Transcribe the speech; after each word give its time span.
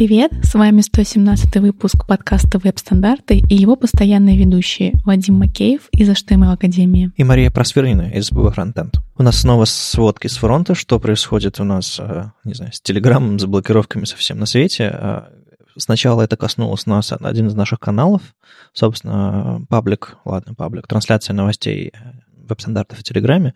привет! 0.00 0.32
С 0.42 0.54
вами 0.54 0.80
117 0.80 1.56
выпуск 1.56 2.06
подкаста 2.06 2.58
«Веб-стандарты» 2.58 3.36
и 3.36 3.54
его 3.54 3.76
постоянные 3.76 4.38
ведущие 4.38 4.94
Вадим 5.04 5.34
Макеев 5.34 5.90
из 5.92 6.08
HTML 6.08 6.54
Академии. 6.54 7.10
И 7.16 7.22
Мария 7.22 7.50
Просверлина 7.50 8.08
из 8.10 8.32
ББ 8.32 8.54
Фронтенд. 8.54 8.94
У 9.18 9.22
нас 9.22 9.40
снова 9.40 9.66
сводки 9.66 10.26
с 10.26 10.38
фронта, 10.38 10.74
что 10.74 10.98
происходит 10.98 11.60
у 11.60 11.64
нас, 11.64 12.00
э, 12.00 12.30
не 12.44 12.54
знаю, 12.54 12.72
с 12.72 12.80
Телеграмом, 12.80 13.38
с 13.38 13.44
блокировками 13.44 14.06
совсем 14.06 14.38
на 14.38 14.46
свете. 14.46 14.90
Э, 14.90 15.22
сначала 15.76 16.22
это 16.22 16.38
коснулось 16.38 16.86
нас, 16.86 17.12
один 17.12 17.48
из 17.48 17.54
наших 17.54 17.78
каналов, 17.78 18.22
собственно, 18.72 19.66
паблик, 19.68 20.16
ладно, 20.24 20.54
паблик, 20.54 20.86
трансляция 20.86 21.34
новостей 21.34 21.92
э, 21.92 21.98
веб-стандартов 22.48 23.00
в 23.00 23.02
Телеграме. 23.02 23.52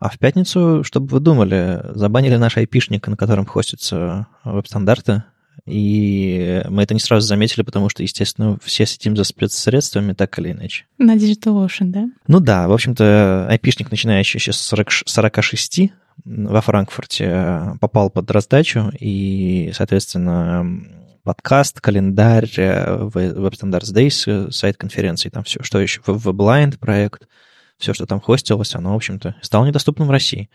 А 0.00 0.08
в 0.08 0.18
пятницу, 0.18 0.82
чтобы 0.82 1.06
вы 1.06 1.20
думали, 1.20 1.80
забанили 1.94 2.34
наш 2.34 2.56
айпишник, 2.56 3.06
на 3.06 3.16
котором 3.16 3.46
хостятся 3.46 4.26
веб-стандарты, 4.42 5.22
и 5.66 6.62
мы 6.68 6.82
это 6.82 6.94
не 6.94 7.00
сразу 7.00 7.26
заметили, 7.26 7.62
потому 7.62 7.88
что, 7.88 8.02
естественно, 8.02 8.58
все 8.62 8.86
сидим 8.86 9.16
за 9.16 9.24
спецсредствами, 9.24 10.12
так 10.12 10.38
или 10.38 10.52
иначе. 10.52 10.84
На 10.98 11.16
DigitalOcean, 11.16 11.86
да? 11.86 12.08
Ну 12.26 12.40
да, 12.40 12.68
в 12.68 12.72
общем-то, 12.72 13.46
айпишник, 13.48 13.90
начинающий 13.90 14.40
сейчас 14.40 14.56
с 14.56 14.66
40, 14.66 14.90
46 15.06 15.80
во 16.24 16.60
Франкфурте, 16.60 17.76
попал 17.80 18.10
под 18.10 18.30
раздачу, 18.30 18.92
и, 18.98 19.70
соответственно, 19.74 20.84
подкаст, 21.22 21.80
календарь, 21.80 22.50
Web 22.56 23.52
Standards 23.52 23.94
Days, 23.94 24.50
сайт 24.50 24.76
конференции, 24.76 25.28
там 25.28 25.44
все, 25.44 25.62
что 25.62 25.80
еще, 25.80 26.00
WebLind 26.02 26.78
проект— 26.78 27.26
все, 27.80 27.94
что 27.94 28.06
там 28.06 28.20
хостилось, 28.20 28.74
оно, 28.74 28.92
в 28.92 28.96
общем-то, 28.96 29.36
стало 29.40 29.64
недоступным 29.64 30.06
в 30.06 30.10
России. 30.10 30.50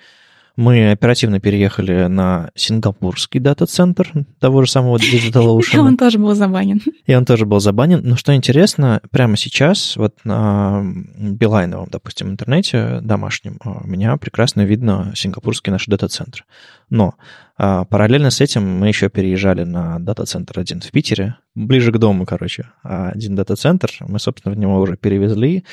Мы 0.55 0.91
оперативно 0.91 1.39
переехали 1.39 2.07
на 2.07 2.51
сингапурский 2.55 3.39
дата-центр 3.39 4.25
того 4.39 4.63
же 4.63 4.71
самого 4.71 4.97
DigitalOcean. 4.97 5.61
И 5.73 5.77
он 5.77 5.97
тоже 5.97 6.17
был 6.17 6.33
забанен. 6.33 6.81
И 7.05 7.13
он 7.13 7.25
тоже 7.25 7.45
был 7.45 7.59
забанен. 7.59 8.01
Но 8.03 8.15
что 8.15 8.33
интересно, 8.33 9.01
прямо 9.11 9.35
сейчас 9.35 9.97
вот 9.97 10.15
на 10.23 10.81
Билайновом, 11.17 11.89
допустим, 11.91 12.29
интернете 12.29 12.99
домашнем 13.01 13.59
у 13.65 13.85
меня 13.85 14.15
прекрасно 14.17 14.61
видно 14.61 15.11
сингапурский 15.15 15.71
наш 15.71 15.87
дата-центр. 15.87 16.45
Но 16.89 17.15
а, 17.57 17.85
параллельно 17.85 18.31
с 18.31 18.41
этим 18.41 18.79
мы 18.79 18.87
еще 18.89 19.09
переезжали 19.09 19.63
на 19.63 19.99
дата-центр 19.99 20.59
один 20.59 20.81
в 20.81 20.91
Питере, 20.91 21.37
ближе 21.55 21.91
к 21.91 21.97
дому, 21.97 22.25
короче. 22.25 22.69
А 22.83 23.09
один 23.09 23.35
дата-центр, 23.35 23.91
мы, 24.01 24.19
собственно, 24.19 24.53
в 24.53 24.57
него 24.57 24.79
уже 24.79 24.97
перевезли. 24.97 25.63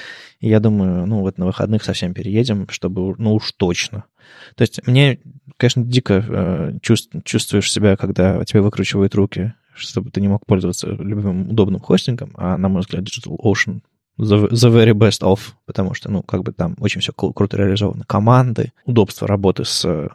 И 0.41 0.48
я 0.48 0.60
думаю, 0.60 1.06
ну 1.06 1.20
вот 1.20 1.38
на 1.38 1.47
выходных 1.47 1.83
совсем 1.83 2.14
переедем, 2.14 2.69
чтобы, 2.69 3.14
ну 3.19 3.34
уж 3.34 3.53
точно. 3.53 4.05
То 4.56 4.62
есть 4.62 4.87
мне, 4.87 5.19
конечно, 5.56 5.84
дико 5.84 6.25
э, 6.27 6.78
чувств, 6.83 7.15
чувствуешь 7.25 7.70
себя, 7.70 7.97
когда 7.97 8.45
тебе 8.45 8.61
выкручивают 8.61 9.15
руки, 9.15 9.55
чтобы 9.75 10.11
ты 10.11 10.20
не 10.20 10.28
мог 10.28 10.45
пользоваться 10.47 10.89
любым 10.89 11.51
удобным 11.51 11.81
хостингом, 11.81 12.33
а, 12.34 12.56
на 12.56 12.69
мой 12.69 12.81
взгляд, 12.81 13.05
DigitalOcean 13.05 13.81
the, 14.19 14.50
the 14.50 14.70
very 14.70 14.93
best 14.93 15.23
of, 15.23 15.41
потому 15.67 15.95
что, 15.95 16.11
ну, 16.11 16.23
как 16.23 16.43
бы 16.43 16.53
там 16.53 16.77
очень 16.81 17.00
все 17.00 17.12
круто 17.12 17.56
реализовано. 17.56 18.05
Команды, 18.06 18.73
удобство 18.84 19.27
работы 19.27 19.65
с 19.65 20.11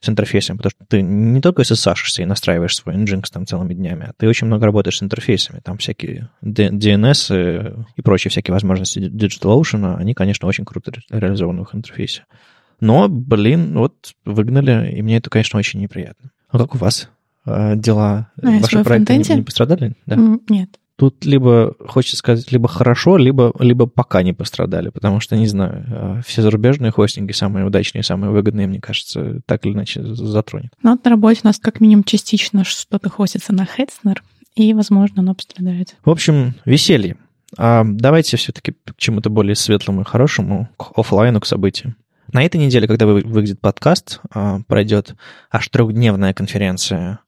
с 0.00 0.08
интерфейсами, 0.08 0.56
потому 0.56 0.70
что 0.70 0.84
ты 0.86 1.02
не 1.02 1.40
только 1.40 1.62
SSH 1.62 2.22
и 2.22 2.24
настраиваешь 2.24 2.76
свой 2.76 2.96
Nginx 2.96 3.24
там 3.32 3.46
целыми 3.46 3.74
днями, 3.74 4.06
а 4.08 4.12
ты 4.16 4.28
очень 4.28 4.46
много 4.46 4.66
работаешь 4.66 4.98
с 4.98 5.02
интерфейсами. 5.02 5.60
Там 5.60 5.78
всякие 5.78 6.28
DNS 6.42 7.84
и 7.96 8.02
прочие 8.02 8.30
всякие 8.30 8.52
возможности 8.52 8.98
DigitalOcean, 8.98 9.96
они, 9.96 10.14
конечно, 10.14 10.48
очень 10.48 10.64
круто 10.64 10.92
реализованы 11.10 11.60
в 11.60 11.68
их 11.68 11.74
интерфейсе. 11.74 12.24
Но, 12.82 13.08
блин, 13.08 13.78
вот 13.78 13.94
выгнали, 14.24 14.92
и 14.92 15.02
мне 15.02 15.18
это, 15.18 15.30
конечно, 15.30 15.56
очень 15.56 15.80
неприятно. 15.80 16.32
А 16.48 16.58
как 16.58 16.74
у 16.74 16.78
вас 16.78 17.08
а, 17.44 17.76
дела? 17.76 18.32
А, 18.42 18.58
Ваши 18.58 18.82
проекты 18.82 19.16
не, 19.16 19.36
не 19.36 19.42
пострадали? 19.42 19.94
Да? 20.04 20.16
Нет. 20.48 20.80
Тут 20.96 21.24
либо, 21.24 21.76
хочется 21.78 22.16
сказать, 22.16 22.50
либо 22.50 22.66
хорошо, 22.66 23.18
либо, 23.18 23.54
либо 23.60 23.86
пока 23.86 24.24
не 24.24 24.32
пострадали, 24.32 24.88
потому 24.88 25.20
что, 25.20 25.36
не 25.36 25.46
знаю, 25.46 25.84
а, 25.88 26.20
все 26.26 26.42
зарубежные 26.42 26.90
хостинги, 26.90 27.30
самые 27.30 27.64
удачные, 27.64 28.02
самые 28.02 28.32
выгодные, 28.32 28.66
мне 28.66 28.80
кажется, 28.80 29.40
так 29.46 29.64
или 29.64 29.74
иначе 29.74 30.02
затронет. 30.02 30.72
Ну, 30.82 30.90
вот 30.90 31.04
на 31.04 31.10
работе 31.12 31.42
у 31.44 31.46
нас 31.46 31.60
как 31.60 31.78
минимум 31.78 32.02
частично 32.02 32.64
что-то 32.64 33.08
хостится 33.08 33.54
на 33.54 33.62
Hetzner, 33.62 34.18
и, 34.56 34.74
возможно, 34.74 35.22
оно 35.22 35.36
пострадает. 35.36 35.94
В 36.04 36.10
общем, 36.10 36.56
веселье. 36.64 37.16
А 37.56 37.84
давайте 37.84 38.36
все-таки 38.38 38.72
к 38.72 38.96
чему-то 38.96 39.30
более 39.30 39.54
светлому 39.54 40.00
и 40.00 40.04
хорошему, 40.04 40.68
к 40.76 40.98
офлайну, 40.98 41.40
к 41.40 41.46
событиям. 41.46 41.94
На 42.32 42.42
этой 42.44 42.56
неделе, 42.56 42.88
когда 42.88 43.04
выйдет 43.04 43.60
подкаст, 43.60 44.20
а, 44.30 44.60
пройдет 44.66 45.14
аж 45.50 45.68
трехдневная 45.68 46.32
конференция 46.32 47.20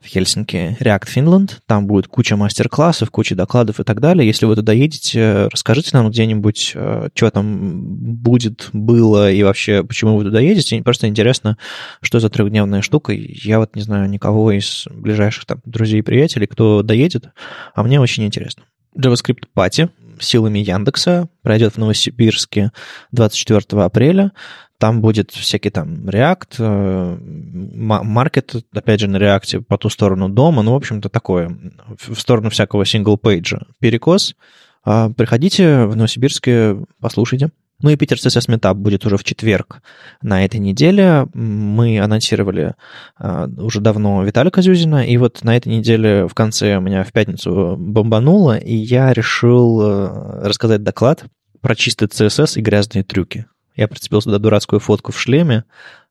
в 0.00 0.06
Хельсинки 0.06 0.76
React 0.80 1.06
Finland. 1.14 1.50
Там 1.66 1.86
будет 1.86 2.08
куча 2.08 2.36
мастер-классов, 2.36 3.10
куча 3.12 3.36
докладов 3.36 3.78
и 3.78 3.84
так 3.84 4.00
далее. 4.00 4.26
Если 4.26 4.46
вы 4.46 4.56
туда 4.56 4.72
едете, 4.72 5.48
расскажите 5.52 5.90
нам 5.92 6.10
где-нибудь, 6.10 6.72
э, 6.74 7.08
что 7.14 7.30
там 7.30 7.84
будет, 8.16 8.70
было 8.72 9.30
и 9.30 9.44
вообще, 9.44 9.84
почему 9.84 10.16
вы 10.16 10.24
туда 10.24 10.40
едете. 10.40 10.82
Просто 10.82 11.06
интересно, 11.06 11.56
что 12.00 12.18
за 12.18 12.28
трехдневная 12.28 12.82
штука. 12.82 13.12
Я 13.12 13.60
вот 13.60 13.76
не 13.76 13.82
знаю 13.82 14.10
никого 14.10 14.50
из 14.50 14.86
ближайших 14.90 15.46
там 15.46 15.60
друзей 15.66 16.00
и 16.00 16.02
приятелей, 16.02 16.48
кто 16.48 16.82
доедет, 16.82 17.30
а 17.76 17.84
мне 17.84 18.00
очень 18.00 18.24
интересно. 18.24 18.64
JavaScript 18.98 19.44
Party 19.56 19.90
силами 20.22 20.58
Яндекса 20.58 21.28
пройдет 21.42 21.74
в 21.74 21.78
Новосибирске 21.78 22.72
24 23.12 23.82
апреля. 23.82 24.32
Там 24.78 25.00
будет 25.00 25.32
всякий 25.32 25.70
там 25.70 26.08
React, 26.08 26.56
э, 26.58 27.18
маркет, 27.20 28.54
опять 28.72 29.00
же, 29.00 29.08
на 29.08 29.16
React 29.16 29.62
по 29.62 29.76
ту 29.76 29.88
сторону 29.88 30.28
DOM 30.28 30.48
а, 30.48 30.62
ну, 30.62 30.72
в 30.72 30.76
общем-то, 30.76 31.08
такое, 31.08 31.56
в 31.98 32.14
сторону 32.18 32.50
всякого 32.50 32.84
single-page 32.84 33.53
а. 33.53 33.66
Перекос. 33.80 34.36
А, 34.84 35.10
приходите 35.10 35.86
в 35.86 35.96
Новосибирске, 35.96 36.76
послушайте. 37.00 37.50
Ну 37.80 37.90
и 37.90 37.96
Питер 37.96 38.16
CSS 38.16 38.48
Meetup 38.48 38.74
будет 38.74 39.06
уже 39.06 39.16
в 39.16 39.24
четверг 39.24 39.82
на 40.20 40.44
этой 40.44 40.58
неделе. 40.58 41.28
Мы 41.32 42.00
анонсировали 42.00 42.74
э, 43.20 43.60
уже 43.60 43.80
давно 43.80 44.24
Виталика 44.24 44.62
Зюзина, 44.62 45.06
и 45.06 45.16
вот 45.16 45.44
на 45.44 45.56
этой 45.56 45.68
неделе 45.68 46.26
в 46.26 46.34
конце 46.34 46.78
у 46.78 46.80
меня 46.80 47.04
в 47.04 47.12
пятницу 47.12 47.76
бомбануло, 47.78 48.58
и 48.58 48.74
я 48.74 49.12
решил 49.12 49.80
э, 49.80 50.42
рассказать 50.42 50.82
доклад 50.82 51.24
про 51.60 51.76
чистый 51.76 52.08
CSS 52.08 52.58
и 52.58 52.62
грязные 52.62 53.04
трюки. 53.04 53.46
Я 53.76 53.86
прицепил 53.86 54.20
сюда 54.20 54.38
дурацкую 54.38 54.80
фотку 54.80 55.12
в 55.12 55.20
шлеме 55.20 55.64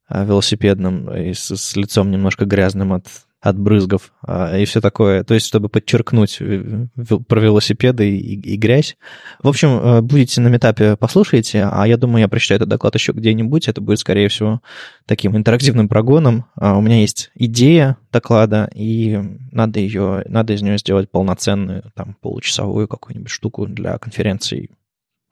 а, 0.07 0.23
велосипедном 0.23 1.13
и 1.13 1.33
с, 1.33 1.53
с 1.53 1.75
лицом 1.75 2.11
немножко 2.11 2.45
грязным 2.45 2.93
от, 2.93 3.07
от 3.39 3.57
брызгов 3.59 4.13
а, 4.25 4.57
и 4.57 4.65
все 4.65 4.81
такое. 4.81 5.23
То 5.23 5.33
есть, 5.35 5.45
чтобы 5.45 5.69
подчеркнуть 5.69 6.37
э, 6.39 6.87
про 7.27 7.39
велосипеды 7.39 8.09
и, 8.09 8.39
и 8.39 8.57
грязь. 8.57 8.97
В 9.41 9.47
общем, 9.47 9.69
э, 9.69 10.01
будете 10.01 10.41
на 10.41 10.47
метапе, 10.47 10.95
послушайте, 10.95 11.67
а 11.71 11.87
я 11.87 11.97
думаю, 11.97 12.21
я 12.21 12.27
прочитаю 12.27 12.57
этот 12.57 12.69
доклад 12.69 12.95
еще 12.95 13.11
где-нибудь. 13.11 13.67
Это 13.67 13.79
будет, 13.79 13.99
скорее 13.99 14.27
всего, 14.29 14.61
таким 15.05 15.37
интерактивным 15.37 15.87
прогоном. 15.87 16.45
А, 16.55 16.77
у 16.77 16.81
меня 16.81 16.99
есть 16.99 17.29
идея 17.35 17.97
доклада, 18.11 18.69
и 18.73 19.19
надо 19.51 19.79
ее, 19.79 20.23
надо 20.27 20.53
из 20.53 20.63
нее 20.63 20.79
сделать 20.79 21.11
полноценную, 21.11 21.91
там, 21.95 22.15
получасовую 22.21 22.87
какую-нибудь 22.87 23.29
штуку 23.29 23.67
для 23.67 23.99
конференции 23.99 24.71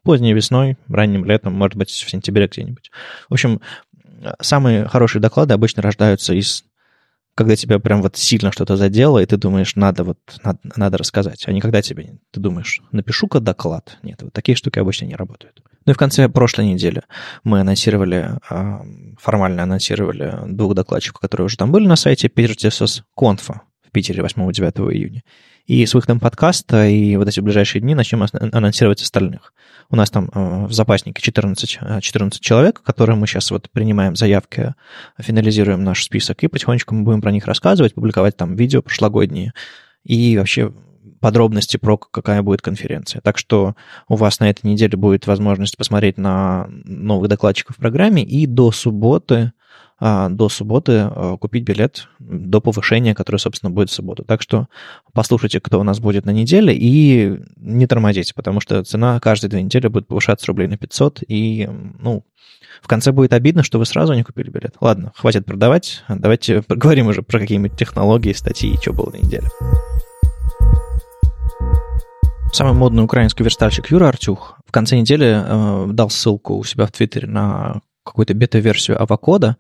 поздней 0.03 0.33
весной, 0.33 0.77
ранним 0.87 1.25
летом, 1.25 1.53
может 1.53 1.75
быть, 1.75 1.89
в 1.89 2.09
сентябре 2.09 2.45
где-нибудь. 2.45 2.91
В 3.27 3.33
общем, 3.33 3.59
самые 4.39 4.87
хорошие 4.87 5.19
доклады 5.19 5.55
обычно 5.55 5.81
рождаются 5.81 6.35
из 6.35 6.63
когда 7.35 7.55
тебя 7.57 7.79
прям 7.79 8.01
вот 8.01 8.15
сильно 8.15 8.51
что-то 8.51 8.77
задело, 8.77 9.19
и 9.19 9.25
ты 9.25 9.35
думаешь, 9.37 9.75
надо 9.75 10.03
вот, 10.05 10.17
надо, 10.43 10.59
надо 10.75 10.97
рассказать, 10.97 11.43
а 11.47 11.51
не 11.51 11.59
когда 11.59 11.81
тебе, 11.81 12.17
ты 12.31 12.39
думаешь, 12.39 12.81
напишу-ка 12.91 13.41
доклад. 13.41 13.97
Нет, 14.03 14.23
вот 14.23 14.33
такие 14.33 14.55
штуки 14.55 14.79
обычно 14.79 15.05
не 15.05 15.15
работают. 15.15 15.61
Ну 15.85 15.91
и 15.91 15.93
в 15.93 15.97
конце 15.97 16.27
прошлой 16.29 16.65
недели 16.65 17.03
мы 17.43 17.59
анонсировали, 17.59 18.39
а, 18.49 18.81
формально 19.19 19.63
анонсировали 19.63 20.39
двух 20.47 20.73
докладчиков, 20.73 21.19
которые 21.19 21.45
уже 21.45 21.57
там 21.57 21.71
были 21.71 21.85
на 21.85 21.95
сайте 21.95 22.27
Peter 22.27 23.03
Конфа 23.15 23.61
в 23.85 23.91
Питере 23.91 24.23
8-9 24.23 24.93
июня. 24.93 25.21
И 25.65 25.83
с 25.85 25.95
выходом 25.95 26.19
подкаста 26.19 26.85
и 26.87 27.15
вот 27.15 27.27
эти 27.27 27.39
ближайшие 27.39 27.81
дни 27.81 27.95
начнем 27.95 28.23
анонсировать 28.23 29.01
остальных. 29.01 29.51
У 29.89 29.95
нас 29.95 30.11
там 30.11 30.29
э, 30.33 30.65
в 30.67 30.73
запаснике 30.73 31.21
14, 31.21 31.79
14 32.01 32.39
э, 32.39 32.43
человек, 32.43 32.83
которые 32.83 33.15
мы 33.15 33.25
сейчас 33.25 33.49
вот 33.49 33.71
принимаем 33.71 34.15
заявки, 34.15 34.75
финализируем 35.19 35.83
наш 35.83 36.03
список, 36.03 36.43
и 36.43 36.47
потихонечку 36.47 36.93
мы 36.93 37.03
будем 37.03 37.21
про 37.21 37.31
них 37.31 37.47
рассказывать, 37.47 37.95
публиковать 37.95 38.37
там 38.37 38.55
видео 38.55 38.83
прошлогодние 38.83 39.53
и 40.03 40.37
вообще 40.37 40.71
подробности 41.19 41.77
про 41.77 41.97
какая 41.97 42.43
будет 42.43 42.61
конференция. 42.61 43.21
Так 43.21 43.39
что 43.39 43.75
у 44.07 44.15
вас 44.15 44.39
на 44.39 44.49
этой 44.49 44.67
неделе 44.67 44.95
будет 44.97 45.25
возможность 45.25 45.77
посмотреть 45.77 46.19
на 46.19 46.67
новых 46.69 47.27
докладчиков 47.27 47.75
в 47.75 47.79
программе, 47.79 48.23
и 48.23 48.45
до 48.45 48.71
субботы 48.71 49.53
до 49.99 50.49
субботы 50.49 51.07
а, 51.09 51.37
купить 51.37 51.63
билет 51.63 52.09
до 52.19 52.59
повышения, 52.59 53.15
которое, 53.15 53.37
собственно, 53.37 53.69
будет 53.69 53.89
в 53.89 53.93
субботу. 53.93 54.23
Так 54.25 54.41
что 54.41 54.67
послушайте, 55.13 55.61
кто 55.61 55.79
у 55.79 55.83
нас 55.83 55.99
будет 55.99 56.25
на 56.25 56.31
неделе, 56.31 56.75
и 56.75 57.39
не 57.55 57.87
тормозите, 57.87 58.33
потому 58.33 58.59
что 58.59 58.83
цена 58.83 59.19
каждые 59.21 59.49
две 59.49 59.63
недели 59.63 59.87
будет 59.87 60.07
повышаться 60.07 60.47
рублей 60.47 60.67
на 60.67 60.77
500, 60.77 61.23
и, 61.27 61.69
ну, 61.99 62.23
В 62.81 62.87
конце 62.87 63.13
будет 63.13 63.31
обидно, 63.31 63.63
что 63.63 63.79
вы 63.79 63.85
сразу 63.85 64.13
не 64.13 64.23
купили 64.23 64.49
билет. 64.49 64.75
Ладно, 64.81 65.13
хватит 65.15 65.45
продавать. 65.45 66.03
Давайте 66.09 66.61
поговорим 66.67 67.07
уже 67.07 67.21
про 67.21 67.39
какие-нибудь 67.39 67.77
технологии, 67.77 68.33
статьи 68.33 68.73
и 68.73 68.77
что 68.77 68.91
было 68.91 69.11
на 69.11 69.17
неделе. 69.17 69.47
Самый 72.51 72.73
модный 72.73 73.03
украинский 73.03 73.43
верстальщик 73.43 73.91
Юра 73.91 74.09
Артюх 74.09 74.57
в 74.65 74.71
конце 74.71 74.97
недели 74.97 75.25
э, 75.25 75.87
дал 75.91 76.09
ссылку 76.09 76.57
у 76.57 76.63
себя 76.63 76.85
в 76.85 76.91
Твиттере 76.91 77.27
на 77.27 77.81
какую-то 78.05 78.33
бета-версию 78.33 79.01
авокода 79.01 79.57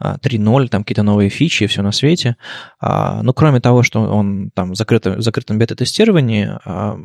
3.0, 0.00 0.68
там 0.68 0.84
какие-то 0.84 1.02
новые 1.02 1.28
фичи 1.28 1.66
все 1.66 1.82
на 1.82 1.92
свете. 1.92 2.36
А, 2.80 3.22
но 3.22 3.32
кроме 3.32 3.60
того, 3.60 3.82
что 3.82 4.00
он 4.00 4.50
там 4.54 4.72
в 4.72 4.76
закрытом, 4.76 5.20
закрытом 5.20 5.58
бета-тестировании, 5.58 6.50
а, 6.64 6.98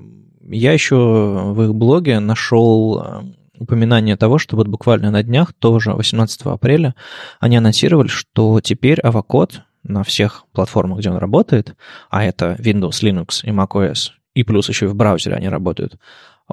я 0.50 0.72
еще 0.74 0.96
в 0.96 1.64
их 1.64 1.74
блоге 1.74 2.20
нашел 2.20 3.00
а, 3.00 3.24
упоминание 3.58 4.18
того, 4.18 4.38
что 4.38 4.56
вот 4.56 4.68
буквально 4.68 5.12
на 5.12 5.24
днях, 5.24 5.54
тоже 5.54 5.94
18 5.94 6.42
апреля, 6.44 6.96
они 7.40 7.58
анонсировали, 7.58 8.08
что 8.08 8.60
теперь 8.62 9.00
авокод 9.00 9.64
на 9.84 10.04
всех 10.04 10.46
платформах, 10.54 11.00
где 11.00 11.10
он 11.10 11.18
работает, 11.18 11.76
а 12.10 12.24
это 12.24 12.56
Windows, 12.60 13.02
Linux 13.02 13.42
и 13.44 13.50
macOS, 13.50 14.12
и 14.34 14.44
плюс 14.44 14.70
еще 14.70 14.86
и 14.86 14.90
в 14.90 14.96
браузере 14.96 15.36
они 15.36 15.50
работают, 15.50 15.98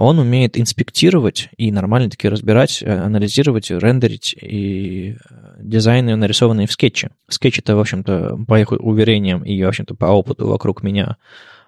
он 0.00 0.18
умеет 0.18 0.58
инспектировать 0.58 1.50
и 1.58 1.70
нормально 1.70 2.08
таки 2.08 2.26
разбирать, 2.26 2.82
э, 2.82 2.90
анализировать, 2.90 3.70
рендерить 3.70 4.34
и 4.40 5.10
э, 5.12 5.14
дизайны, 5.58 6.16
нарисованные 6.16 6.66
в 6.66 6.72
скетче. 6.72 7.10
Скетч 7.28 7.58
это, 7.58 7.76
в 7.76 7.80
общем-то, 7.80 8.38
по 8.48 8.58
их 8.58 8.72
уверениям 8.72 9.42
и, 9.44 9.62
в 9.62 9.68
общем-то, 9.68 9.94
по 9.94 10.06
опыту 10.06 10.48
вокруг 10.48 10.82
меня, 10.82 11.18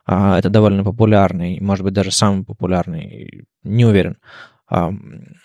а, 0.06 0.38
это 0.38 0.48
довольно 0.48 0.82
популярный, 0.82 1.60
может 1.60 1.84
быть, 1.84 1.92
даже 1.92 2.10
самый 2.10 2.44
популярный, 2.44 3.44
не 3.64 3.84
уверен, 3.84 4.16
а, 4.66 4.92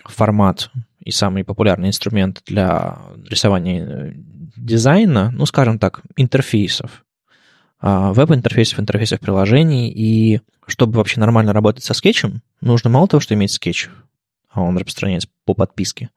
формат 0.05 0.71
и 1.03 1.11
самый 1.11 1.43
популярный 1.43 1.89
инструмент 1.89 2.41
для 2.45 2.99
рисования 3.29 3.85
э, 3.85 4.13
дизайна, 4.55 5.31
ну, 5.31 5.45
скажем 5.45 5.77
так, 5.77 6.03
интерфейсов, 6.15 7.03
а, 7.81 8.13
веб-интерфейсов, 8.13 8.79
интерфейсов 8.79 9.19
приложений, 9.19 9.91
и 9.91 10.39
чтобы 10.67 10.97
вообще 10.97 11.19
нормально 11.19 11.53
работать 11.53 11.83
со 11.83 11.93
скетчем, 11.93 12.41
нужно 12.61 12.89
мало 12.89 13.07
того, 13.07 13.21
что 13.21 13.33
иметь 13.33 13.51
скетч, 13.51 13.89
а 14.51 14.61
он 14.61 14.77
распространяется 14.77 15.29
по 15.45 15.53
подписке. 15.53 16.09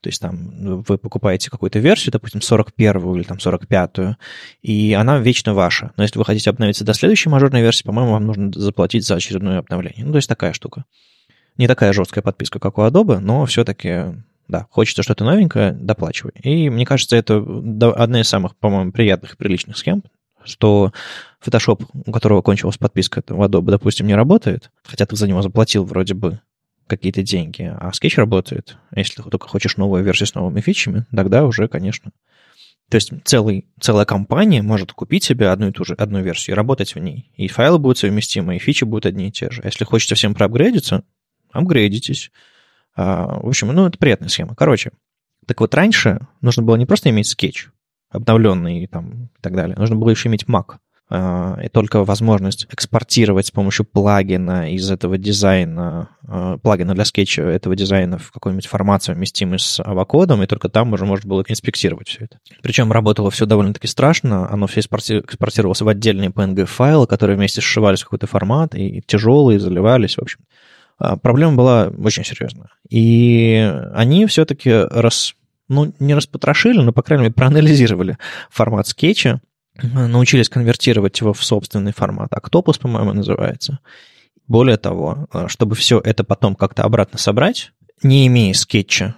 То 0.00 0.08
есть 0.08 0.20
там 0.20 0.82
вы 0.84 0.96
покупаете 0.96 1.50
какую-то 1.50 1.80
версию, 1.80 2.12
допустим, 2.12 2.40
41-ю 2.40 3.16
или 3.16 3.24
там 3.24 3.38
45-ю, 3.38 4.16
и 4.62 4.92
она 4.92 5.18
вечно 5.18 5.54
ваша. 5.54 5.92
Но 5.96 6.04
если 6.04 6.18
вы 6.18 6.24
хотите 6.24 6.50
обновиться 6.50 6.84
до 6.84 6.94
следующей 6.94 7.28
мажорной 7.28 7.62
версии, 7.62 7.82
по-моему, 7.82 8.12
вам 8.12 8.26
нужно 8.26 8.52
заплатить 8.54 9.04
за 9.04 9.16
очередное 9.16 9.58
обновление. 9.58 10.04
Ну, 10.04 10.12
то 10.12 10.16
есть 10.16 10.28
такая 10.28 10.52
штука. 10.52 10.84
Не 11.56 11.66
такая 11.66 11.92
жесткая 11.92 12.22
подписка, 12.22 12.60
как 12.60 12.78
у 12.78 12.82
Adobe, 12.82 13.18
но 13.18 13.44
все-таки, 13.46 14.14
да, 14.46 14.68
хочется 14.70 15.02
что-то 15.02 15.24
новенькое, 15.24 15.72
доплачивай. 15.72 16.32
И 16.44 16.70
мне 16.70 16.86
кажется, 16.86 17.16
это 17.16 17.38
одна 17.96 18.20
из 18.20 18.28
самых, 18.28 18.54
по-моему, 18.56 18.92
приятных 18.92 19.34
и 19.34 19.36
приличных 19.36 19.76
схем, 19.76 20.04
что 20.48 20.92
Photoshop, 21.44 21.86
у 22.06 22.12
которого 22.12 22.42
кончилась 22.42 22.78
подписка 22.78 23.22
в 23.26 23.42
Adobe, 23.42 23.70
допустим, 23.70 24.06
не 24.06 24.14
работает, 24.14 24.70
хотя 24.84 25.06
ты 25.06 25.16
за 25.16 25.28
него 25.28 25.42
заплатил 25.42 25.84
вроде 25.84 26.14
бы 26.14 26.40
какие-то 26.86 27.22
деньги, 27.22 27.62
а 27.62 27.90
Sketch 27.90 28.16
работает. 28.16 28.78
Если 28.94 29.22
ты 29.22 29.30
только 29.30 29.46
хочешь 29.48 29.76
новую 29.76 30.02
версию 30.02 30.26
с 30.26 30.34
новыми 30.34 30.60
фичами, 30.60 31.06
тогда 31.14 31.44
уже, 31.44 31.68
конечно. 31.68 32.12
То 32.90 32.96
есть 32.96 33.12
целый, 33.24 33.66
целая 33.78 34.06
компания 34.06 34.62
может 34.62 34.92
купить 34.92 35.22
себе 35.22 35.50
одну 35.50 35.68
и 35.68 35.72
ту 35.72 35.84
же 35.84 35.94
одну 35.94 36.22
версию 36.22 36.54
и 36.54 36.56
работать 36.56 36.94
в 36.94 36.98
ней. 36.98 37.30
И 37.36 37.46
файлы 37.46 37.78
будут 37.78 37.98
совместимы, 37.98 38.56
и 38.56 38.58
фичи 38.58 38.84
будут 38.84 39.04
одни 39.04 39.28
и 39.28 39.30
те 39.30 39.50
же. 39.50 39.60
Если 39.62 39.84
хочется 39.84 40.14
всем 40.14 40.34
проапгрейдиться, 40.34 41.04
апгрейдитесь. 41.52 42.30
А, 42.96 43.40
в 43.40 43.48
общем, 43.48 43.68
ну, 43.68 43.86
это 43.86 43.98
приятная 43.98 44.30
схема. 44.30 44.54
Короче, 44.54 44.92
так 45.46 45.60
вот 45.60 45.74
раньше 45.74 46.20
нужно 46.40 46.62
было 46.62 46.76
не 46.76 46.86
просто 46.86 47.10
иметь 47.10 47.26
скетч, 47.26 47.68
обновленный 48.10 48.86
там, 48.86 49.30
и 49.38 49.40
так 49.40 49.54
далее. 49.54 49.76
Нужно 49.76 49.96
было 49.96 50.10
еще 50.10 50.28
иметь 50.28 50.44
Mac. 50.44 50.76
А, 51.10 51.58
и 51.62 51.68
только 51.68 52.04
возможность 52.04 52.66
экспортировать 52.70 53.46
с 53.46 53.50
помощью 53.50 53.86
плагина 53.86 54.70
из 54.70 54.90
этого 54.90 55.16
дизайна, 55.16 56.10
а, 56.26 56.58
плагина 56.58 56.94
для 56.94 57.06
скетча 57.06 57.42
этого 57.42 57.74
дизайна 57.74 58.18
в 58.18 58.30
какой-нибудь 58.30 58.66
формат 58.66 59.02
совместимый 59.02 59.58
с 59.58 59.80
Avocode 59.80 60.23
ом, 60.23 60.42
и 60.42 60.46
только 60.46 60.68
там 60.68 60.92
уже 60.92 61.06
можно 61.06 61.26
было 61.26 61.42
инспектировать 61.48 62.08
все 62.08 62.24
это. 62.24 62.38
Причем 62.62 62.92
работало 62.92 63.30
все 63.30 63.46
довольно-таки 63.46 63.86
страшно, 63.86 64.50
оно 64.50 64.66
все 64.66 64.80
экспортировалось 64.80 65.80
в 65.80 65.88
отдельные 65.88 66.28
PNG-файлы, 66.28 67.06
которые 67.06 67.38
вместе 67.38 67.62
сшивались 67.62 68.02
в 68.02 68.04
какой-то 68.04 68.26
формат, 68.26 68.74
и 68.74 69.02
тяжелые, 69.06 69.60
заливались, 69.60 70.16
в 70.16 70.22
общем. 70.22 70.40
А, 70.98 71.16
проблема 71.16 71.56
была 71.56 71.90
очень 72.04 72.24
серьезная. 72.24 72.68
И 72.90 73.72
они 73.94 74.26
все-таки 74.26 74.70
раз 74.70 75.34
ну, 75.68 75.92
не 75.98 76.14
распотрошили, 76.14 76.80
но, 76.80 76.92
по 76.92 77.02
крайней 77.02 77.24
мере, 77.24 77.34
проанализировали 77.34 78.18
формат 78.50 78.86
скетча, 78.88 79.40
научились 79.82 80.48
конвертировать 80.48 81.20
его 81.20 81.32
в 81.32 81.44
собственный 81.44 81.92
формат. 81.92 82.32
Octopus, 82.32 82.80
по-моему, 82.80 83.12
называется. 83.12 83.78
Более 84.46 84.78
того, 84.78 85.28
э, 85.32 85.46
чтобы 85.48 85.76
все 85.76 86.00
это 86.02 86.24
потом 86.24 86.54
как-то 86.54 86.82
обратно 86.82 87.18
собрать, 87.18 87.72
не 88.02 88.26
имея 88.26 88.54
скетча 88.54 89.14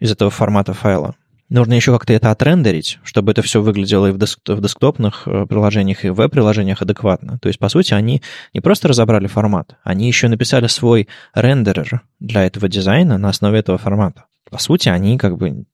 из 0.00 0.10
этого 0.10 0.30
формата 0.30 0.74
файла, 0.74 1.14
нужно 1.48 1.74
еще 1.74 1.92
как-то 1.92 2.12
это 2.12 2.30
отрендерить, 2.30 2.98
чтобы 3.04 3.32
это 3.32 3.42
все 3.42 3.62
выглядело 3.62 4.08
и 4.08 4.10
в, 4.10 4.18
деск, 4.18 4.40
в 4.46 4.60
десктопных 4.60 5.22
э, 5.26 5.46
приложениях, 5.46 6.04
и 6.04 6.10
в 6.10 6.14
веб-приложениях 6.14 6.82
адекватно. 6.82 7.38
То 7.38 7.48
есть, 7.48 7.58
по 7.58 7.68
сути, 7.68 7.94
они 7.94 8.20
не 8.52 8.60
просто 8.60 8.88
разобрали 8.88 9.28
формат, 9.28 9.76
они 9.84 10.06
еще 10.08 10.28
написали 10.28 10.66
свой 10.66 11.08
рендерер 11.34 12.02
для 12.18 12.44
этого 12.44 12.68
дизайна 12.68 13.16
на 13.16 13.28
основе 13.28 13.60
этого 13.60 13.78
формата. 13.78 14.24
По 14.50 14.58
сути, 14.58 14.88
они 14.88 15.16
как 15.18 15.36
бы 15.36 15.64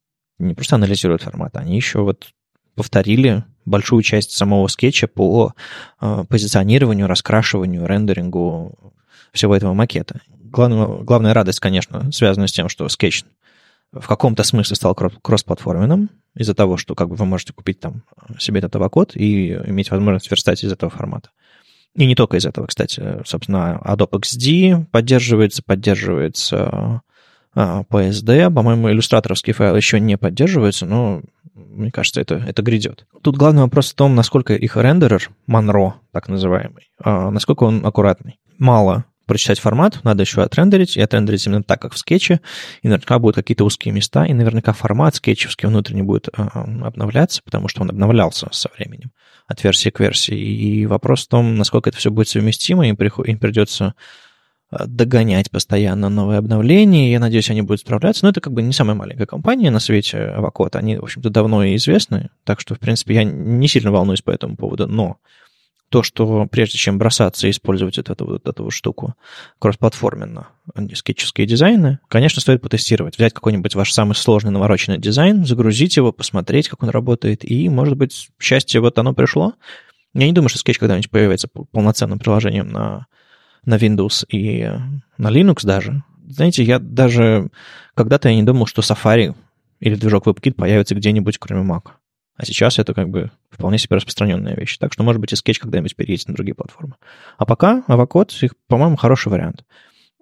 не 0.40 0.54
просто 0.54 0.76
анализируют 0.76 1.22
формат, 1.22 1.56
они 1.56 1.76
еще 1.76 2.00
вот 2.00 2.28
повторили 2.74 3.44
большую 3.64 4.02
часть 4.02 4.32
самого 4.32 4.66
скетча 4.68 5.06
по 5.06 5.54
э, 6.00 6.24
позиционированию, 6.28 7.06
раскрашиванию, 7.06 7.86
рендерингу 7.86 8.94
всего 9.32 9.54
этого 9.54 9.74
макета. 9.74 10.20
Главное, 10.28 10.86
главная 11.04 11.34
радость, 11.34 11.60
конечно, 11.60 12.10
связана 12.12 12.46
с 12.46 12.52
тем, 12.52 12.68
что 12.68 12.88
скетч 12.88 13.24
в 13.92 14.06
каком-то 14.06 14.44
смысле 14.44 14.76
стал 14.76 14.94
кроссплатформенным 14.94 16.10
из-за 16.36 16.54
того, 16.54 16.76
что 16.76 16.94
как 16.94 17.08
бы 17.08 17.16
вы 17.16 17.26
можете 17.26 17.52
купить 17.52 17.80
там 17.80 18.04
себе 18.38 18.58
этот 18.58 18.76
авокод 18.76 19.16
и 19.16 19.52
иметь 19.52 19.90
возможность 19.90 20.30
верстать 20.30 20.62
из 20.62 20.72
этого 20.72 20.90
формата. 20.90 21.30
И 21.96 22.06
не 22.06 22.14
только 22.14 22.36
из 22.36 22.46
этого, 22.46 22.66
кстати. 22.66 23.20
Собственно, 23.26 23.80
Adobe 23.84 24.20
XD 24.20 24.86
поддерживается, 24.86 25.62
поддерживается 25.62 27.02
PSD. 27.56 28.52
По-моему, 28.52 28.90
иллюстраторские 28.90 29.54
файлы 29.54 29.78
еще 29.78 30.00
не 30.00 30.16
поддерживаются, 30.16 30.86
но 30.86 31.22
мне 31.54 31.90
кажется, 31.90 32.20
это, 32.20 32.36
это 32.36 32.62
грядет. 32.62 33.06
Тут 33.22 33.36
главный 33.36 33.62
вопрос 33.62 33.92
в 33.92 33.94
том, 33.94 34.14
насколько 34.14 34.54
их 34.54 34.76
рендерер, 34.76 35.30
Monroe, 35.48 35.94
так 36.12 36.28
называемый, 36.28 36.90
а, 37.02 37.30
насколько 37.30 37.64
он 37.64 37.84
аккуратный. 37.84 38.38
Мало 38.58 39.04
прочитать 39.26 39.60
формат, 39.60 40.00
надо 40.02 40.22
еще 40.22 40.42
отрендерить, 40.42 40.96
и 40.96 41.00
отрендерить 41.00 41.46
именно 41.46 41.62
так, 41.62 41.80
как 41.80 41.94
в 41.94 41.98
скетче, 41.98 42.40
и 42.82 42.88
наверняка 42.88 43.20
будут 43.20 43.36
какие-то 43.36 43.64
узкие 43.64 43.94
места, 43.94 44.24
и 44.24 44.32
наверняка 44.32 44.72
формат 44.72 45.14
скетчевский 45.14 45.68
внутренний 45.68 46.02
будет 46.02 46.28
а, 46.32 46.64
обновляться, 46.82 47.40
потому 47.44 47.68
что 47.68 47.82
он 47.82 47.90
обновлялся 47.90 48.48
со 48.50 48.68
временем 48.76 49.12
от 49.46 49.62
версии 49.62 49.90
к 49.90 50.00
версии. 50.00 50.36
И 50.36 50.86
вопрос 50.86 51.26
в 51.26 51.28
том, 51.28 51.56
насколько 51.56 51.90
это 51.90 51.98
все 51.98 52.10
будет 52.10 52.28
совместимо, 52.28 52.88
им, 52.88 52.96
приход, 52.96 53.26
им 53.28 53.38
придется 53.38 53.94
догонять 54.70 55.50
постоянно 55.50 56.08
новые 56.08 56.38
обновления. 56.38 57.10
Я 57.10 57.18
надеюсь, 57.18 57.50
они 57.50 57.62
будут 57.62 57.80
справляться. 57.80 58.24
Но 58.24 58.30
это 58.30 58.40
как 58.40 58.52
бы 58.52 58.62
не 58.62 58.72
самая 58.72 58.94
маленькая 58.94 59.26
компания 59.26 59.70
на 59.70 59.80
свете, 59.80 60.32
Avocode. 60.36 60.76
Они, 60.76 60.96
в 60.96 61.02
общем-то, 61.02 61.30
давно 61.30 61.64
и 61.64 61.76
известны. 61.76 62.30
Так 62.44 62.60
что, 62.60 62.74
в 62.74 62.78
принципе, 62.78 63.14
я 63.14 63.24
не 63.24 63.68
сильно 63.68 63.90
волнуюсь 63.90 64.22
по 64.22 64.30
этому 64.30 64.56
поводу. 64.56 64.86
Но 64.86 65.18
то, 65.88 66.04
что 66.04 66.46
прежде 66.46 66.78
чем 66.78 66.98
бросаться 66.98 67.48
и 67.48 67.50
использовать 67.50 67.96
вот 67.96 68.10
эту, 68.10 68.24
вот 68.24 68.46
эту 68.46 68.70
штуку 68.70 69.14
кроссплатформенно, 69.58 70.46
скетческие 70.94 71.48
дизайны, 71.48 71.98
конечно, 72.06 72.40
стоит 72.40 72.62
потестировать. 72.62 73.18
Взять 73.18 73.34
какой-нибудь 73.34 73.74
ваш 73.74 73.92
самый 73.92 74.14
сложный 74.14 74.52
навороченный 74.52 74.98
дизайн, 74.98 75.44
загрузить 75.44 75.96
его, 75.96 76.12
посмотреть, 76.12 76.68
как 76.68 76.84
он 76.84 76.90
работает, 76.90 77.44
и, 77.44 77.68
может 77.68 77.96
быть, 77.96 78.28
счастье 78.38 78.80
вот 78.80 78.98
оно 78.98 79.14
пришло. 79.14 79.54
Я 80.14 80.26
не 80.26 80.32
думаю, 80.32 80.48
что 80.48 80.58
скетч 80.58 80.78
когда-нибудь 80.78 81.10
появится 81.10 81.48
полноценным 81.48 82.20
приложением 82.20 82.68
на 82.68 83.06
на 83.64 83.76
Windows 83.76 84.26
и 84.28 84.70
на 85.18 85.28
Linux 85.28 85.64
даже. 85.64 86.02
Знаете, 86.28 86.62
я 86.62 86.78
даже 86.78 87.50
когда-то 87.94 88.28
я 88.28 88.36
не 88.36 88.42
думал, 88.42 88.66
что 88.66 88.82
Safari 88.82 89.34
или 89.80 89.94
движок 89.94 90.26
WebKit 90.26 90.54
появится 90.54 90.94
где-нибудь, 90.94 91.38
кроме 91.38 91.68
Mac. 91.68 91.90
А 92.36 92.46
сейчас 92.46 92.78
это 92.78 92.94
как 92.94 93.10
бы 93.10 93.30
вполне 93.50 93.76
себе 93.78 93.96
распространенная 93.96 94.54
вещь. 94.56 94.78
Так 94.78 94.92
что, 94.92 95.02
может 95.02 95.20
быть, 95.20 95.32
и 95.32 95.36
Sketch 95.36 95.58
когда-нибудь 95.60 95.94
переедет 95.94 96.28
на 96.28 96.34
другие 96.34 96.54
платформы. 96.54 96.94
А 97.36 97.44
пока 97.44 97.82
Avocode, 97.86 98.52
по-моему, 98.66 98.96
хороший 98.96 99.28
вариант. 99.28 99.64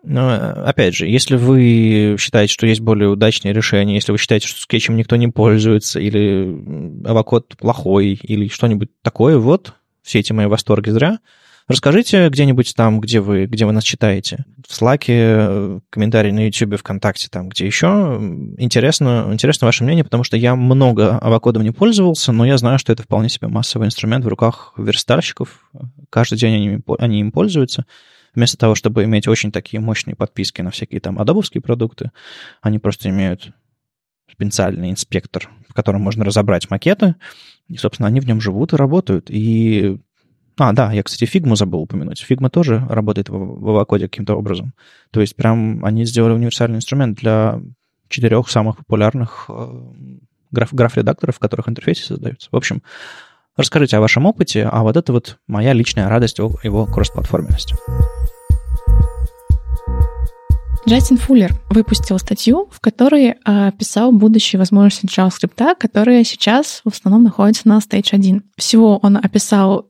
Но, 0.02 0.32
опять 0.64 0.94
же, 0.94 1.06
если 1.06 1.36
вы 1.36 2.16
считаете, 2.18 2.52
что 2.52 2.66
есть 2.66 2.80
более 2.80 3.08
удачные 3.08 3.52
решения, 3.52 3.94
если 3.94 4.12
вы 4.12 4.18
считаете, 4.18 4.48
что 4.48 4.60
скетчем 4.60 4.96
никто 4.96 5.16
не 5.16 5.28
пользуется, 5.28 6.00
или 6.00 7.04
авокод 7.04 7.56
плохой, 7.56 8.18
или 8.22 8.48
что-нибудь 8.48 8.90
такое, 9.02 9.38
вот, 9.38 9.74
все 10.02 10.20
эти 10.20 10.32
мои 10.32 10.46
восторги 10.46 10.90
зря. 10.90 11.18
Расскажите 11.68 12.30
где-нибудь 12.30 12.74
там, 12.74 12.98
где 12.98 13.20
вы, 13.20 13.44
где 13.44 13.66
вы 13.66 13.72
нас 13.72 13.84
читаете. 13.84 14.46
В 14.66 14.72
Slack, 14.72 15.04
э, 15.08 15.80
комментарии 15.90 16.30
на 16.30 16.46
YouTube, 16.46 16.78
ВКонтакте, 16.80 17.28
там, 17.30 17.50
где 17.50 17.66
еще. 17.66 17.86
Интересно, 18.56 19.28
интересно 19.30 19.66
ваше 19.66 19.84
мнение, 19.84 20.02
потому 20.02 20.24
что 20.24 20.38
я 20.38 20.56
много 20.56 21.18
авокодом 21.18 21.62
не 21.62 21.70
пользовался, 21.70 22.32
но 22.32 22.46
я 22.46 22.56
знаю, 22.56 22.78
что 22.78 22.90
это 22.90 23.02
вполне 23.02 23.28
себе 23.28 23.48
массовый 23.48 23.86
инструмент 23.86 24.24
в 24.24 24.28
руках 24.28 24.72
верстальщиков. 24.78 25.70
Каждый 26.08 26.38
день 26.38 26.54
они, 26.54 26.82
они 26.98 27.20
им 27.20 27.32
пользуются. 27.32 27.84
Вместо 28.34 28.56
того, 28.56 28.74
чтобы 28.74 29.04
иметь 29.04 29.28
очень 29.28 29.52
такие 29.52 29.80
мощные 29.80 30.16
подписки 30.16 30.62
на 30.62 30.70
всякие 30.70 31.00
там 31.00 31.18
адобовские 31.18 31.60
продукты, 31.60 32.12
они 32.62 32.78
просто 32.78 33.10
имеют 33.10 33.50
специальный 34.30 34.90
инспектор, 34.90 35.50
в 35.68 35.74
котором 35.74 36.00
можно 36.00 36.24
разобрать 36.24 36.70
макеты, 36.70 37.16
и, 37.68 37.76
собственно, 37.76 38.08
они 38.08 38.20
в 38.20 38.26
нем 38.26 38.40
живут 38.40 38.72
и 38.72 38.76
работают. 38.76 39.26
И 39.28 39.98
а, 40.58 40.72
да, 40.72 40.92
я, 40.92 41.02
кстати, 41.02 41.24
фигму 41.24 41.56
забыл 41.56 41.80
упомянуть. 41.80 42.20
Фигма 42.20 42.50
тоже 42.50 42.84
работает 42.88 43.28
в, 43.28 43.34
авокоде 43.68 44.08
каким-то 44.08 44.34
образом. 44.34 44.74
То 45.10 45.20
есть 45.20 45.36
прям 45.36 45.84
они 45.84 46.04
сделали 46.04 46.32
универсальный 46.32 46.76
инструмент 46.76 47.18
для 47.18 47.60
четырех 48.08 48.48
самых 48.48 48.78
популярных 48.78 49.46
э, 49.48 49.82
граф, 50.50 50.72
граф-редакторов, 50.72 51.36
в 51.36 51.38
которых 51.38 51.68
интерфейсы 51.68 52.04
создаются. 52.04 52.48
В 52.50 52.56
общем, 52.56 52.82
расскажите 53.56 53.96
о 53.96 54.00
вашем 54.00 54.26
опыте, 54.26 54.64
а 54.64 54.82
вот 54.82 54.96
это 54.96 55.12
вот 55.12 55.38
моя 55.46 55.72
личная 55.72 56.08
радость 56.08 56.40
о 56.40 56.50
его 56.62 56.86
кроссплатформенности. 56.86 57.76
Джастин 60.88 61.18
Фуллер 61.18 61.52
выпустил 61.68 62.18
статью, 62.18 62.68
в 62.72 62.80
которой 62.80 63.32
описал 63.44 64.10
будущие 64.10 64.58
возможности 64.58 65.04
JavaScript, 65.06 65.74
которые 65.78 66.24
сейчас 66.24 66.80
в 66.82 66.88
основном 66.88 67.24
находятся 67.24 67.68
на 67.68 67.78
Stage 67.78 68.08
1. 68.12 68.42
Всего 68.56 68.96
он 69.02 69.18
описал 69.18 69.87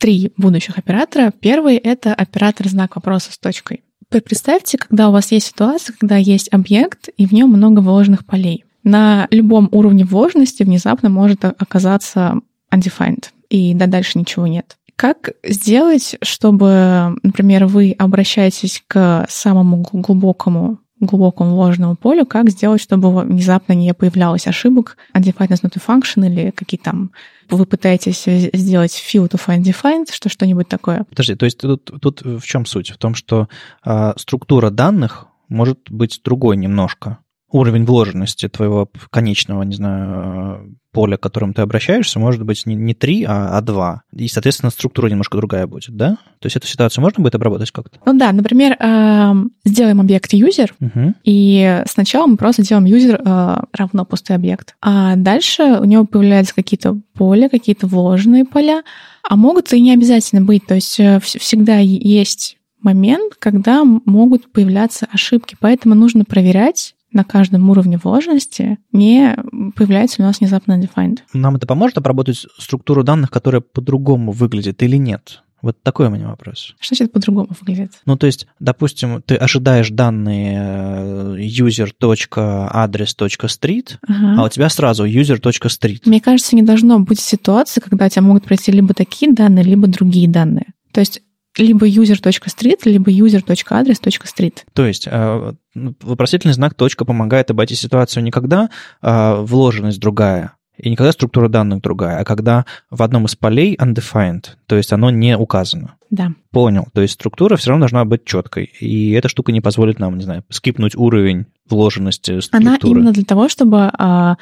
три 0.00 0.32
будущих 0.36 0.78
оператора. 0.78 1.32
Первый— 1.40 1.76
это 1.76 2.12
оператор 2.14 2.66
знак 2.66 2.96
вопроса 2.96 3.32
с 3.32 3.38
точкой. 3.38 3.82
Представьте, 4.08 4.78
когда 4.78 5.08
у 5.08 5.12
вас 5.12 5.30
есть 5.30 5.48
ситуация, 5.48 5.94
когда 5.96 6.16
есть 6.16 6.48
объект, 6.52 7.10
и 7.16 7.26
в 7.26 7.32
нем 7.32 7.50
много 7.50 7.78
вложенных 7.80 8.26
полей. 8.26 8.64
На 8.82 9.28
любом 9.30 9.68
уровне 9.70 10.04
вложенности 10.04 10.64
внезапно 10.64 11.10
может 11.10 11.44
оказаться 11.44 12.40
undefined, 12.74 13.26
и 13.50 13.74
да, 13.74 13.86
дальше 13.86 14.18
ничего 14.18 14.46
нет. 14.46 14.78
Как 14.96 15.30
сделать, 15.44 16.16
чтобы, 16.22 17.16
например, 17.22 17.66
вы 17.66 17.94
обращаетесь 17.96 18.82
к 18.86 19.26
самому 19.28 19.86
глубокому 19.92 20.78
глубокому 21.00 21.54
вложенному 21.54 21.96
полю, 21.96 22.26
как 22.26 22.50
сделать, 22.50 22.80
чтобы 22.80 23.22
внезапно 23.22 23.72
не 23.72 23.94
появлялось 23.94 24.46
ошибок, 24.46 24.96
undefined 25.14 25.48
is 25.48 25.62
not 25.62 25.76
function 25.86 26.26
или 26.26 26.50
какие 26.50 26.78
там 26.78 27.10
вы 27.48 27.66
пытаетесь 27.66 28.24
сделать 28.24 28.92
field 28.92 29.32
find 29.32 29.62
defined, 29.62 30.12
что 30.12 30.28
что-нибудь 30.28 30.68
такое. 30.68 31.04
Подожди, 31.08 31.34
то 31.34 31.44
есть 31.46 31.58
тут, 31.58 31.90
тут 32.00 32.22
в 32.22 32.42
чем 32.42 32.64
суть? 32.66 32.90
В 32.90 32.98
том, 32.98 33.14
что 33.14 33.48
э, 33.84 34.12
структура 34.16 34.70
данных 34.70 35.26
может 35.48 35.80
быть 35.90 36.20
другой 36.24 36.56
немножко 36.56 37.18
уровень 37.50 37.84
вложенности 37.84 38.48
твоего 38.48 38.88
конечного, 39.10 39.62
не 39.62 39.74
знаю, 39.74 40.76
поля, 40.92 41.16
к 41.16 41.20
которому 41.20 41.52
ты 41.52 41.62
обращаешься, 41.62 42.18
может 42.18 42.44
быть 42.44 42.66
не, 42.66 42.74
не 42.74 42.94
3, 42.94 43.24
а, 43.28 43.56
а 43.56 43.60
2. 43.60 44.02
И, 44.16 44.28
соответственно, 44.28 44.70
структура 44.70 45.08
немножко 45.08 45.36
другая 45.36 45.66
будет, 45.66 45.94
да? 45.94 46.18
То 46.40 46.46
есть 46.46 46.56
эту 46.56 46.66
ситуацию 46.66 47.02
можно 47.02 47.22
будет 47.22 47.34
обработать 47.34 47.70
как-то? 47.70 47.98
Ну 48.04 48.18
да, 48.18 48.32
например, 48.32 48.76
э, 48.78 49.32
сделаем 49.64 50.00
объект 50.00 50.32
user, 50.34 50.70
угу. 50.80 51.14
и 51.24 51.82
сначала 51.86 52.26
мы 52.26 52.36
просто 52.36 52.62
делаем 52.62 52.86
user 52.86 53.20
э, 53.24 53.64
равно 53.72 54.04
пустой 54.04 54.36
объект. 54.36 54.74
А 54.80 55.16
дальше 55.16 55.62
у 55.80 55.84
него 55.84 56.04
появляются 56.04 56.54
какие-то 56.54 57.00
поля, 57.14 57.48
какие-то 57.48 57.86
вложенные 57.86 58.44
поля, 58.44 58.82
а 59.28 59.36
могут 59.36 59.72
и 59.72 59.80
не 59.80 59.92
обязательно 59.92 60.42
быть. 60.42 60.66
То 60.66 60.74
есть 60.74 60.98
э, 60.98 61.20
всегда 61.20 61.78
есть 61.78 62.56
момент, 62.82 63.34
когда 63.38 63.84
могут 63.84 64.50
появляться 64.52 65.06
ошибки. 65.12 65.56
Поэтому 65.60 65.94
нужно 65.94 66.24
проверять, 66.24 66.94
на 67.12 67.24
каждом 67.24 67.68
уровне 67.70 67.98
вложенности 68.02 68.78
не 68.92 69.36
появляется 69.76 70.22
у 70.22 70.24
нас 70.24 70.40
внезапно 70.40 70.80
undefined. 70.80 71.18
Нам 71.32 71.56
это 71.56 71.66
поможет 71.66 71.98
обработать 71.98 72.46
структуру 72.58 73.02
данных, 73.02 73.30
которая 73.30 73.60
по-другому 73.60 74.32
выглядит 74.32 74.82
или 74.82 74.96
нет? 74.96 75.42
Вот 75.62 75.82
такой 75.82 76.06
у 76.06 76.10
меня 76.10 76.28
вопрос. 76.28 76.74
Что 76.80 76.94
значит 76.94 77.12
по-другому 77.12 77.48
выглядит? 77.60 77.92
Ну, 78.06 78.16
то 78.16 78.26
есть, 78.26 78.46
допустим, 78.60 79.20
ты 79.22 79.34
ожидаешь 79.34 79.90
данные 79.90 80.58
э, 80.58 81.36
user.address.street, 81.38 83.98
ага. 84.06 84.36
а 84.38 84.44
у 84.44 84.48
тебя 84.48 84.70
сразу 84.70 85.04
user.street. 85.04 86.02
Мне 86.06 86.22
кажется, 86.22 86.56
не 86.56 86.62
должно 86.62 86.98
быть 87.00 87.20
ситуации, 87.20 87.80
когда 87.80 88.06
у 88.06 88.08
тебя 88.08 88.22
могут 88.22 88.44
пройти 88.44 88.72
либо 88.72 88.94
такие 88.94 89.34
данные, 89.34 89.64
либо 89.64 89.86
другие 89.86 90.28
данные. 90.28 90.72
То 90.92 91.00
есть 91.00 91.20
либо 91.60 91.86
user.street, 91.86 92.80
либо 92.84 93.10
user.address.street. 93.10 94.58
То 94.72 94.86
есть 94.86 95.06
э, 95.10 95.52
вопросительный 95.74 96.54
знак 96.54 96.74
точка 96.74 97.04
помогает 97.04 97.50
обойти 97.50 97.74
ситуацию 97.74 98.24
не 98.24 98.30
когда 98.30 98.70
э, 99.02 99.34
вложенность 99.42 100.00
другая, 100.00 100.54
и 100.76 100.88
не 100.88 100.96
когда 100.96 101.12
структура 101.12 101.48
данных 101.48 101.82
другая, 101.82 102.20
а 102.20 102.24
когда 102.24 102.64
в 102.90 103.02
одном 103.02 103.26
из 103.26 103.36
полей 103.36 103.76
undefined, 103.76 104.44
то 104.66 104.76
есть 104.76 104.92
оно 104.92 105.10
не 105.10 105.36
указано. 105.36 105.96
Да. 106.08 106.32
Понял. 106.50 106.88
То 106.94 107.02
есть 107.02 107.14
структура 107.14 107.56
все 107.56 107.70
равно 107.70 107.84
должна 107.84 108.04
быть 108.04 108.24
четкой. 108.24 108.64
И 108.80 109.12
эта 109.12 109.28
штука 109.28 109.52
не 109.52 109.60
позволит 109.60 109.98
нам, 109.98 110.16
не 110.16 110.24
знаю, 110.24 110.44
скипнуть 110.48 110.96
уровень 110.96 111.46
вложенности 111.68 112.40
структуры. 112.40 112.76
Она 112.76 112.78
именно 112.82 113.12
для 113.12 113.24
того, 113.24 113.48
чтобы 113.48 113.90
а, 113.92 114.38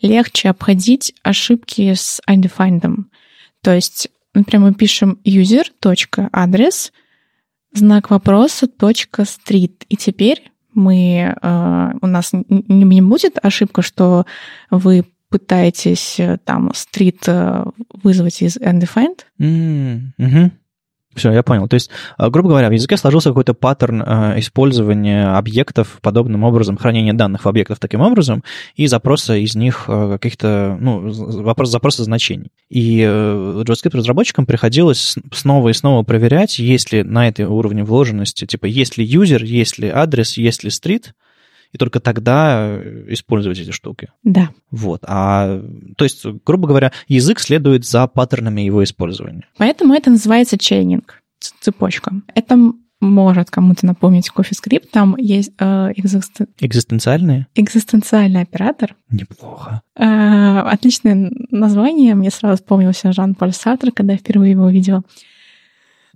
легче 0.00 0.48
обходить 0.48 1.12
ошибки 1.22 1.92
с 1.92 2.20
undefined. 2.28 3.04
То 3.62 3.74
есть 3.74 4.08
например, 4.34 4.68
мы 4.68 4.74
пишем 4.74 5.18
user.адрес, 5.24 6.92
знак 7.72 8.10
вопроса, 8.10 8.68
street. 9.22 9.84
И 9.88 9.96
теперь 9.96 10.50
мы, 10.74 11.34
э, 11.40 11.92
у 12.00 12.06
нас 12.06 12.30
не, 12.32 13.00
будет 13.00 13.38
ошибка, 13.42 13.82
что 13.82 14.26
вы 14.70 15.04
пытаетесь 15.28 16.18
э, 16.18 16.38
там 16.44 16.70
street 16.70 17.22
э, 17.26 17.64
вызвать 18.02 18.42
из 18.42 18.56
undefined. 18.56 19.20
Mm-hmm. 19.38 20.50
Все, 21.14 21.32
я 21.32 21.42
понял. 21.42 21.66
То 21.66 21.74
есть, 21.74 21.90
а, 22.18 22.30
грубо 22.30 22.50
говоря, 22.50 22.68
в 22.68 22.72
языке 22.72 22.96
сложился 22.96 23.30
какой-то 23.30 23.52
паттерн 23.52 24.02
а, 24.06 24.34
использования 24.38 25.26
объектов 25.36 25.98
подобным 26.02 26.44
образом, 26.44 26.76
хранения 26.76 27.12
данных 27.12 27.44
в 27.44 27.48
объектах 27.48 27.80
таким 27.80 28.00
образом, 28.00 28.44
и 28.76 28.86
запроса 28.86 29.34
из 29.34 29.56
них 29.56 29.86
а, 29.88 30.12
каких-то, 30.12 30.76
ну, 30.80 31.10
вопрос, 31.42 31.70
запроса 31.70 32.04
значений. 32.04 32.52
И 32.68 33.02
э, 33.02 33.62
JavaScript-разработчикам 33.66 34.46
приходилось 34.46 35.16
снова 35.32 35.70
и 35.70 35.72
снова 35.72 36.04
проверять, 36.04 36.60
есть 36.60 36.92
ли 36.92 37.02
на 37.02 37.26
этой 37.26 37.44
уровне 37.44 37.82
вложенности, 37.82 38.46
типа, 38.46 38.66
есть 38.66 38.96
ли 38.96 39.04
user, 39.04 39.44
есть 39.44 39.78
ли 39.78 39.88
адрес, 39.88 40.36
есть 40.36 40.62
ли 40.62 40.70
street, 40.70 41.06
и 41.72 41.78
только 41.78 42.00
тогда 42.00 42.68
э, 42.68 43.06
использовать 43.08 43.58
эти 43.58 43.70
штуки. 43.70 44.08
Да. 44.24 44.50
Вот. 44.70 45.02
А, 45.06 45.62
то 45.96 46.04
есть, 46.04 46.24
грубо 46.44 46.68
говоря, 46.68 46.92
язык 47.08 47.40
следует 47.40 47.86
за 47.86 48.06
паттернами 48.06 48.62
его 48.62 48.82
использования. 48.82 49.46
Поэтому 49.56 49.94
это 49.94 50.10
называется 50.10 50.58
чейнинг, 50.58 51.22
цепочка. 51.60 52.12
Это 52.34 52.72
может 53.00 53.50
кому-то 53.50 53.86
напомнить 53.86 54.30
CoffeeScript. 54.34 54.88
Там 54.92 55.16
есть 55.16 55.52
э, 55.58 55.92
экзист... 55.96 56.40
экзистенциальный? 56.58 57.46
экзистенциальный 57.54 58.42
оператор. 58.42 58.94
Неплохо. 59.10 59.82
Э, 59.96 60.60
отличное 60.60 61.30
название. 61.50 62.14
Мне 62.14 62.30
сразу 62.30 62.56
вспомнился 62.56 63.12
Жан-Поль 63.12 63.52
Сартр, 63.52 63.90
когда 63.92 64.12
я 64.12 64.18
впервые 64.18 64.52
его 64.52 64.64
увидела. 64.64 65.02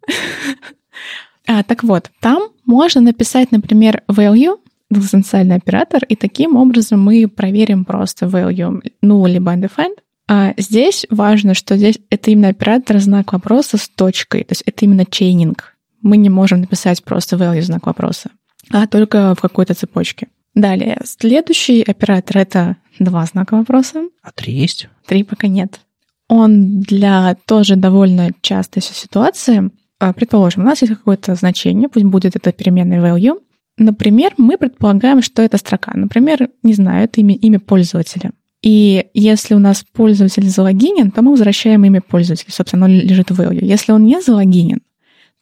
а, 1.47 1.63
так 1.63 1.83
вот, 1.85 2.11
там 2.21 2.51
можно 2.67 3.01
написать, 3.01 3.51
например, 3.51 4.03
value, 4.09 4.59
экзистенциальный 4.99 5.57
оператор, 5.57 6.05
и 6.05 6.17
таким 6.17 6.57
образом 6.57 7.03
мы 7.03 7.29
проверим 7.29 7.85
просто 7.85 8.27
value 8.27 8.83
null 9.03 9.29
либо 9.29 9.55
undefined. 9.55 9.97
А 10.27 10.55
здесь 10.57 11.07
важно, 11.11 11.55
что 11.55 11.77
здесь 11.77 11.99
это 12.11 12.31
именно 12.31 12.49
оператор 12.49 12.99
знак 12.99 13.33
вопроса 13.33 13.77
с 13.77 13.89
точкой, 13.89 14.45
то 14.45 14.53
есть 14.53 14.63
это 14.67 14.85
именно 14.85 15.05
чейнинг. 15.05 15.77
Мы 16.03 16.17
не 16.17 16.31
можем 16.31 16.61
написать 16.61 17.03
просто 17.05 17.37
value 17.37 17.63
знак 17.63 17.87
вопроса, 17.87 18.31
а 18.71 18.87
только 18.87 19.35
в 19.35 19.41
какой-то 19.41 19.75
цепочке. 19.75 20.29
Далее, 20.55 21.01
следующий 21.05 21.83
оператор— 21.83 22.39
это 22.39 22.77
два 22.99 23.27
знака 23.27 23.57
вопроса. 23.57 24.09
А 24.23 24.31
три 24.31 24.55
есть? 24.55 24.89
Три 25.07 25.25
пока 25.25 25.49
нет. 25.49 25.81
Он 26.29 26.81
для 26.81 27.37
тоже 27.47 27.77
довольно 27.77 28.31
частой 28.41 28.83
ситуации. 28.83 29.71
А, 29.99 30.13
предположим, 30.13 30.63
у 30.63 30.67
нас 30.67 30.83
есть 30.83 30.95
какое-то 30.95 31.35
значение, 31.35 31.89
пусть 31.89 32.07
будет 32.07 32.37
это 32.37 32.53
переменная 32.53 33.01
value, 33.01 33.41
Например, 33.77 34.33
мы 34.37 34.57
предполагаем, 34.57 35.23
что 35.23 35.43
это 35.43 35.59
строка. 35.59 35.93
Например, 35.95 36.49
не 36.63 36.75
знаю, 36.75 37.05
это 37.05 37.21
имя, 37.21 37.35
имя 37.35 37.59
пользователя. 37.59 38.33
И 38.63 39.07
если 39.13 39.55
у 39.55 39.59
нас 39.59 39.85
пользователь 39.93 40.49
залогинен, 40.49 41.11
то 41.11 41.23
мы 41.23 41.33
возвращаем 41.33 41.85
имя 41.85 42.01
пользователя. 42.01 42.51
Собственно, 42.51 42.87
оно 42.87 42.95
лежит 42.95 43.31
в 43.31 43.41
value. 43.41 43.65
Если 43.65 43.93
он 43.93 44.05
не 44.05 44.21
залогинен, 44.23 44.81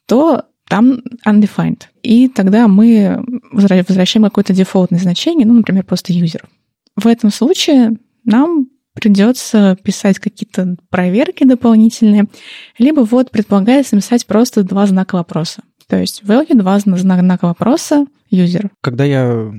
то 0.06 0.44
там 0.68 1.00
undefined. 1.26 1.82
И 2.02 2.28
тогда 2.28 2.66
мы 2.66 3.22
возвращаем 3.52 4.24
какое-то 4.24 4.54
дефолтное 4.54 4.98
значение, 4.98 5.46
ну, 5.46 5.52
например, 5.54 5.84
просто 5.84 6.12
user. 6.12 6.42
В 6.96 7.06
этом 7.06 7.30
случае 7.30 7.98
нам 8.24 8.68
придется 8.94 9.76
писать 9.82 10.18
какие-то 10.18 10.76
проверки 10.90 11.44
дополнительные, 11.44 12.26
либо 12.78 13.00
вот 13.00 13.30
предполагается 13.30 13.94
написать 13.94 14.26
просто 14.26 14.62
два 14.62 14.86
знака 14.86 15.16
вопроса. 15.16 15.62
То 15.92 15.98
есть 15.98 16.22
value, 16.22 16.54
два 16.54 16.78
знака 16.78 17.46
вопроса, 17.46 18.06
user. 18.30 18.70
Когда 18.80 19.04
я 19.04 19.52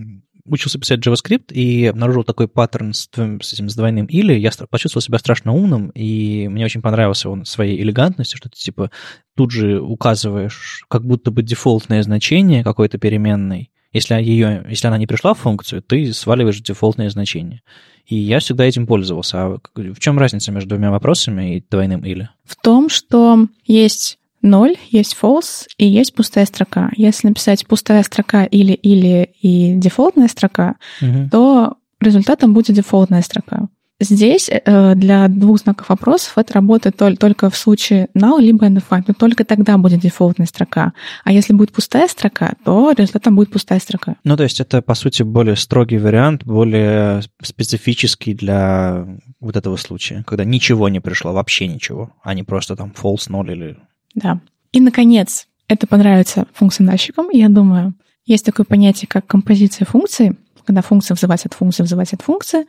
учился 0.45 0.79
писать 0.79 1.05
JavaScript 1.05 1.53
и 1.53 1.85
обнаружил 1.85 2.23
такой 2.23 2.47
паттерн 2.47 2.95
с, 2.95 3.07
с 3.07 3.53
этим 3.53 3.69
с 3.69 3.75
двойным 3.75 4.07
или, 4.07 4.33
я 4.33 4.49
почувствовал 4.67 5.03
себя 5.03 5.19
страшно 5.19 5.53
умным, 5.53 5.89
и 5.89 6.47
мне 6.47 6.65
очень 6.65 6.81
понравился 6.81 7.29
он 7.29 7.45
своей 7.45 7.79
элегантностью, 7.79 8.39
что 8.39 8.49
ты 8.49 8.57
типа 8.57 8.89
тут 9.37 9.51
же 9.51 9.79
указываешь 9.79 10.85
как 10.87 11.05
будто 11.05 11.29
бы 11.29 11.43
дефолтное 11.43 12.01
значение 12.01 12.63
какой-то 12.63 12.97
переменной, 12.97 13.69
если, 13.91 14.15
ее, 14.15 14.65
если 14.67 14.87
она 14.87 14.97
не 14.97 15.05
пришла 15.05 15.35
в 15.35 15.39
функцию, 15.39 15.83
ты 15.83 16.11
сваливаешь 16.13 16.61
дефолтное 16.61 17.11
значение. 17.11 17.61
И 18.07 18.15
я 18.15 18.39
всегда 18.39 18.65
этим 18.65 18.87
пользовался. 18.87 19.45
А 19.45 19.59
в 19.75 19.99
чем 19.99 20.17
разница 20.17 20.51
между 20.51 20.69
двумя 20.69 20.89
вопросами 20.89 21.57
и 21.57 21.63
двойным 21.69 22.03
или? 22.03 22.27
В 22.43 22.55
том, 22.55 22.89
что 22.89 23.47
есть 23.67 24.17
0, 24.43 24.75
есть 24.91 25.17
false 25.19 25.65
и 25.77 25.87
есть 25.87 26.13
пустая 26.13 26.45
строка. 26.45 26.91
Если 26.95 27.27
написать 27.27 27.65
пустая 27.65 28.03
строка 28.03 28.43
или 28.43 28.73
или 28.73 29.33
и 29.41 29.73
дефолтная 29.75 30.27
строка, 30.27 30.75
угу. 31.01 31.29
то 31.31 31.77
результатом 31.99 32.53
будет 32.53 32.75
дефолтная 32.75 33.21
строка. 33.21 33.69
Здесь 33.99 34.49
э, 34.49 34.95
для 34.95 35.27
двух 35.29 35.59
знаков 35.59 35.87
вопросов 35.89 36.33
это 36.37 36.55
работает 36.55 36.97
только 36.97 37.49
в 37.49 37.55
случае 37.55 38.09
null 38.17 38.41
либо 38.41 38.67
undefined, 38.67 39.05
но 39.07 39.13
только 39.13 39.45
тогда 39.45 39.77
будет 39.77 40.01
дефолтная 40.01 40.47
строка. 40.47 40.93
А 41.23 41.31
если 41.31 41.53
будет 41.53 41.71
пустая 41.71 42.07
строка, 42.07 42.53
то 42.65 42.91
результатом 42.91 43.35
будет 43.35 43.51
пустая 43.51 43.79
строка. 43.79 44.15
Ну, 44.23 44.35
то 44.35 44.43
есть 44.43 44.59
это, 44.59 44.81
по 44.81 44.95
сути, 44.95 45.23
более 45.23 45.55
строгий 45.55 45.99
вариант, 45.99 46.43
более 46.43 47.21
специфический 47.41 48.33
для 48.33 49.07
вот 49.39 49.55
этого 49.55 49.77
случая, 49.77 50.23
когда 50.27 50.43
ничего 50.43 50.89
не 50.89 50.99
пришло, 50.99 51.31
вообще 51.31 51.67
ничего, 51.67 52.11
а 52.23 52.33
не 52.33 52.43
просто 52.43 52.75
там 52.75 52.93
false, 52.99 53.29
null 53.29 53.51
или 53.51 53.77
да. 54.15 54.39
И, 54.71 54.79
наконец, 54.79 55.47
это 55.67 55.87
понравится 55.87 56.47
функциональщикам. 56.53 57.29
Я 57.31 57.49
думаю, 57.49 57.93
есть 58.25 58.45
такое 58.45 58.65
понятие, 58.65 59.07
как 59.07 59.27
композиция 59.27 59.85
функций, 59.85 60.37
когда 60.65 60.81
функция 60.81 61.15
вызывается 61.15 61.47
от 61.47 61.53
функции, 61.53 61.83
вызывается 61.83 62.15
от 62.15 62.21
функции. 62.21 62.65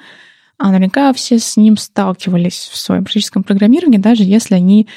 А 0.59 0.69
наверняка 0.69 1.13
все 1.13 1.39
с 1.39 1.57
ним 1.57 1.77
сталкивались 1.77 2.69
в 2.73 2.77
своем 2.77 3.05
практическом 3.05 3.43
программировании, 3.43 3.99
даже 3.99 4.23
если 4.23 4.55
они 4.55 4.89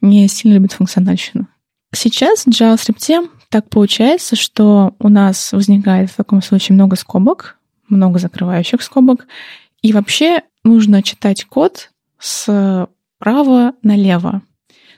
не 0.00 0.28
сильно 0.28 0.54
любят 0.54 0.72
функциональщину. 0.72 1.48
Сейчас 1.92 2.44
в 2.44 2.48
JavaScript 2.48 3.28
так 3.48 3.68
получается, 3.68 4.36
что 4.36 4.94
у 5.00 5.08
нас 5.08 5.52
возникает 5.52 6.10
в 6.10 6.16
таком 6.16 6.40
случае 6.40 6.76
много 6.76 6.96
скобок, 6.96 7.58
много 7.88 8.20
закрывающих 8.20 8.82
скобок, 8.82 9.26
и 9.82 9.92
вообще 9.92 10.42
нужно 10.62 11.02
читать 11.02 11.44
код 11.44 11.90
справа 12.18 13.74
налево. 13.82 14.42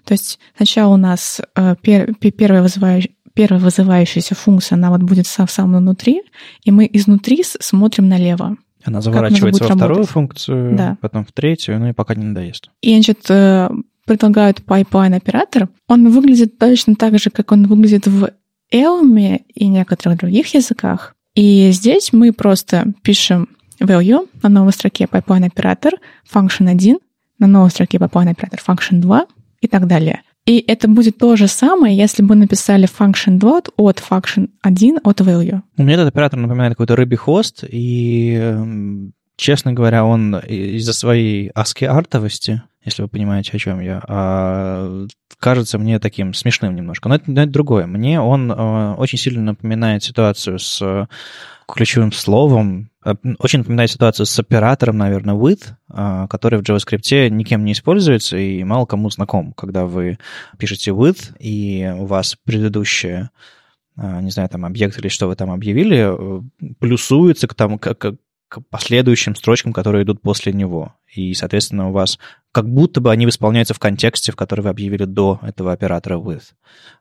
То 0.04 0.12
есть 0.12 0.38
сначала 0.56 0.94
у 0.94 0.96
нас 0.96 1.40
э, 1.54 1.76
пер, 1.80 2.14
первая 2.14 2.62
вызывающая 2.62 3.12
первая 3.34 3.60
вызывающаяся 3.60 4.34
функция, 4.34 4.76
она 4.76 4.90
вот 4.90 5.02
будет 5.02 5.26
в 5.26 5.50
самом 5.50 5.78
внутри, 5.78 6.22
и 6.64 6.70
мы 6.70 6.88
изнутри 6.92 7.42
смотрим 7.42 8.08
налево. 8.08 8.56
Она 8.84 9.00
заворачивается 9.00 9.64
во 9.64 9.70
работать. 9.70 9.86
вторую 9.86 10.06
функцию, 10.06 10.76
да. 10.76 10.98
потом 11.00 11.24
в 11.24 11.32
третью, 11.32 11.78
ну 11.78 11.88
и 11.88 11.92
пока 11.92 12.14
не 12.14 12.24
надоест. 12.24 12.70
И, 12.80 12.92
значит, 12.94 13.24
э, 13.30 13.70
предлагают 14.04 14.60
pipeline 14.60 15.16
оператор. 15.16 15.68
Он 15.88 16.10
выглядит 16.10 16.58
точно 16.58 16.96
так 16.96 17.18
же, 17.18 17.30
как 17.30 17.52
он 17.52 17.66
выглядит 17.66 18.06
в 18.06 18.30
Elm 18.72 19.42
и 19.54 19.68
некоторых 19.68 20.18
других 20.18 20.52
языках. 20.54 21.14
И 21.34 21.70
здесь 21.70 22.12
мы 22.12 22.32
просто 22.32 22.92
пишем 23.02 23.48
value 23.80 24.28
на 24.42 24.48
новой 24.48 24.72
строке 24.72 25.04
pipeline 25.04 25.46
оператор, 25.46 25.94
function 26.32 26.68
1, 26.68 26.98
на 27.38 27.46
новой 27.46 27.70
строке 27.70 27.98
pipeline 27.98 28.30
оператор 28.30 28.60
function 28.66 29.00
2, 29.00 29.26
и 29.62 29.68
так 29.68 29.86
далее. 29.86 30.22
И 30.44 30.62
это 30.66 30.88
будет 30.88 31.18
то 31.18 31.36
же 31.36 31.46
самое, 31.46 31.96
если 31.96 32.22
бы 32.22 32.34
написали 32.34 32.88
function 32.88 33.38
dot 33.38 33.70
от 33.76 34.02
function 34.02 34.48
1 34.62 34.98
от 35.04 35.20
value. 35.20 35.60
У 35.78 35.82
меня 35.82 35.94
этот 35.94 36.08
оператор 36.08 36.38
напоминает 36.38 36.72
какой-то 36.72 36.96
рыбий 36.96 37.16
хвост, 37.16 37.64
и, 37.68 38.34
эм, 38.34 39.12
честно 39.36 39.72
говоря, 39.72 40.04
он 40.04 40.36
из-за 40.36 40.92
своей 40.92 41.50
аски-артовости, 41.54 42.62
если 42.84 43.02
вы 43.02 43.08
понимаете, 43.08 43.52
о 43.54 43.58
чем 43.58 43.78
я, 43.78 44.02
а, 44.08 45.06
кажется 45.38 45.78
мне 45.78 46.00
таким 46.00 46.34
смешным 46.34 46.74
немножко. 46.74 47.08
Но 47.08 47.14
это, 47.14 47.30
но 47.30 47.42
это 47.42 47.52
другое. 47.52 47.86
Мне 47.86 48.20
он 48.20 48.50
э, 48.50 48.94
очень 48.94 49.18
сильно 49.18 49.42
напоминает 49.42 50.02
ситуацию 50.02 50.58
с 50.58 51.08
ключевым 51.68 52.10
словом, 52.10 52.90
Э, 52.91 52.91
очень 53.38 53.60
напоминает 53.60 53.90
ситуацию 53.90 54.26
с 54.26 54.38
оператором, 54.38 54.98
наверное, 54.98 55.34
with, 55.34 55.62
а, 55.88 56.28
который 56.28 56.60
в 56.60 56.62
JavaScript 56.62 57.28
никем 57.30 57.64
не 57.64 57.72
используется 57.72 58.36
и 58.36 58.62
мало 58.64 58.86
кому 58.86 59.10
знаком. 59.10 59.52
Когда 59.54 59.86
вы 59.86 60.18
пишете 60.58 60.92
with, 60.92 61.36
и 61.38 61.92
у 61.96 62.06
вас 62.06 62.36
предыдущее 62.44 63.30
а, 63.96 64.20
не 64.20 64.30
знаю, 64.30 64.48
там 64.48 64.64
объект 64.64 64.98
или 64.98 65.08
что 65.08 65.26
вы 65.26 65.36
там 65.36 65.50
объявили, 65.50 65.98
э, 65.98 66.42
плюсуется 66.78 67.46
к, 67.46 67.54
тому, 67.54 67.78
к, 67.78 67.94
к 67.94 68.60
последующим 68.70 69.36
строчкам, 69.36 69.72
которые 69.72 70.04
идут 70.04 70.22
после 70.22 70.52
него. 70.52 70.94
И, 71.14 71.34
соответственно, 71.34 71.90
у 71.90 71.92
вас 71.92 72.18
как 72.52 72.68
будто 72.68 73.00
бы 73.00 73.10
они 73.10 73.28
исполняются 73.28 73.74
в 73.74 73.78
контексте, 73.78 74.32
в 74.32 74.36
который 74.36 74.62
вы 74.62 74.70
объявили 74.70 75.04
до 75.04 75.40
этого 75.42 75.72
оператора 75.72 76.18
with. 76.18 76.42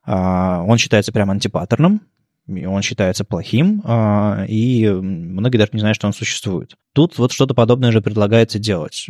А, 0.04 0.64
он 0.68 0.78
считается 0.78 1.14
прям 1.14 1.32
антипаттерном, 1.32 2.02
он 2.48 2.82
считается 2.82 3.24
плохим, 3.24 3.82
а, 3.86 4.46
и 4.48 4.90
многие 4.90 5.58
даже 5.58 5.72
не 5.74 5.80
знают, 5.80 5.96
что 5.96 6.08
он 6.08 6.14
существует. 6.14 6.76
Тут 6.94 7.18
вот 7.18 7.32
что-то 7.32 7.54
подобное 7.54 7.92
же 7.92 8.02
предлагается 8.02 8.60
делать. 8.60 9.08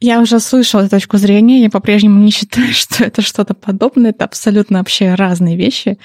Я 0.00 0.20
уже 0.20 0.40
слышала 0.40 0.82
эту 0.82 0.90
точку 0.90 1.18
зрения, 1.18 1.62
я 1.62 1.70
по-прежнему 1.70 2.22
не 2.22 2.30
считаю, 2.32 2.72
что 2.72 3.04
это 3.04 3.20
что-то 3.20 3.54
подобное, 3.54 4.10
это 4.10 4.24
абсолютно 4.24 4.78
вообще 4.78 5.14
разные 5.14 5.56
вещи, 5.56 5.98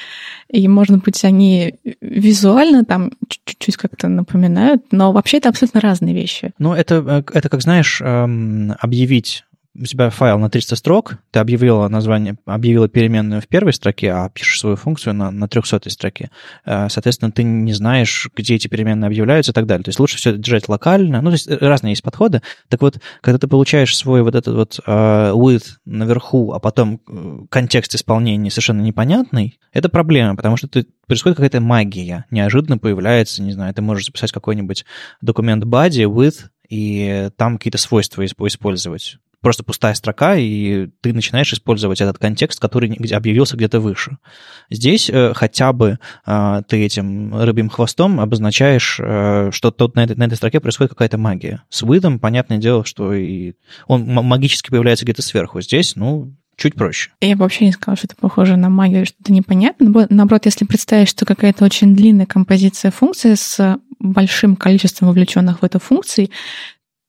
и, 0.50 0.68
может 0.68 1.04
быть, 1.04 1.24
они 1.24 1.76
визуально 2.02 2.86
там 2.86 3.12
чуть-чуть 3.28 3.78
как-то 3.78 4.08
напоминают, 4.08 4.84
но 4.92 5.12
вообще 5.12 5.38
это 5.38 5.50
абсолютно 5.50 5.80
разные 5.80 6.14
вещи. 6.14 6.52
Ну, 6.58 6.74
это, 6.74 6.96
э, 6.96 7.24
это 7.34 7.50
как, 7.50 7.62
знаешь, 7.62 8.02
эм, 8.02 8.74
объявить 8.80 9.46
у 9.76 9.86
тебя 9.86 10.10
файл 10.12 10.38
на 10.38 10.50
300 10.50 10.76
строк, 10.76 11.18
ты 11.32 11.40
объявила 11.40 11.88
название, 11.88 12.38
объявила 12.46 12.88
переменную 12.88 13.42
в 13.42 13.48
первой 13.48 13.74
строке, 13.74 14.12
а 14.12 14.30
пишешь 14.30 14.60
свою 14.60 14.76
функцию 14.76 15.16
на, 15.16 15.32
на 15.32 15.48
300 15.48 15.90
строке. 15.90 16.30
Э, 16.66 16.90
соответственно, 16.90 17.32
ты 17.32 17.44
не 17.44 17.74
знаешь, 17.74 18.30
где 18.36 18.56
эти 18.56 18.68
переменные 18.68 19.08
объявляются 19.08 19.52
и 19.52 19.56
так 19.56 19.66
далее. 19.66 19.84
То 19.84 19.90
есть 19.90 20.00
лучше 20.00 20.18
все 20.18 20.38
держать 20.38 20.70
локально. 20.70 21.22
Ну, 21.22 21.30
то 21.30 21.34
есть 21.34 21.50
разные 21.50 21.92
есть 21.92 22.04
подходы. 22.04 22.42
Так 22.70 22.82
вот, 22.82 23.00
когда 23.22 23.40
ты 23.40 23.48
получаешь 23.48 23.96
свой 23.98 24.22
вот 24.22 24.36
этот 24.36 24.56
вот 24.56 24.80
uh, 24.86 25.34
with 25.34 25.64
наверху, 25.86 26.54
а 26.54 26.60
потом 26.60 27.02
э, 27.08 27.40
контекст 27.50 27.96
исполнения 27.96 28.52
совершенно 28.52 28.82
непонятный, 28.82 29.60
это 29.72 29.90
проблема, 29.90 30.36
потому 30.36 30.56
что 30.56 30.68
ты 30.68 30.86
происходит 31.08 31.38
какая-то 31.38 31.62
магия, 31.62 32.26
неожиданно 32.30 32.78
появляется, 32.78 33.42
не 33.42 33.52
знаю, 33.54 33.74
ты 33.74 33.82
можешь 33.82 34.06
записать 34.06 34.32
какой-нибудь 34.32 34.86
документ 35.22 35.64
body 35.64 36.04
with, 36.04 36.46
и 36.70 37.30
там 37.38 37.58
какие-то 37.58 37.78
свойства 37.78 38.26
использовать 38.26 39.18
просто 39.44 39.64
пустая 39.64 39.94
строка, 39.94 40.36
и 40.36 40.88
ты 41.02 41.14
начинаешь 41.14 41.54
использовать 41.54 42.02
этот 42.02 42.18
контекст, 42.18 42.60
который 42.60 42.92
объявился 43.12 43.58
где-то 43.58 43.80
выше. 43.80 44.18
Здесь 44.72 45.10
э, 45.10 45.34
хотя 45.36 45.74
бы 45.74 46.00
э, 46.26 46.62
ты 46.68 46.84
этим 46.84 47.36
рыбьим 47.36 47.70
хвостом 47.70 48.20
обозначаешь, 48.20 49.00
э, 49.00 49.52
что 49.52 49.70
тут 49.70 49.96
на 49.96 50.06
этой, 50.06 50.16
на 50.16 50.24
этой 50.24 50.36
строке 50.36 50.62
происходит 50.62 50.92
какая-то 50.92 51.18
магия. 51.18 51.62
С 51.70 51.82
выдом, 51.84 52.20
понятное 52.20 52.58
дело, 52.58 52.86
что 52.86 53.14
и 53.14 53.54
он 53.86 54.06
магически 54.06 54.72
появляется 54.72 55.06
где-то 55.06 55.22
сверху. 55.22 55.60
Здесь, 55.60 55.98
ну, 55.98 56.34
чуть 56.56 56.76
проще. 56.76 57.12
Я 57.20 57.36
бы 57.36 57.42
вообще 57.42 57.66
не 57.66 57.74
сказала, 57.74 57.98
что 57.98 58.08
это 58.08 58.16
похоже 58.16 58.56
на 58.56 58.70
магию, 58.70 59.06
что-то 59.06 59.34
непонятно. 59.34 60.08
Наоборот, 60.10 60.46
если 60.46 60.64
представить, 60.64 61.10
что 61.10 61.26
какая-то 61.26 61.66
очень 61.66 61.96
длинная 61.96 62.26
композиция 62.26 62.92
функции 62.92 63.36
с 63.36 63.78
большим 64.00 64.56
количеством 64.56 65.10
вовлеченных 65.10 65.62
в 65.62 65.66
эту 65.66 65.80
функцию, 65.80 66.30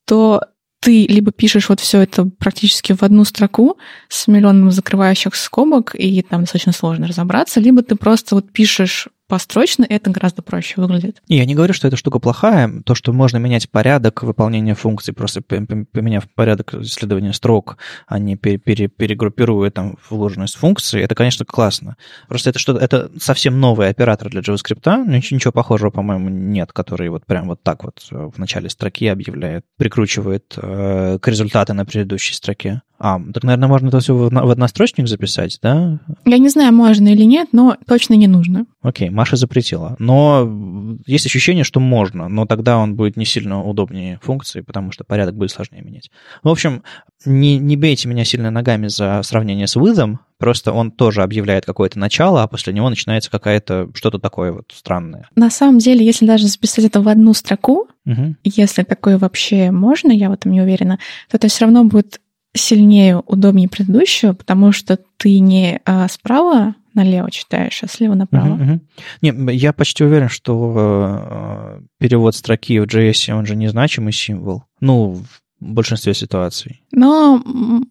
то 0.07 0.41
ты 0.85 1.07
либо 1.07 1.33
пишешь 1.33 1.71
вот 1.71 1.81
все 1.81 2.03
это 2.03 2.27
практически 2.27 2.93
в 2.93 3.03
одну 3.03 3.25
строку 3.25 3.79
с 4.09 4.29
миллионом 4.29 4.71
закрывающих 4.71 5.35
скобок, 5.35 5.95
и 5.99 6.21
там 6.21 6.43
достаточно 6.43 6.73
сложно 6.73 7.09
разобраться, 7.09 7.59
либо 7.59 7.83
ты 7.83 7.97
просто 7.97 8.35
вот 8.35 8.53
пишешь 8.53 9.09
построчно, 9.29 9.87
это 9.89 10.11
гораздо 10.11 10.43
проще 10.43 10.75
выглядит. 10.81 11.23
Я 11.29 11.45
не 11.45 11.55
говорю, 11.55 11.75
что 11.75 11.89
эта 11.89 11.97
штука 11.97 12.19
плохая. 12.19 12.83
То, 12.85 12.95
что 12.95 13.13
можно 13.13 13.39
менять 13.39 13.71
порядок 13.71 14.23
выполнения 14.23 14.75
функций, 14.75 15.15
просто 15.15 15.43
поменяв 15.43 16.29
порядок 16.35 16.75
исследования 16.75 17.33
строк, 17.33 17.79
а 18.07 18.19
не 18.19 18.37
пере 18.37 18.59
пере 18.59 18.89
перегруппируя 18.89 19.71
там 19.71 19.97
вложенность 20.09 20.57
функции, 20.57 21.01
это, 21.01 21.15
конечно, 21.15 21.45
классно. 21.45 21.97
Просто 22.29 22.51
это 22.51 22.59
что-то, 22.59 22.81
это 22.81 23.11
совсем 23.19 23.61
новый 23.61 23.89
оператор 23.89 24.31
для 24.31 24.41
JavaScript. 24.41 25.07
Ничего, 25.07 25.37
ничего 25.37 25.53
похожего, 25.53 25.91
по-моему, 25.91 26.29
нет, 26.29 26.73
который 26.73 27.09
вот 27.09 27.27
прям 27.27 27.49
вот 27.49 27.63
так 27.63 27.85
вот 27.85 28.07
в 28.11 28.39
начале 28.39 28.69
строки 28.69 29.07
объявляет, 29.07 29.65
прикручивает 29.77 30.55
э, 30.57 31.19
к 31.21 31.29
результату 31.29 31.75
на 31.75 31.85
предыдущей 31.85 32.35
строке. 32.35 32.83
А, 33.05 33.21
так, 33.35 33.45
наверное, 33.45 33.69
можно 33.69 33.89
это 33.89 34.01
все 34.01 34.15
в 34.15 34.51
однострочник 34.51 35.09
записать, 35.09 35.59
да? 35.61 36.01
Я 36.25 36.39
не 36.39 36.49
знаю, 36.49 36.73
можно 36.73 37.09
или 37.09 37.25
нет, 37.25 37.49
но 37.53 37.77
точно 37.87 38.15
не 38.15 38.27
нужно. 38.27 38.65
Окей, 38.81 39.11
Маша 39.11 39.37
запретила. 39.37 39.95
Но 39.99 40.97
есть 41.05 41.27
ощущение, 41.27 41.65
что 41.65 41.81
можно, 41.81 42.29
но 42.29 42.47
тогда 42.47 42.79
он 42.79 42.97
будет 42.97 43.19
не 43.19 43.27
сильно 43.27 43.63
удобнее 43.63 44.19
функции, 44.23 44.63
потому 44.63 44.91
что 44.91 45.05
порядок 45.05 45.37
будет 45.37 45.51
сложнее 45.51 45.83
менять. 45.83 46.11
В 46.43 46.49
общем, 46.49 46.83
не, 47.27 47.59
не 47.59 47.77
бейте 47.77 48.09
меня 48.09 48.25
сильно 48.25 48.51
ногами 48.51 48.87
за 48.87 49.21
сравнение 49.23 49.67
с 49.67 49.77
вызом, 49.77 50.21
просто 50.39 50.73
он 50.73 50.91
тоже 50.91 51.23
объявляет 51.23 51.67
какое-то 51.67 51.99
начало, 51.99 52.43
а 52.43 52.49
после 52.49 52.73
него 52.73 52.89
начинается 52.89 53.31
какая-то 53.31 53.91
что-то 53.95 54.19
такое 54.19 54.53
вот 54.53 54.73
странное. 54.75 55.29
На 55.37 55.51
самом 55.51 55.79
деле, 55.79 56.07
если 56.07 56.25
даже 56.25 56.47
записать 56.47 56.87
это 56.87 57.03
в 57.03 57.09
одну 57.09 57.35
строку, 57.35 57.89
угу. 58.07 58.35
если 58.45 58.83
такое 58.83 59.19
вообще 59.19 59.71
можно, 59.71 60.11
я 60.11 60.31
в 60.31 60.33
этом 60.33 60.53
не 60.53 60.63
уверена, 60.63 60.99
то 61.31 61.37
это 61.37 61.49
все 61.49 61.67
равно 61.67 61.85
будет 61.85 62.21
сильнее, 62.55 63.19
удобнее 63.27 63.69
предыдущего, 63.69 64.33
потому 64.33 64.73
что 64.73 64.99
ты 65.17 65.41
не 65.41 65.81
а, 65.85 66.09
справа 66.09 66.75
налево 66.95 67.31
читаешь, 67.31 67.83
а 67.83 67.89
слева 67.89 68.15
направо. 68.15 68.57
Uh-huh, 68.57 68.81
uh-huh. 69.23 69.43
Не, 69.47 69.57
я 69.57 69.73
почти 69.73 70.05
уверен, 70.05 70.29
что 70.29 70.73
э, 70.77 71.81
перевод 71.99 72.37
строки 72.37 72.79
в 72.79 72.85
JS, 72.85 73.33
он 73.33 73.47
же 73.47 73.57
незначимый 73.57 74.13
символ. 74.13 74.63
Ну, 74.81 75.15
в 75.15 75.73
большинстве 75.73 76.15
ситуаций. 76.15 76.83
Но 76.93 77.43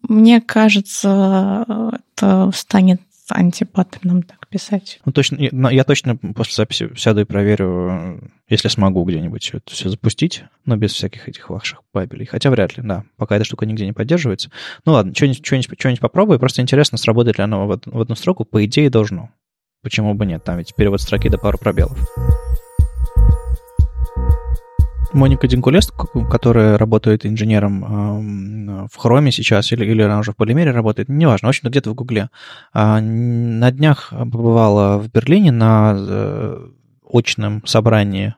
мне 0.08 0.40
кажется, 0.40 1.66
это 2.16 2.50
станет 2.54 3.00
антипаттерном 3.32 4.22
так 4.22 4.48
писать. 4.48 5.00
Ну, 5.04 5.12
точно, 5.12 5.38
я 5.70 5.84
точно 5.84 6.16
после 6.16 6.54
записи 6.54 6.90
сяду 6.96 7.22
и 7.22 7.24
проверю, 7.24 8.30
если 8.48 8.68
смогу 8.68 9.04
где-нибудь 9.04 9.50
это 9.54 9.72
все 9.72 9.88
запустить, 9.88 10.44
но 10.66 10.76
без 10.76 10.92
всяких 10.92 11.28
этих 11.28 11.48
ваших 11.48 11.82
бабелей. 11.92 12.26
Хотя 12.26 12.50
вряд 12.50 12.76
ли, 12.76 12.82
да, 12.82 13.04
пока 13.16 13.36
эта 13.36 13.44
штука 13.44 13.66
нигде 13.66 13.86
не 13.86 13.92
поддерживается. 13.92 14.50
Ну 14.84 14.92
ладно, 14.92 15.14
что-нибудь, 15.14 15.44
что-нибудь, 15.44 15.78
что-нибудь 15.78 16.00
попробую. 16.00 16.38
Просто 16.38 16.60
интересно, 16.60 16.98
сработает 16.98 17.38
ли 17.38 17.44
оно 17.44 17.66
в 17.66 18.00
одну 18.00 18.14
строку. 18.14 18.44
По 18.44 18.64
идее, 18.64 18.90
должно. 18.90 19.30
Почему 19.82 20.14
бы 20.14 20.26
нет? 20.26 20.44
Там 20.44 20.58
ведь 20.58 20.74
перевод 20.74 21.00
строки 21.00 21.28
до 21.28 21.38
пару 21.38 21.58
пробелов. 21.58 21.98
Моника 25.14 25.46
Динкулест, 25.46 25.92
которая 26.30 26.76
работает 26.76 27.24
инженером 27.24 28.88
в 28.92 28.96
Хроме 28.96 29.32
сейчас, 29.32 29.72
или, 29.72 29.84
или 29.84 30.02
она 30.02 30.18
уже 30.18 30.32
в 30.32 30.36
Полимере 30.36 30.72
работает, 30.72 31.08
неважно, 31.08 31.46
в 31.46 31.50
общем-то, 31.50 31.70
где-то 31.70 31.90
в 31.90 31.94
Гугле, 31.94 32.30
а, 32.72 33.00
на 33.00 33.70
днях 33.70 34.10
побывала 34.10 34.98
в 34.98 35.10
Берлине 35.10 35.52
на 35.52 35.94
э, 35.96 36.68
очном 37.12 37.64
собрании 37.66 38.34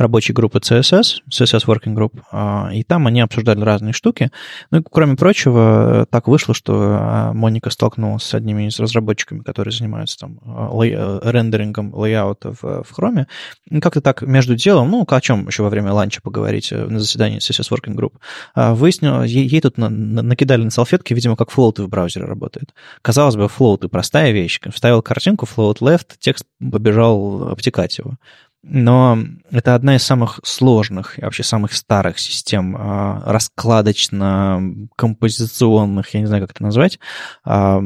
рабочей 0.00 0.32
группы 0.32 0.58
CSS, 0.58 1.22
CSS 1.30 1.66
Working 1.66 1.94
Group, 1.94 2.20
а, 2.32 2.70
и 2.72 2.82
там 2.82 3.06
они 3.06 3.20
обсуждали 3.20 3.62
разные 3.62 3.92
штуки. 3.92 4.30
Ну 4.70 4.80
и, 4.80 4.82
кроме 4.82 5.16
прочего, 5.16 6.06
так 6.10 6.28
вышло, 6.28 6.54
что 6.54 6.98
а, 7.00 7.32
Моника 7.32 7.70
столкнулась 7.70 8.24
с 8.24 8.34
одними 8.34 8.68
из 8.68 8.78
разработчиками, 8.80 9.40
которые 9.40 9.72
занимаются 9.72 10.18
там 10.18 10.40
а, 10.44 10.70
лей... 10.82 10.96
рендерингом 10.96 11.94
лейаута 11.94 12.52
в, 12.52 12.62
в 12.62 12.98
Chrome. 12.98 13.26
И 13.70 13.80
как-то 13.80 14.00
так 14.00 14.22
между 14.22 14.56
делом, 14.56 14.90
ну, 14.90 15.06
о 15.06 15.20
чем 15.20 15.46
еще 15.46 15.62
во 15.62 15.68
время 15.68 15.92
ланча 15.92 16.20
поговорить 16.22 16.72
э, 16.72 16.86
на 16.86 16.98
заседании 16.98 17.38
CSS 17.38 17.70
Working 17.70 17.94
Group, 17.94 18.74
выяснилось, 18.74 19.30
ей, 19.30 19.46
ей 19.46 19.60
тут 19.60 19.78
на, 19.78 19.88
на, 19.88 20.22
накидали 20.22 20.62
на 20.62 20.70
салфетки, 20.70 21.14
видимо, 21.14 21.36
как 21.36 21.50
флоуты 21.50 21.82
в 21.82 21.88
браузере 21.88 22.24
работают. 22.26 22.74
Казалось 23.02 23.36
бы, 23.36 23.48
флоуты 23.48 23.88
простая 23.88 24.32
вещь. 24.32 24.60
Вставил 24.72 25.02
картинку, 25.02 25.46
float 25.46 25.78
left, 25.80 26.12
текст 26.18 26.44
побежал 26.58 27.48
обтекать 27.48 27.98
его. 27.98 28.16
Но 28.62 29.18
это 29.50 29.74
одна 29.74 29.96
из 29.96 30.02
самых 30.02 30.38
сложных 30.44 31.18
и 31.18 31.22
вообще 31.22 31.42
самых 31.42 31.72
старых 31.72 32.18
систем 32.18 32.76
а, 32.78 33.22
раскладочно-композиционных, 33.24 36.12
я 36.12 36.20
не 36.20 36.26
знаю, 36.26 36.42
как 36.42 36.50
это 36.50 36.62
назвать. 36.62 36.98
А, 37.42 37.80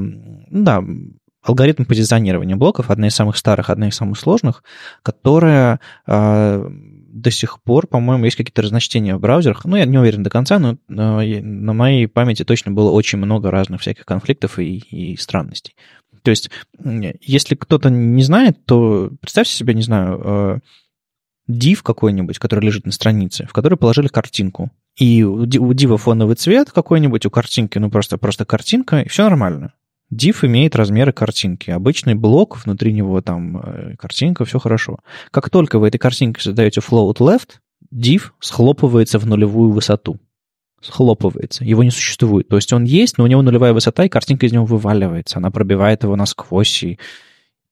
да, 0.50 0.82
алгоритм 1.42 1.84
позиционирования 1.84 2.56
блоков, 2.56 2.90
одна 2.90 3.06
из 3.06 3.14
самых 3.14 3.36
старых, 3.36 3.70
одна 3.70 3.86
из 3.88 3.94
самых 3.94 4.18
сложных, 4.18 4.64
которая 5.02 5.78
а, 6.06 6.66
до 6.68 7.30
сих 7.30 7.62
пор, 7.62 7.86
по-моему, 7.86 8.24
есть 8.24 8.36
какие-то 8.36 8.62
разночтения 8.62 9.14
в 9.14 9.20
браузерах. 9.20 9.64
Ну, 9.64 9.76
я 9.76 9.84
не 9.84 9.98
уверен 9.98 10.24
до 10.24 10.30
конца, 10.30 10.58
но 10.58 10.76
на 10.88 11.72
моей 11.72 12.08
памяти 12.08 12.44
точно 12.44 12.72
было 12.72 12.90
очень 12.90 13.18
много 13.18 13.52
разных 13.52 13.82
всяких 13.82 14.04
конфликтов 14.04 14.58
и, 14.58 14.78
и 14.78 15.16
странностей. 15.16 15.76
То 16.24 16.30
есть, 16.30 16.50
если 17.20 17.54
кто-то 17.54 17.90
не 17.90 18.22
знает, 18.22 18.64
то 18.64 19.10
представьте 19.20 19.52
себе, 19.52 19.74
не 19.74 19.82
знаю, 19.82 20.20
э, 20.24 20.58
div 21.50 21.82
какой-нибудь, 21.82 22.38
который 22.38 22.64
лежит 22.64 22.86
на 22.86 22.92
странице, 22.92 23.46
в 23.46 23.52
который 23.52 23.76
положили 23.76 24.08
картинку. 24.08 24.70
И 24.98 25.22
у 25.22 25.44
дива 25.44 25.98
фоновый 25.98 26.36
цвет 26.36 26.70
какой-нибудь, 26.70 27.26
у 27.26 27.30
картинки, 27.30 27.78
ну 27.78 27.90
просто, 27.90 28.16
просто 28.16 28.46
картинка, 28.46 29.02
и 29.02 29.08
все 29.08 29.24
нормально. 29.24 29.74
Div 30.10 30.46
имеет 30.46 30.76
размеры 30.76 31.12
картинки. 31.12 31.70
Обычный 31.70 32.14
блок, 32.14 32.64
внутри 32.64 32.94
него 32.94 33.20
там 33.20 33.58
э, 33.58 33.96
картинка, 33.96 34.46
все 34.46 34.58
хорошо. 34.58 35.00
Как 35.30 35.50
только 35.50 35.78
вы 35.78 35.88
этой 35.88 35.98
картинкой 35.98 36.42
задаете 36.42 36.80
float 36.80 37.18
left, 37.18 37.56
div 37.92 38.30
схлопывается 38.40 39.18
в 39.18 39.26
нулевую 39.26 39.72
высоту 39.72 40.18
схлопывается, 40.84 41.64
его 41.64 41.82
не 41.82 41.90
существует. 41.90 42.48
То 42.48 42.56
есть 42.56 42.72
он 42.72 42.84
есть, 42.84 43.18
но 43.18 43.24
у 43.24 43.26
него 43.26 43.42
нулевая 43.42 43.72
высота, 43.72 44.04
и 44.04 44.08
картинка 44.08 44.46
из 44.46 44.52
него 44.52 44.64
вываливается, 44.64 45.38
она 45.38 45.50
пробивает 45.50 46.02
его 46.02 46.16
насквозь. 46.16 46.82
И, 46.82 46.98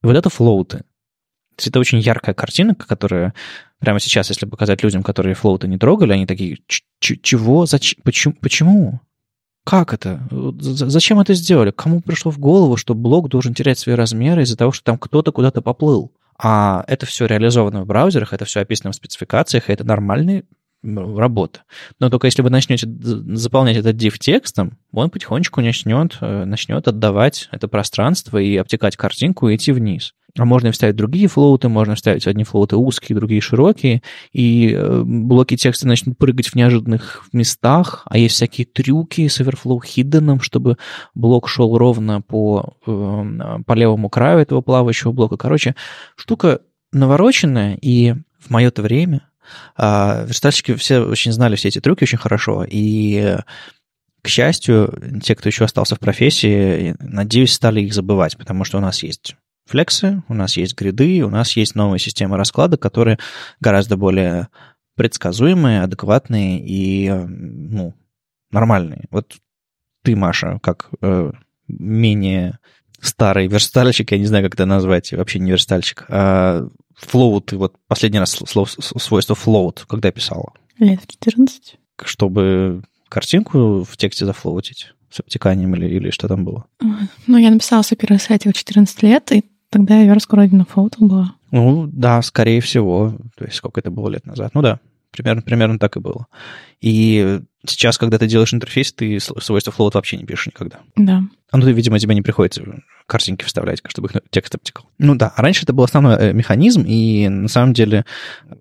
вот 0.03 0.17
это 0.17 0.31
флоуты. 0.31 0.79
То 0.79 1.59
есть 1.59 1.69
это 1.69 1.81
очень 1.81 1.99
яркая 1.99 2.35
картинка, 2.35 2.87
которая 2.87 3.35
прямо 3.79 4.01
сейчас, 4.01 4.31
если 4.31 4.47
показать 4.47 4.83
людям, 4.83 5.03
которые 5.03 5.35
флоуты 5.35 5.69
не 5.69 5.79
трогали, 5.79 6.13
они 6.13 6.27
такие, 6.27 6.59
чего, 6.99 7.67
зачем, 7.67 8.01
почему, 8.03 8.35
почему? 8.41 9.01
Как 9.65 9.93
это? 9.93 10.27
Зачем 10.59 11.21
это 11.21 11.35
сделали? 11.35 11.71
Кому 11.71 12.01
пришло 12.01 12.33
в 12.33 12.39
голову, 12.39 12.77
что 12.77 12.95
блок 12.95 13.29
должен 13.29 13.55
терять 13.55 13.79
свои 13.79 13.95
размеры 13.95 14.43
из-за 14.43 14.57
того, 14.57 14.73
что 14.73 14.85
там 14.85 14.99
кто-то 14.99 15.31
куда-то 15.31 15.63
поплыл? 15.63 16.13
А 16.37 16.85
это 16.89 17.07
все 17.07 17.27
реализовано 17.27 17.83
в 17.83 17.87
браузерах, 17.87 18.33
это 18.33 18.45
все 18.45 18.61
описано 18.61 18.91
в 18.91 18.97
спецификациях, 18.97 19.69
и 19.69 19.73
это 19.73 19.85
нормальный 19.85 20.45
работа. 20.83 21.61
Но 22.01 22.11
только 22.11 22.27
если 22.27 22.43
вы 22.43 22.51
начнете 22.51 22.89
заполнять 22.89 23.77
этот 23.77 23.97
div 23.97 24.19
текстом, 24.19 24.79
он 24.93 25.11
потихонечку 25.11 25.61
начнет, 25.61 26.19
э, 26.21 26.45
начнет 26.45 26.89
отдавать 26.89 27.49
это 27.53 27.69
пространство 27.69 28.39
и 28.39 28.57
обтекать 28.57 28.97
картинку 28.97 29.49
и 29.49 29.57
идти 29.57 29.73
вниз. 29.73 30.15
А 30.39 30.47
можно 30.47 30.73
вставить 30.73 30.97
другие 30.97 31.29
флоуты, 31.29 31.69
можно 31.69 31.95
вставить 31.95 32.27
одни 32.27 32.45
флоуты 32.45 32.77
узкие, 32.77 33.17
другие 33.17 33.43
широкие, 33.43 34.03
и 34.33 34.73
э, 34.73 35.03
блоки 35.05 35.57
текста 35.57 35.87
начнут 35.87 36.17
прыгать 36.17 36.49
в 36.49 36.55
неожиданных 36.55 37.27
местах, 37.35 38.03
а 38.07 38.17
есть 38.17 38.37
всякие 38.37 38.67
трюки 38.67 39.29
с 39.29 39.41
overflow 39.41 39.81
hidden, 39.85 40.41
чтобы 40.41 40.79
блок 41.15 41.49
шел 41.49 41.77
ровно 41.77 42.23
по, 42.23 42.77
э, 42.87 43.59
по 43.67 43.73
левому 43.75 44.09
краю 44.09 44.39
этого 44.39 44.63
плавающего 44.63 45.13
блока. 45.13 45.37
Короче, 45.37 45.77
штука 46.17 46.61
навороченная, 46.93 47.79
и 47.83 48.15
в 48.39 48.49
мое-то 48.49 48.81
время 48.81 49.29
а, 49.77 50.25
верстальщики 50.27 50.75
все 50.75 51.01
очень 51.01 51.33
знали 51.33 51.57
все 51.57 51.69
эти 51.69 51.81
трюки 51.81 52.05
очень 52.05 52.19
хорошо, 52.19 52.65
и 52.69 53.37
к 54.23 54.29
счастью, 54.29 55.21
те, 55.23 55.35
кто 55.35 55.49
еще 55.49 55.65
остался 55.65 55.97
в 55.97 56.01
профессии, 56.01 56.95
надеюсь, 57.01 57.53
стали 57.53 57.81
их 57.81 57.93
забывать, 57.93 58.39
потому 58.39 58.65
что 58.65 58.79
у 58.79 58.81
нас 58.81 59.03
есть 59.03 59.35
флексы, 59.67 60.23
у 60.29 60.35
нас 60.35 60.57
есть 60.57 60.77
гриды, 60.77 61.23
у 61.23 61.31
нас 61.31 61.57
есть 61.57 61.75
новые 61.75 61.99
системы 61.99 62.37
расклада, 62.37 62.77
которые 62.77 63.19
гораздо 63.61 63.97
более 63.97 64.49
предсказуемые, 64.95 65.83
адекватные 65.83 66.61
и 66.61 67.11
ну, 67.11 67.95
нормальные. 68.53 69.07
Вот 69.11 69.37
ты, 70.05 70.15
Маша, 70.15 70.61
как 70.63 70.91
э, 71.01 71.33
менее 71.67 72.59
старый 73.03 73.49
верстальщик, 73.49 74.13
я 74.13 74.19
не 74.19 74.27
знаю, 74.27 74.45
как 74.45 74.55
это 74.55 74.65
назвать, 74.65 75.13
вообще 75.13 75.39
не 75.41 75.51
верстальщик, 75.51 76.07
а 76.09 76.67
float, 77.01 77.43
ты 77.47 77.57
вот 77.57 77.75
последний 77.89 78.21
раз 78.21 78.31
слово, 78.31 78.67
свойство 78.67 79.35
float, 79.35 79.85
когда 79.89 80.11
писала? 80.11 80.53
Лет 80.79 81.01
14. 81.07 81.77
Чтобы 82.05 82.83
картинку 83.09 83.85
в 83.85 83.97
тексте 83.97 84.25
зафлоутить 84.25 84.95
с 85.11 85.21
обтеканием 85.21 85.75
или, 85.75 85.87
или 85.87 86.11
что 86.11 86.29
там 86.29 86.45
было? 86.45 86.65
Ну, 87.27 87.37
я 87.37 87.51
написала 87.51 87.83
свой 87.83 87.99
первый 87.99 88.19
сайтик 88.19 88.55
в 88.55 88.59
14 88.59 89.03
лет, 89.03 89.33
и 89.33 89.45
тогда 89.69 89.99
я 89.99 90.07
верстку 90.07 90.37
вроде 90.37 90.57
на 90.57 90.67
была. 90.99 91.35
Ну, 91.51 91.87
да, 91.93 92.23
скорее 92.23 92.61
всего. 92.61 93.15
То 93.37 93.45
есть 93.45 93.57
сколько 93.57 93.81
это 93.81 93.91
было 93.91 94.09
лет 94.09 94.25
назад? 94.25 94.53
Ну 94.55 94.63
да, 94.63 94.81
примерно, 95.13 95.43
примерно 95.43 95.79
так 95.79 95.97
и 95.97 96.01
было. 96.01 96.27
И 96.81 97.41
сейчас, 97.67 97.99
когда 97.99 98.19
ты 98.19 98.27
делаешь 98.27 98.53
интерфейс, 98.53 98.93
ты 98.93 99.21
свойства 99.21 99.71
float 99.71 99.93
вообще 99.95 100.17
не 100.17 100.25
пишешь 100.25 100.49
никогда. 100.49 100.81
Да. 100.97 101.23
А 101.51 101.59
ну, 101.59 101.67
видимо, 101.71 101.99
тебе 101.99 102.15
не 102.15 102.23
приходится 102.23 102.63
картинки 103.07 103.45
вставлять, 103.45 103.81
чтобы 103.87 104.09
их 104.09 104.23
текст 104.31 104.55
обтекал. 104.55 104.87
Ну 104.99 105.15
да, 105.15 105.33
а 105.37 105.43
раньше 105.43 105.65
это 105.65 105.73
был 105.73 105.85
основной 105.85 106.17
э, 106.17 106.33
механизм, 106.33 106.85
и 106.87 107.29
на 107.29 107.49
самом 107.49 107.75
деле 107.75 108.05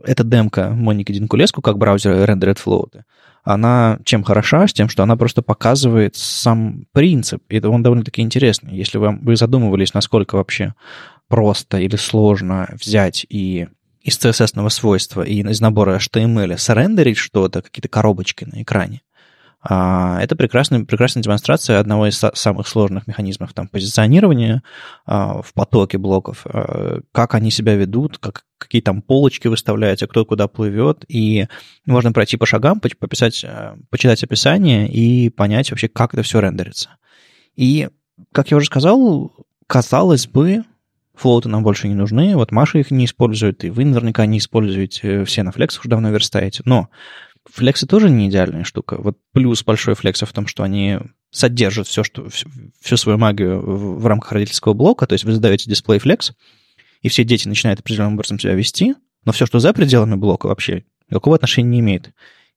эта 0.04 0.24
демка 0.24 0.70
Моники 0.70 1.12
Динкулеску, 1.12 1.62
как 1.62 1.78
браузер 1.78 2.12
Rendered 2.12 2.60
Float, 2.64 3.02
она 3.44 4.00
чем 4.04 4.24
хороша? 4.24 4.68
С 4.68 4.74
тем, 4.74 4.88
что 4.88 5.04
она 5.04 5.16
просто 5.16 5.42
показывает 5.42 6.16
сам 6.16 6.86
принцип. 6.92 7.42
И 7.50 7.60
он 7.60 7.82
довольно-таки 7.82 8.22
интересный. 8.22 8.76
Если 8.76 8.98
вы, 8.98 9.18
вы 9.20 9.36
задумывались, 9.36 9.94
насколько 9.94 10.36
вообще 10.36 10.76
просто 11.28 11.80
или 11.80 11.96
сложно 11.96 12.70
взять 12.80 13.26
и 13.30 13.68
из 14.02 14.18
CSS 14.18 14.70
свойства 14.70 15.22
и 15.22 15.42
из 15.42 15.62
набора 15.62 15.98
HTML 15.98 16.58
срендерить 16.58 17.18
что-то, 17.18 17.62
какие-то 17.62 17.90
коробочки 17.90 18.46
на 18.46 18.62
экране, 18.62 19.02
А, 19.64 20.20
это 20.20 20.36
прекрасная, 20.36 20.86
прекрасная 20.86 21.22
демонстрация 21.22 21.80
одного 21.80 22.08
из 22.08 22.20
самых 22.34 22.68
сложных 22.68 23.06
механизмов 23.06 23.54
там, 23.54 23.68
позиционирования 23.68 24.64
а, 25.06 25.44
в 25.44 25.54
потоке 25.54 26.00
блоков, 26.00 26.48
а, 26.48 27.02
как 27.12 27.36
они 27.36 27.52
себя 27.52 27.76
ведут, 27.76 28.18
как, 28.18 28.46
какие 28.58 28.82
там 28.82 29.04
полочки 29.04 29.48
выставляются, 29.48 30.08
кто 30.08 30.26
куда 30.26 30.48
плывет, 30.48 31.06
и 31.08 31.48
можно 31.86 32.12
пройти 32.12 32.38
по 32.38 32.48
шагам, 32.48 32.80
пописать, 32.80 33.46
почитать 33.92 34.24
описание 34.24 34.92
и 34.92 35.30
понять 35.30 35.70
вообще, 35.70 35.88
как 35.88 36.16
это 36.16 36.24
все 36.24 36.40
рендерится. 36.40 36.90
И, 37.56 37.90
как 38.32 38.50
я 38.50 38.58
уже 38.58 38.66
сказал, 38.66 39.32
казалось 39.68 40.26
бы, 40.26 40.64
флоуты 41.21 41.49
нам 41.49 41.63
больше 41.63 41.88
не 41.88 41.95
нужны, 41.95 42.36
вот 42.36 42.51
Маша 42.51 42.79
их 42.79 42.91
не 42.91 43.05
использует, 43.05 43.63
и 43.63 43.69
вы 43.69 43.86
наверняка 43.86 44.25
не 44.25 44.39
используете, 44.39 45.23
все 45.25 45.43
на 45.43 45.51
флексах 45.51 45.81
уже 45.81 45.89
давно 45.89 46.10
верстаете, 46.10 46.63
но 46.65 46.89
Флексы 47.49 47.88
тоже 47.88 48.10
не 48.10 48.29
идеальная 48.29 48.63
штука. 48.63 48.97
Вот 48.99 49.17
плюс 49.34 49.63
большой 49.63 49.95
флекса 49.95 50.25
в 50.25 50.34
том, 50.34 50.45
что 50.45 50.63
они 50.63 50.99
содержат 51.31 51.88
все, 51.88 52.03
что, 52.03 52.29
всю, 52.29 52.49
всю 52.79 52.97
свою 52.97 53.17
магию 53.17 53.60
в, 53.60 53.99
в 53.99 54.05
рамках 54.05 54.34
родительского 54.34 54.73
блока, 54.73 55.07
то 55.07 55.13
есть 55.13 55.23
вы 55.23 55.34
задаете 55.34 55.69
дисплей 55.69 55.99
флекс, 55.99 56.34
и 57.01 57.10
все 57.10 57.23
дети 57.23 57.47
начинают 57.47 57.79
определенным 57.79 58.13
образом 58.13 58.38
себя 58.38 58.53
вести, 58.53 58.95
но 59.25 59.31
все, 59.31 59.45
что 59.45 59.60
за 59.60 59.73
пределами 59.73 60.15
блока 60.15 60.47
вообще, 60.47 60.86
никакого 61.10 61.36
отношения 61.36 61.69
не 61.69 61.79
имеет. 61.79 62.12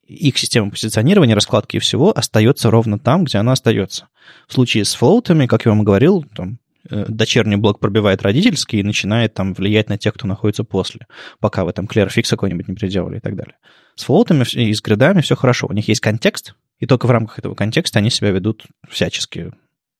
Их 0.06 0.36
система 0.36 0.70
позиционирования, 0.70 1.34
раскладки 1.34 1.76
и 1.76 1.80
всего 1.80 2.12
остается 2.14 2.70
ровно 2.70 2.98
там, 2.98 3.24
где 3.24 3.38
она 3.38 3.52
остается. 3.52 4.08
В 4.46 4.52
случае 4.52 4.84
с 4.84 4.94
флоутами, 4.94 5.46
как 5.46 5.64
я 5.64 5.70
вам 5.70 5.82
говорил, 5.82 6.24
там, 6.36 6.52
э, 6.52 6.56
дочерний 6.88 7.56
блок 7.56 7.80
пробивает 7.80 8.22
родительский 8.22 8.80
и 8.80 8.82
начинает 8.82 9.34
там 9.34 9.54
влиять 9.54 9.88
на 9.88 9.98
тех, 9.98 10.14
кто 10.14 10.26
находится 10.26 10.64
после, 10.64 11.06
пока 11.40 11.64
вы 11.64 11.72
там 11.72 11.86
клерфикс 11.86 12.30
какой-нибудь 12.30 12.68
не 12.68 12.74
приделали 12.74 13.18
и 13.18 13.20
так 13.20 13.36
далее. 13.36 13.56
С 13.96 14.04
флотами 14.04 14.44
и 14.54 14.72
с 14.72 14.82
гридами 14.82 15.20
все 15.20 15.36
хорошо. 15.36 15.66
У 15.68 15.72
них 15.72 15.88
есть 15.88 16.00
контекст, 16.00 16.54
и 16.78 16.86
только 16.86 17.06
в 17.06 17.10
рамках 17.10 17.38
этого 17.38 17.54
контекста 17.54 18.00
они 18.00 18.10
себя 18.10 18.30
ведут 18.30 18.64
всячески. 18.88 19.52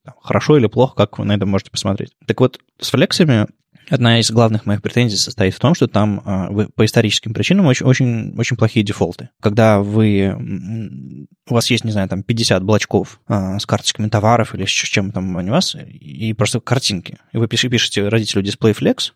Там, 0.05 0.15
хорошо 0.21 0.59
или 0.59 0.67
плохо, 0.67 0.95
как 0.97 1.19
вы 1.19 1.25
на 1.25 1.33
это 1.33 1.47
можете 1.47 1.71
посмотреть. 1.71 2.13
Так 2.27 2.41
вот, 2.41 2.61
с 2.79 2.91
флексами 2.91 3.47
одна 3.89 4.21
из 4.21 4.31
главных 4.31 4.67
моих 4.67 4.83
претензий 4.83 5.17
состоит 5.17 5.55
в 5.55 5.59
том, 5.59 5.75
что 5.75 5.87
там 5.87 6.23
а, 6.25 6.51
вы, 6.51 6.69
по 6.69 6.85
историческим 6.85 7.35
причинам 7.35 7.67
очень, 7.67 7.87
очень, 7.87 8.35
очень 8.39 8.57
плохие 8.57 8.85
дефолты. 8.85 9.31
Когда 9.41 9.81
вы, 9.81 11.27
у 11.49 11.55
вас 11.55 11.71
есть, 11.71 11.85
не 11.85 11.93
знаю, 11.93 12.09
там 12.09 12.23
50 12.23 12.63
блочков 12.63 13.21
а, 13.27 13.59
с 13.59 13.67
карточками 13.67 14.09
товаров 14.09 14.55
или 14.55 14.65
с 14.65 14.71
чем 14.71 15.13
там 15.13 15.37
у 15.37 15.51
вас, 15.51 15.77
и 15.77 16.33
просто 16.33 16.61
картинки, 16.61 17.19
и 17.33 17.37
вы 17.37 17.49
пишете, 17.49 17.69
пишете 17.71 18.09
родителю 18.09 18.43
Display 18.43 18.77
Flex, 18.77 19.13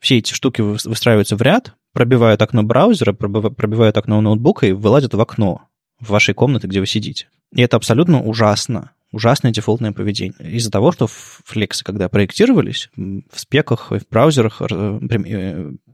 все 0.00 0.18
эти 0.18 0.34
штуки 0.34 0.60
выстраиваются 0.60 1.36
в 1.36 1.42
ряд, 1.42 1.74
пробивают 1.92 2.42
окно 2.42 2.64
браузера, 2.64 3.12
пробивают 3.12 3.96
окно 3.96 4.20
ноутбука 4.20 4.66
и 4.66 4.72
вылазят 4.72 5.14
в 5.14 5.20
окно 5.20 5.68
в 6.00 6.10
вашей 6.10 6.34
комнате, 6.34 6.66
где 6.66 6.80
вы 6.80 6.86
сидите. 6.86 7.28
И 7.54 7.62
это 7.62 7.76
абсолютно 7.76 8.20
ужасно. 8.20 8.90
Ужасное 9.12 9.52
дефолтное 9.52 9.92
поведение. 9.92 10.56
Из-за 10.56 10.70
того, 10.70 10.90
что 10.90 11.06
флексы, 11.06 11.84
когда 11.84 12.08
проектировались, 12.08 12.88
в 12.96 13.38
спеках, 13.38 13.90
в 13.90 14.00
браузерах 14.10 14.62
э, 14.62 15.00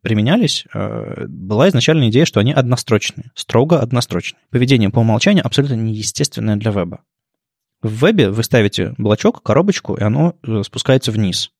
применялись, 0.03 0.65
э, 0.73 1.27
была 1.27 1.69
изначальная 1.69 2.11
идея, 2.11 2.25
что 2.25 2.39
они 2.39 2.53
однострочные, 2.53 3.33
строго 3.35 3.81
однострочные. 3.81 4.41
Поведение 4.51 4.91
по 4.91 5.01
умолчанию 5.01 5.45
абсолютно 5.45 5.75
неестественное 5.75 6.55
для 6.55 6.71
веба. 6.71 7.01
В 7.83 8.05
вебе 8.05 8.31
вы 8.31 8.45
ставите 8.45 8.95
блочок, 8.99 9.43
коробочку, 9.43 9.97
и 9.97 10.03
оно 10.03 10.37
э, 10.47 10.63
спускается 10.65 11.11
вниз 11.11 11.51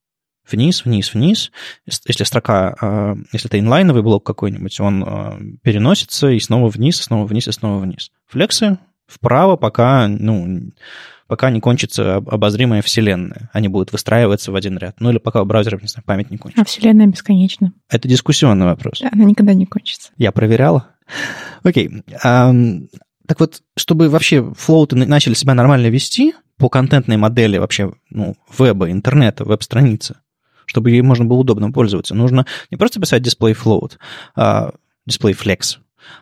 вниз, 0.51 0.87
вниз, 0.87 1.13
вниз. 1.13 1.53
Если 1.85 2.25
строка, 2.25 3.17
если 3.35 3.51
это 3.51 3.59
инлайновый 3.59 4.03
блок 4.03 4.25
какой-нибудь, 4.25 4.81
он 4.81 5.59
переносится 5.63 6.31
и 6.31 6.41
снова 6.41 6.71
вниз, 6.71 7.01
и 7.01 7.03
снова 7.03 7.27
вниз, 7.27 7.49
и 7.49 7.53
снова 7.53 7.79
вниз. 7.81 8.11
Флексы 8.29 8.79
вправо, 9.07 9.57
пока, 9.57 10.09
ну, 10.09 10.71
пока 11.29 11.51
не 11.51 11.61
кончится 11.61 12.17
обозримая 12.17 12.83
вселенная. 12.83 13.51
Они 13.53 13.69
будут 13.69 13.93
выстраиваться 13.93 14.51
в 14.51 14.57
один 14.57 14.77
ряд. 14.79 14.97
Ну 14.99 15.11
или 15.11 15.19
пока 15.19 15.43
у 15.43 15.45
браузера, 15.45 15.79
не 15.81 15.87
знаю, 15.87 16.05
память 16.05 16.31
не 16.31 16.39
кончится. 16.39 16.63
А 16.63 16.65
вселенная 16.65 17.07
бесконечна. 17.07 17.73
Это 17.89 18.09
дискуссионный 18.09 18.67
вопрос. 18.67 19.03
Она 19.13 19.25
никогда 19.25 19.55
не 19.55 19.67
кончится. 19.67 20.11
Я 20.17 20.33
проверяла. 20.33 20.89
Окей. 21.63 22.03
Так 22.23 23.41
вот, 23.41 23.63
чтобы 23.77 24.09
вообще 24.09 24.53
флоуты 24.55 24.97
начали 24.97 25.35
себя 25.35 25.55
нормально 25.55 25.89
вести 25.89 26.35
по 26.57 26.71
контентной 26.71 27.19
модели 27.19 27.59
вообще 27.59 27.93
ну, 28.11 28.35
веба, 28.59 28.91
интернета, 28.91 29.45
веб-страницы, 29.45 30.17
чтобы 30.65 30.91
ей 30.91 31.03
можно 31.03 31.27
было 31.27 31.39
удобно 31.39 31.71
пользоваться. 31.71 32.15
Нужно 32.15 32.47
не 32.71 32.79
просто 32.79 33.01
писать 33.01 33.23
display 33.23 33.55
float, 33.55 33.99
а 34.35 34.71
display 35.09 35.37
flex, 35.39 35.77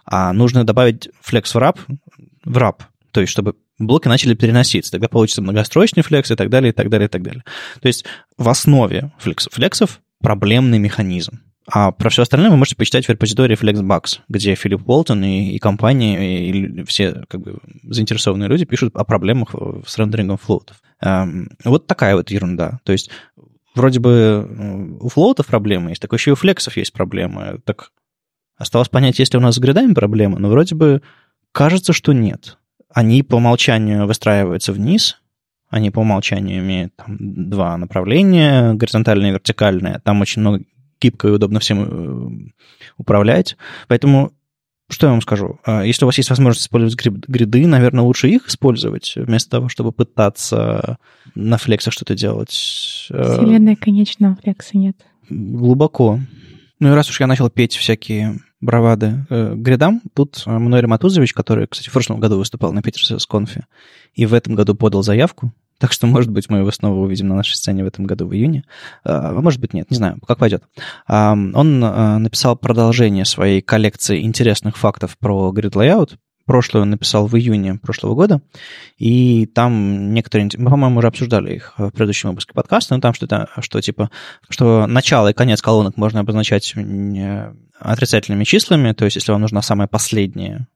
а 0.04 0.32
нужно 0.32 0.64
добавить 0.64 1.08
flex 1.24 1.44
wrap 1.54 1.78
в 2.44 2.58
wrap, 2.58 2.80
то 3.12 3.20
есть 3.20 3.32
чтобы 3.32 3.54
блоки 3.78 4.08
начали 4.08 4.34
переноситься. 4.34 4.92
Тогда 4.92 5.08
получится 5.08 5.42
многострочный 5.42 6.02
флекс 6.02 6.30
и 6.30 6.36
так 6.36 6.50
далее, 6.50 6.70
и 6.70 6.72
так 6.72 6.88
далее, 6.88 7.06
и 7.06 7.10
так 7.10 7.22
далее. 7.22 7.44
То 7.80 7.88
есть 7.88 8.04
в 8.36 8.48
основе 8.48 9.12
флекс, 9.18 9.48
флексов 9.50 10.00
проблемный 10.20 10.78
механизм. 10.78 11.40
А 11.68 11.90
про 11.90 12.10
все 12.10 12.22
остальное 12.22 12.50
вы 12.50 12.56
можете 12.56 12.76
почитать 12.76 13.06
в 13.06 13.08
репозитории 13.08 13.58
FlexBugs, 13.58 14.20
где 14.28 14.54
Филипп 14.54 14.88
Уолтон 14.88 15.24
и, 15.24 15.50
и 15.50 15.58
компания, 15.58 16.48
и, 16.48 16.80
и 16.80 16.84
все 16.84 17.24
как 17.28 17.40
бы, 17.40 17.58
заинтересованные 17.82 18.48
люди 18.48 18.64
пишут 18.64 18.94
о 18.94 19.04
проблемах 19.04 19.54
с 19.84 19.98
рендерингом 19.98 20.38
флоутов. 20.38 20.80
Эм, 21.00 21.50
вот 21.64 21.88
такая 21.88 22.14
вот 22.14 22.30
ерунда. 22.30 22.78
То 22.84 22.92
есть 22.92 23.10
вроде 23.74 23.98
бы 23.98 24.98
у 25.00 25.08
флоутов 25.08 25.46
проблемы 25.46 25.90
есть, 25.90 26.00
так 26.02 26.12
еще 26.12 26.30
и 26.30 26.32
у 26.32 26.36
флексов 26.36 26.76
есть 26.76 26.92
проблемы. 26.92 27.60
Так 27.64 27.90
осталось 28.56 28.88
понять, 28.88 29.18
есть 29.18 29.34
ли 29.34 29.38
у 29.38 29.42
нас 29.42 29.56
с 29.56 29.58
гридами 29.58 29.92
проблемы, 29.92 30.38
но 30.38 30.48
вроде 30.48 30.76
бы 30.76 31.02
кажется, 31.50 31.92
что 31.92 32.12
нет. 32.12 32.58
Они 32.92 33.22
по 33.22 33.36
умолчанию 33.36 34.06
выстраиваются 34.06 34.72
вниз, 34.72 35.20
они 35.68 35.90
по 35.90 36.00
умолчанию 36.00 36.60
имеют 36.60 36.94
там, 36.96 37.16
два 37.18 37.76
направления, 37.76 38.74
горизонтальное 38.74 39.30
и 39.30 39.32
вертикальное. 39.32 40.00
Там 40.04 40.20
очень 40.20 40.40
много 40.40 40.62
гибко 41.00 41.28
и 41.28 41.32
удобно 41.32 41.60
всем 41.60 41.82
э, 41.82 42.50
управлять. 42.96 43.56
Поэтому 43.88 44.32
что 44.88 45.06
я 45.08 45.12
вам 45.12 45.20
скажу? 45.20 45.58
А, 45.64 45.82
если 45.82 46.04
у 46.04 46.06
вас 46.06 46.16
есть 46.16 46.30
возможность 46.30 46.62
использовать 46.62 46.96
гриды, 47.28 47.66
наверное, 47.66 48.04
лучше 48.04 48.28
их 48.28 48.46
использовать, 48.46 49.14
вместо 49.16 49.50
того, 49.50 49.68
чтобы 49.68 49.90
пытаться 49.90 50.98
на 51.34 51.58
флексах 51.58 51.92
что-то 51.92 52.14
делать. 52.14 53.08
Э, 53.10 53.22
Вселенная, 53.22 53.76
конечно, 53.76 54.38
флекса 54.42 54.78
нет. 54.78 54.96
Глубоко. 55.28 56.20
Ну 56.78 56.88
и 56.88 56.92
раз 56.92 57.10
уж 57.10 57.18
я 57.18 57.26
начал 57.26 57.50
петь 57.50 57.74
всякие 57.74 58.38
бравады 58.60 59.26
э, 59.30 59.54
гридам, 59.54 60.02
тут 60.14 60.42
Мануэль 60.46 60.86
Матузович, 60.86 61.32
который, 61.34 61.66
кстати, 61.66 61.88
в 61.88 61.92
прошлом 61.92 62.20
году 62.20 62.38
выступал 62.38 62.72
на 62.72 62.82
Питерс 62.82 63.26
конфе, 63.26 63.66
и 64.14 64.26
в 64.26 64.34
этом 64.34 64.54
году 64.54 64.74
подал 64.74 65.02
заявку 65.02 65.52
так 65.78 65.92
что, 65.92 66.06
может 66.06 66.30
быть, 66.30 66.48
мы 66.48 66.58
его 66.58 66.70
снова 66.70 67.00
увидим 67.00 67.28
на 67.28 67.36
нашей 67.36 67.54
сцене 67.54 67.84
в 67.84 67.86
этом 67.86 68.06
году 68.06 68.26
в 68.26 68.34
июне. 68.34 68.64
А 69.04 69.32
может 69.40 69.60
быть, 69.60 69.74
нет, 69.74 69.90
не 69.90 69.96
знаю, 69.96 70.18
как 70.26 70.38
пойдет. 70.38 70.64
Он 71.06 71.54
а, 71.84 72.18
написал 72.18 72.56
продолжение 72.56 73.24
своей 73.24 73.60
коллекции 73.60 74.22
интересных 74.22 74.76
фактов 74.78 75.16
про 75.18 75.52
grid 75.54 75.72
layout. 75.72 76.16
Прошлую 76.46 76.82
он 76.82 76.90
написал 76.90 77.26
в 77.26 77.36
июне 77.36 77.74
прошлого 77.74 78.14
года, 78.14 78.40
и 78.98 79.46
там 79.46 80.14
некоторые... 80.14 80.48
Мы, 80.56 80.70
по-моему, 80.70 80.98
уже 80.98 81.08
обсуждали 81.08 81.56
их 81.56 81.74
в 81.76 81.90
предыдущем 81.90 82.28
выпуске 82.30 82.54
подкаста, 82.54 82.94
но 82.94 83.00
там 83.00 83.14
что-то, 83.14 83.48
что 83.58 83.80
типа, 83.82 84.12
что 84.48 84.86
начало 84.86 85.28
и 85.28 85.32
конец 85.32 85.60
колонок 85.60 85.96
можно 85.96 86.20
обозначать 86.20 86.72
отрицательными 87.78 88.44
числами, 88.44 88.92
то 88.92 89.04
есть 89.04 89.16
если 89.16 89.32
вам 89.32 89.40
нужна 89.40 89.62
самая 89.62 89.88
последняя 89.88 90.68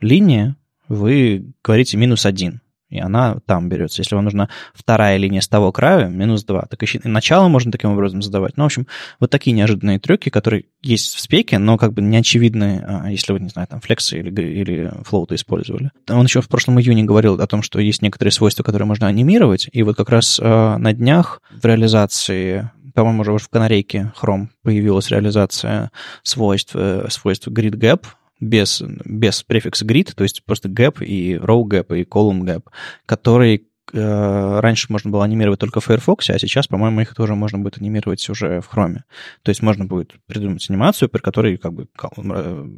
линия, 0.00 0.56
вы 0.88 1.52
говорите 1.62 1.96
минус 1.96 2.26
один 2.26 2.60
и 2.94 3.00
она 3.00 3.38
там 3.46 3.68
берется. 3.68 4.02
Если 4.02 4.14
вам 4.14 4.24
нужна 4.24 4.48
вторая 4.72 5.16
линия 5.16 5.40
с 5.40 5.48
того 5.48 5.72
края, 5.72 6.06
минус 6.06 6.44
2. 6.44 6.66
Так 6.70 6.80
еще 6.80 6.98
и 6.98 7.08
начало 7.08 7.48
можно 7.48 7.72
таким 7.72 7.90
образом 7.90 8.22
задавать. 8.22 8.56
Ну, 8.56 8.62
в 8.62 8.66
общем, 8.66 8.86
вот 9.18 9.30
такие 9.30 9.52
неожиданные 9.52 9.98
трюки, 9.98 10.28
которые 10.28 10.66
есть 10.80 11.14
в 11.14 11.20
спеке, 11.20 11.58
но 11.58 11.76
как 11.76 11.92
бы 11.92 12.02
не 12.02 12.16
очевидны, 12.16 12.84
а, 12.86 13.10
если 13.10 13.32
вы, 13.32 13.40
не 13.40 13.48
знаю, 13.48 13.66
там, 13.66 13.80
флексы 13.80 14.20
или, 14.20 14.42
или 14.42 14.92
флоуты 15.02 15.34
использовали. 15.34 15.90
Он 16.08 16.24
еще 16.24 16.40
в 16.40 16.48
прошлом 16.48 16.80
июне 16.80 17.02
говорил 17.02 17.40
о 17.40 17.46
том, 17.48 17.62
что 17.62 17.80
есть 17.80 18.00
некоторые 18.00 18.30
свойства, 18.30 18.62
которые 18.62 18.86
можно 18.86 19.08
анимировать, 19.08 19.68
и 19.72 19.82
вот 19.82 19.96
как 19.96 20.10
раз 20.10 20.38
э, 20.40 20.76
на 20.76 20.92
днях 20.92 21.42
в 21.50 21.64
реализации 21.64 22.70
по-моему, 22.94 23.22
уже 23.22 23.38
в 23.38 23.48
канарейке 23.48 24.12
Chrome 24.20 24.48
появилась 24.62 25.10
реализация 25.10 25.90
свойств, 26.22 26.74
э, 26.74 27.06
свойств 27.10 27.48
grid 27.48 27.74
gap, 27.74 28.04
без, 28.40 28.82
без 29.04 29.42
префикса 29.42 29.84
grid, 29.84 30.12
то 30.14 30.22
есть 30.22 30.44
просто 30.44 30.68
gap 30.68 31.04
и 31.04 31.34
row 31.34 31.62
gap 31.64 31.96
и 31.96 32.04
column 32.04 32.42
gap, 32.42 32.64
который 33.06 33.66
э, 33.92 34.60
раньше 34.60 34.86
можно 34.90 35.10
было 35.10 35.24
анимировать 35.24 35.60
только 35.60 35.80
в 35.80 35.84
Firefox, 35.84 36.30
а 36.30 36.38
сейчас, 36.38 36.66
по-моему, 36.66 37.00
их 37.00 37.14
тоже 37.14 37.34
можно 37.34 37.58
будет 37.58 37.78
анимировать 37.78 38.28
уже 38.28 38.60
в 38.60 38.72
Chrome. 38.72 39.00
То 39.42 39.50
есть 39.50 39.62
можно 39.62 39.84
будет 39.84 40.14
придумать 40.26 40.68
анимацию, 40.70 41.08
при 41.08 41.20
которой 41.20 41.56
как 41.56 41.72
бы 41.72 41.86
э, 41.86 42.68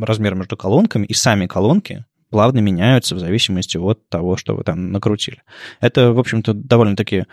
размер 0.00 0.34
между 0.34 0.56
колонками 0.56 1.06
и 1.06 1.14
сами 1.14 1.46
колонки 1.46 2.04
плавно 2.30 2.58
меняются 2.58 3.14
в 3.14 3.20
зависимости 3.20 3.76
от 3.76 4.08
того, 4.08 4.36
что 4.36 4.56
вы 4.56 4.64
там 4.64 4.90
накрутили. 4.90 5.42
Это, 5.80 6.12
в 6.12 6.18
общем-то, 6.18 6.52
довольно-таки 6.52 7.26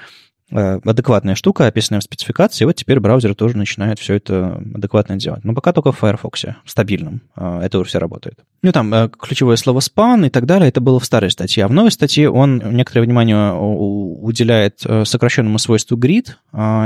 адекватная 0.52 1.36
штука, 1.36 1.68
описанная 1.68 2.02
в 2.02 2.04
спецификации, 2.04 2.64
и 2.64 2.66
вот 2.66 2.76
теперь 2.76 3.00
браузер 3.00 3.36
тоже 3.36 3.58
начинает 3.58 4.00
все 4.00 4.16
это 4.16 4.62
адекватно 4.76 5.16
делать. 5.16 5.44
Но 5.44 5.54
пока 5.54 5.74
только 5.74 5.92
в 5.92 5.98
Firefox, 5.98 6.46
стабильном, 6.66 7.22
э, 7.36 7.62
это 7.64 7.80
уже 7.80 7.90
все 7.90 8.00
работает. 8.00 8.40
Ну, 8.62 8.72
там 8.72 8.94
э, 8.94 9.10
ключевое 9.10 9.56
слово 9.56 9.80
span 9.80 10.28
и 10.28 10.30
так 10.30 10.46
далее, 10.46 10.70
это 10.70 10.82
было 10.82 11.00
в 11.00 11.06
старой 11.06 11.32
статье. 11.32 11.66
А 11.66 11.68
в 11.68 11.74
новой 11.74 11.92
статье 11.92 12.30
он 12.30 12.58
некоторое 12.58 13.06
внимание 13.06 13.54
уделяет 13.54 14.82
сокращенному 15.04 15.60
свойству 15.60 15.98
grid, 15.98 16.32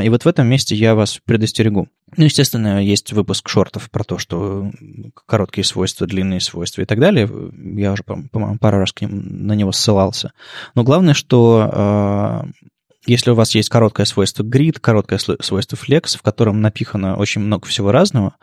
и 0.03 0.09
вот 0.09 0.23
в 0.23 0.27
этом 0.27 0.47
месте 0.47 0.75
я 0.75 0.95
вас 0.95 1.19
предостерегу. 1.25 1.87
Ну, 2.17 2.23
естественно, 2.23 2.83
есть 2.83 3.13
выпуск 3.13 3.49
шортов 3.49 3.89
про 3.89 4.03
то, 4.03 4.17
что 4.17 4.71
короткие 5.25 5.65
свойства, 5.65 6.07
длинные 6.07 6.39
свойства 6.39 6.81
и 6.81 6.85
так 6.85 6.99
далее. 6.99 7.29
Я 7.77 7.91
уже, 7.91 8.03
по-моему, 8.03 8.57
пару 8.57 8.79
раз 8.79 8.93
к 8.93 9.01
ним, 9.01 9.47
на 9.47 9.53
него 9.53 9.71
ссылался. 9.71 10.31
Но 10.75 10.83
главное, 10.83 11.13
что 11.13 12.45
если 13.05 13.31
у 13.31 13.35
вас 13.35 13.53
есть 13.55 13.69
короткое 13.69 14.05
свойство 14.05 14.43
grid, 14.43 14.79
короткое 14.79 15.19
свойство 15.19 15.75
flex, 15.75 16.17
в 16.17 16.21
котором 16.21 16.61
напихано 16.61 17.15
очень 17.17 17.41
много 17.41 17.67
всего 17.67 17.91
разного, 17.91 18.35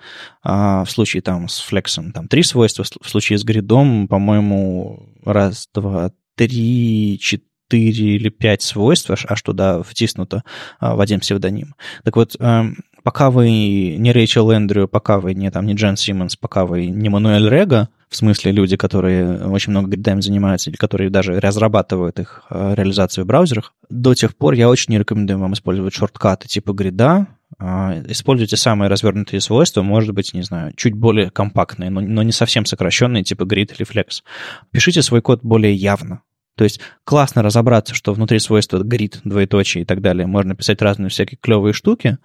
а 0.42 0.84
в 0.84 0.90
случае 0.90 1.22
там 1.22 1.48
с 1.48 1.60
флексом 1.60 2.12
там 2.12 2.28
три 2.28 2.42
свойства, 2.42 2.84
в 2.84 3.08
случае 3.08 3.38
с 3.38 3.44
гридом, 3.44 4.08
по-моему, 4.08 5.08
раз, 5.24 5.68
два, 5.74 6.12
три, 6.36 7.18
четыре 7.20 8.16
или 8.16 8.28
пять 8.28 8.62
свойств 8.62 9.10
аж 9.10 9.42
туда 9.42 9.82
втиснуто 9.82 10.44
а, 10.78 10.94
в 10.94 11.00
один 11.00 11.20
псевдоним. 11.20 11.74
Так 12.04 12.16
вот, 12.16 12.36
эм, 12.38 12.76
пока 13.02 13.30
вы 13.30 13.96
не 13.98 14.12
Рэйчел 14.12 14.50
Эндрю, 14.50 14.88
пока 14.88 15.18
вы 15.18 15.34
не, 15.34 15.50
там, 15.50 15.66
не 15.66 15.74
Джен 15.74 15.96
Симмонс, 15.96 16.36
пока 16.36 16.66
вы 16.66 16.86
не 16.86 17.08
Мануэль 17.08 17.48
Рега, 17.48 17.88
в 18.12 18.16
смысле 18.16 18.52
люди, 18.52 18.76
которые 18.76 19.46
очень 19.46 19.70
много 19.70 19.88
гридами 19.88 20.20
занимаются 20.20 20.68
или 20.68 20.76
которые 20.76 21.08
даже 21.08 21.40
разрабатывают 21.40 22.20
их 22.20 22.42
э, 22.50 22.74
реализацию 22.76 23.24
в 23.24 23.26
браузерах, 23.26 23.72
до 23.88 24.14
тех 24.14 24.36
пор 24.36 24.52
я 24.52 24.68
очень 24.68 24.92
не 24.92 24.98
рекомендую 24.98 25.38
вам 25.38 25.54
использовать 25.54 25.94
шорткаты 25.94 26.46
типа 26.46 26.74
грида. 26.74 27.26
А, 27.58 28.02
используйте 28.06 28.58
самые 28.58 28.90
развернутые 28.90 29.40
свойства, 29.40 29.82
может 29.82 30.12
быть, 30.14 30.34
не 30.34 30.42
знаю, 30.42 30.74
чуть 30.76 30.92
более 30.94 31.30
компактные, 31.30 31.88
но, 31.88 32.02
но 32.02 32.22
не 32.22 32.32
совсем 32.32 32.66
сокращенные, 32.66 33.24
типа 33.24 33.44
grid 33.44 33.74
или 33.78 33.86
flex. 33.86 34.22
Пишите 34.70 35.00
свой 35.00 35.22
код 35.22 35.40
более 35.42 35.74
явно. 35.74 36.20
То 36.54 36.64
есть 36.64 36.80
классно 37.04 37.42
разобраться, 37.42 37.94
что 37.94 38.12
внутри 38.12 38.40
свойства 38.40 38.78
grid, 38.84 39.20
двоеточие 39.24 39.82
и 39.82 39.84
так 39.86 40.02
далее, 40.02 40.26
можно 40.26 40.54
писать 40.54 40.82
разные 40.82 41.08
всякие 41.08 41.38
клевые 41.40 41.72
штуки. 41.72 42.18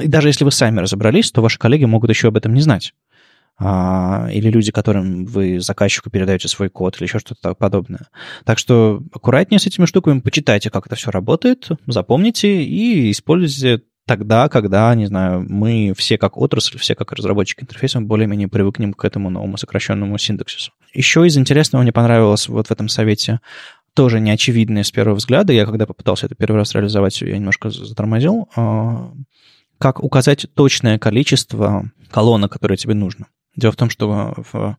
И 0.00 0.06
даже 0.06 0.28
если 0.28 0.44
вы 0.44 0.52
сами 0.52 0.78
разобрались, 0.78 1.32
то 1.32 1.42
ваши 1.42 1.58
коллеги 1.58 1.84
могут 1.84 2.10
еще 2.10 2.28
об 2.28 2.36
этом 2.36 2.54
не 2.54 2.60
знать. 2.60 2.94
А, 3.58 4.28
или 4.30 4.50
люди, 4.50 4.70
которым 4.70 5.24
вы 5.24 5.60
заказчику 5.60 6.10
передаете 6.10 6.46
свой 6.48 6.68
код 6.68 6.96
или 6.96 7.04
еще 7.04 7.18
что-то 7.18 7.54
подобное. 7.54 8.08
Так 8.44 8.58
что 8.58 9.02
аккуратнее 9.12 9.58
с 9.58 9.66
этими 9.66 9.86
штуками, 9.86 10.20
почитайте, 10.20 10.70
как 10.70 10.86
это 10.86 10.96
все 10.96 11.10
работает, 11.10 11.68
запомните 11.86 12.62
и 12.62 13.10
используйте 13.10 13.82
тогда, 14.06 14.48
когда, 14.48 14.94
не 14.94 15.06
знаю, 15.06 15.44
мы 15.48 15.92
все 15.96 16.18
как 16.18 16.36
отрасль, 16.36 16.78
все 16.78 16.94
как 16.94 17.12
разработчики 17.12 17.62
интерфейса 17.62 18.00
более-менее 18.00 18.48
привыкнем 18.48 18.92
к 18.92 19.04
этому 19.04 19.30
новому 19.30 19.56
сокращенному 19.56 20.16
синтаксису. 20.18 20.72
Еще 20.92 21.26
из 21.26 21.36
интересного 21.36 21.82
мне 21.82 21.92
понравилось 21.92 22.48
вот 22.48 22.68
в 22.68 22.70
этом 22.70 22.88
совете 22.88 23.40
тоже 23.94 24.20
неочевидное 24.20 24.84
с 24.84 24.92
первого 24.92 25.16
взгляда. 25.16 25.54
Я 25.54 25.64
когда 25.64 25.86
попытался 25.86 26.26
это 26.26 26.34
первый 26.34 26.58
раз 26.58 26.74
реализовать, 26.74 27.20
я 27.22 27.36
немножко 27.36 27.70
затормозил. 27.70 28.48
А, 28.54 29.10
как 29.78 30.02
указать 30.02 30.46
точное 30.54 30.98
количество 30.98 31.90
колонок, 32.10 32.52
которые 32.52 32.76
тебе 32.76 32.94
нужно. 32.94 33.26
Дело 33.56 33.72
в 33.72 33.76
том, 33.76 33.90
что 33.90 34.34
в, 34.36 34.76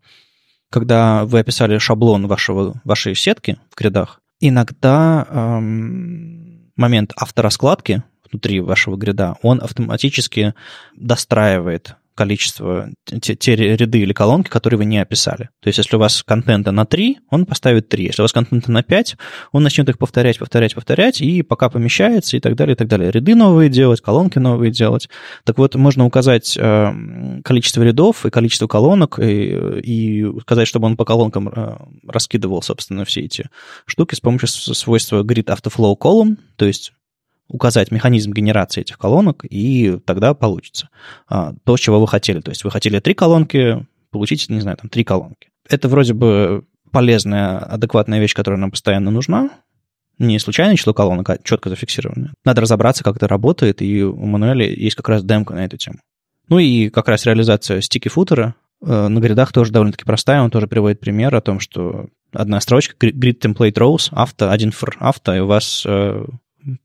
когда 0.69 1.25
вы 1.25 1.39
описали 1.39 1.77
шаблон 1.77 2.27
вашего, 2.27 2.79
вашей 2.83 3.15
сетки 3.15 3.57
в 3.71 3.77
грядах, 3.77 4.21
иногда 4.39 5.25
эм, 5.29 6.71
момент 6.75 7.11
автораскладки 7.15 8.03
внутри 8.29 8.59
вашего 8.59 8.95
гряда, 8.95 9.35
он 9.41 9.61
автоматически 9.61 10.53
достраивает 10.95 11.95
количество, 12.17 12.89
те, 13.21 13.35
те 13.35 13.55
ряды 13.55 13.99
или 13.99 14.11
колонки, 14.11 14.49
которые 14.49 14.79
вы 14.79 14.85
не 14.85 14.97
описали. 14.97 15.49
То 15.61 15.67
есть, 15.67 15.77
если 15.77 15.95
у 15.95 15.99
вас 15.99 16.23
контента 16.23 16.71
на 16.71 16.85
3, 16.85 17.19
он 17.29 17.45
поставит 17.45 17.87
3. 17.87 18.05
Если 18.05 18.21
у 18.21 18.25
вас 18.25 18.33
контента 18.33 18.71
на 18.71 18.83
5, 18.83 19.15
он 19.51 19.63
начнет 19.63 19.87
их 19.87 19.97
повторять, 19.97 20.39
повторять, 20.39 20.75
повторять, 20.75 21.21
и 21.21 21.43
пока 21.43 21.69
помещается, 21.69 22.35
и 22.35 22.39
так 22.39 22.55
далее, 22.55 22.73
и 22.73 22.77
так 22.77 22.87
далее. 22.87 23.11
Ряды 23.11 23.35
новые 23.35 23.69
делать, 23.69 24.01
колонки 24.01 24.39
новые 24.39 24.71
делать. 24.71 25.07
Так 25.45 25.57
вот, 25.57 25.75
можно 25.75 26.05
указать 26.05 26.57
э, 26.59 27.41
количество 27.43 27.83
рядов 27.83 28.25
и 28.25 28.29
количество 28.29 28.67
колонок, 28.67 29.19
и, 29.19 29.79
и 29.83 30.25
сказать, 30.41 30.67
чтобы 30.67 30.87
он 30.87 30.97
по 30.97 31.05
колонкам 31.05 31.49
э, 31.49 31.77
раскидывал, 32.07 32.61
собственно, 32.63 33.05
все 33.05 33.21
эти 33.21 33.49
штуки 33.85 34.15
с 34.15 34.19
помощью 34.19 34.47
свойства 34.49 35.23
grid 35.23 35.45
autoflow 35.45 35.95
column, 35.97 36.37
то 36.55 36.65
есть 36.65 36.91
указать 37.47 37.91
механизм 37.91 38.31
генерации 38.31 38.81
этих 38.81 38.97
колонок, 38.97 39.45
и 39.49 39.99
тогда 40.05 40.33
получится 40.33 40.89
а, 41.27 41.53
то, 41.63 41.77
чего 41.77 41.99
вы 41.99 42.07
хотели. 42.07 42.41
То 42.41 42.51
есть 42.51 42.63
вы 42.63 42.71
хотели 42.71 42.99
три 42.99 43.13
колонки, 43.13 43.85
получите, 44.11 44.53
не 44.53 44.59
знаю, 44.59 44.77
там 44.77 44.89
три 44.89 45.03
колонки. 45.03 45.49
Это 45.69 45.87
вроде 45.87 46.13
бы 46.13 46.65
полезная, 46.91 47.59
адекватная 47.59 48.19
вещь, 48.19 48.33
которая 48.33 48.59
нам 48.59 48.71
постоянно 48.71 49.11
нужна. 49.11 49.49
Не 50.19 50.39
случайное 50.39 50.75
число 50.75 50.93
колонок, 50.93 51.29
а 51.29 51.37
четко 51.43 51.69
зафиксированное. 51.69 52.33
Надо 52.43 52.61
разобраться, 52.61 53.03
как 53.03 53.17
это 53.17 53.27
работает, 53.27 53.81
и 53.81 54.03
у 54.03 54.25
Мануэля 54.25 54.67
есть 54.67 54.95
как 54.95 55.09
раз 55.09 55.23
демка 55.23 55.53
на 55.53 55.65
эту 55.65 55.77
тему. 55.77 55.99
Ну 56.49 56.59
и 56.59 56.89
как 56.89 57.07
раз 57.07 57.25
реализация 57.25 57.81
стики 57.81 58.07
футера 58.07 58.55
э, 58.81 59.07
на 59.07 59.19
гридах 59.19 59.51
тоже 59.51 59.71
довольно-таки 59.71 60.05
простая. 60.05 60.41
Он 60.41 60.49
тоже 60.49 60.67
приводит 60.67 60.99
пример 60.99 61.35
о 61.35 61.41
том, 61.41 61.59
что 61.59 62.07
одна 62.33 62.59
строчка, 62.61 62.95
grid 63.05 63.39
template 63.39 63.73
rows, 63.73 64.07
авто, 64.11 64.49
один 64.49 64.69
for 64.69 64.93
авто, 64.99 65.35
и 65.35 65.39
у 65.39 65.47
вас 65.47 65.83
э, 65.85 66.25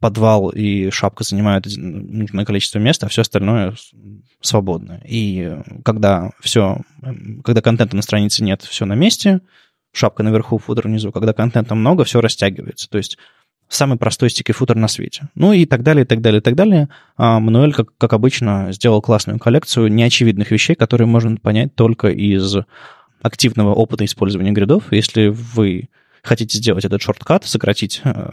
подвал 0.01 0.51
и 0.51 0.91
шапка 0.91 1.25
занимают 1.25 1.67
нужное 1.77 2.45
количество 2.45 2.79
места, 2.79 3.07
а 3.07 3.09
все 3.09 3.23
остальное 3.23 3.75
свободно. 4.41 5.01
И 5.05 5.59
когда 5.85 6.31
все, 6.41 6.79
когда 7.45 7.61
контента 7.61 7.97
на 7.97 8.03
странице 8.03 8.45
нет, 8.45 8.63
все 8.63 8.85
на 8.85 8.95
месте, 8.95 9.41
шапка 9.93 10.23
наверху, 10.23 10.59
футер 10.59 10.89
внизу. 10.89 11.13
Когда 11.13 11.33
контента 11.33 11.75
много, 11.75 12.05
все 12.05 12.21
растягивается. 12.21 12.89
То 12.89 12.99
есть 12.99 13.19
самый 13.69 13.99
простой 13.99 14.31
стики 14.31 14.53
футер 14.53 14.77
на 14.77 14.89
свете. 14.89 15.29
Ну 15.35 15.53
и 15.53 15.67
так 15.67 15.83
далее, 15.83 16.05
и 16.05 16.07
так 16.07 16.21
далее, 16.21 16.41
и 16.41 16.43
так 16.43 16.55
далее. 16.55 16.89
А 17.17 17.41
Мануэль, 17.41 17.73
как, 17.73 17.97
как 17.97 18.13
обычно, 18.13 18.73
сделал 18.73 19.01
классную 19.01 19.39
коллекцию 19.39 19.93
неочевидных 19.93 20.51
вещей, 20.51 20.75
которые 20.75 21.07
можно 21.07 21.37
понять 21.37 21.75
только 21.75 22.09
из 22.09 22.57
активного 23.23 23.73
опыта 23.75 24.05
использования 24.05 24.53
гридов. 24.53 24.85
Если 24.91 25.29
вы 25.29 25.89
хотите 26.23 26.59
сделать 26.59 26.85
этот 26.85 27.03
шорткат, 27.03 27.45
сократить 27.45 28.01
э, 28.05 28.31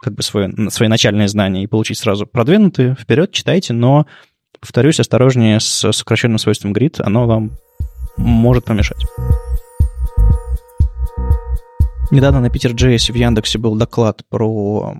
как 0.00 0.14
бы 0.14 0.22
свое, 0.22 0.50
свои 0.70 0.88
начальные 0.88 1.28
знания 1.28 1.64
и 1.64 1.66
получить 1.66 1.98
сразу 1.98 2.26
продвинутые, 2.26 2.96
вперед 2.98 3.32
читайте, 3.32 3.72
но, 3.72 4.06
повторюсь, 4.60 5.00
осторожнее 5.00 5.60
с 5.60 5.92
сокращенным 5.92 6.38
свойством 6.38 6.72
grid, 6.72 7.00
оно 7.00 7.26
вам 7.26 7.52
может 8.16 8.64
помешать. 8.64 9.04
Недавно 12.10 12.40
на 12.40 12.48
Питер 12.48 12.72
JS 12.72 13.12
в 13.12 13.16
Яндексе 13.16 13.58
был 13.58 13.76
доклад 13.76 14.22
про 14.30 14.96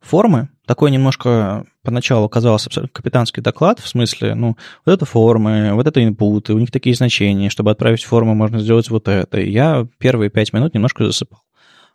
формы. 0.00 0.48
Такой 0.66 0.90
немножко 0.90 1.64
поначалу 1.82 2.28
казался 2.28 2.68
абсолютно 2.68 2.92
капитанский 2.92 3.42
доклад, 3.42 3.78
в 3.78 3.86
смысле, 3.86 4.34
ну, 4.34 4.56
вот 4.84 4.92
это 4.92 5.04
формы, 5.04 5.74
вот 5.74 5.86
это 5.86 6.02
инпуты, 6.02 6.54
у 6.54 6.58
них 6.58 6.70
такие 6.70 6.96
значения, 6.96 7.50
чтобы 7.50 7.70
отправить 7.70 8.02
форму, 8.02 8.34
можно 8.34 8.58
сделать 8.58 8.90
вот 8.90 9.08
это. 9.08 9.38
И 9.40 9.50
я 9.50 9.86
первые 9.98 10.30
пять 10.30 10.52
минут 10.52 10.74
немножко 10.74 11.04
засыпал. 11.04 11.40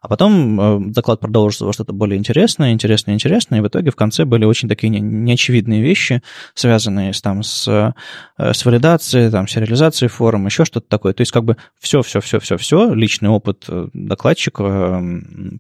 А 0.02 0.08
потом 0.08 0.60
э, 0.60 0.92
доклад 0.92 1.20
продолжился 1.20 1.66
во 1.66 1.74
что-то 1.74 1.92
более 1.92 2.18
интересное, 2.18 2.72
интересное, 2.72 3.16
интересное, 3.16 3.60
и 3.60 3.62
в 3.62 3.68
итоге 3.68 3.92
в 3.92 3.96
конце 3.96 4.24
были 4.24 4.46
очень 4.46 4.70
такие 4.70 4.90
неочевидные 4.90 5.82
вещи, 5.82 6.22
связанные 6.54 7.14
с, 7.14 7.22
там, 7.22 7.44
с, 7.44 7.68
э, 7.68 8.54
с 8.54 8.66
валидацией, 8.66 9.30
там, 9.30 9.48
сериализацией 9.48 10.10
форм, 10.10 10.46
еще 10.46 10.64
что-то 10.64 10.88
такое. 10.88 11.14
То 11.14 11.22
есть 11.22 11.34
как 11.34 11.44
бы 11.44 11.58
все-все-все-все-все, 11.80 12.94
личный 12.94 13.30
опыт 13.30 13.66
э, 13.68 13.90
докладчика 13.94 15.04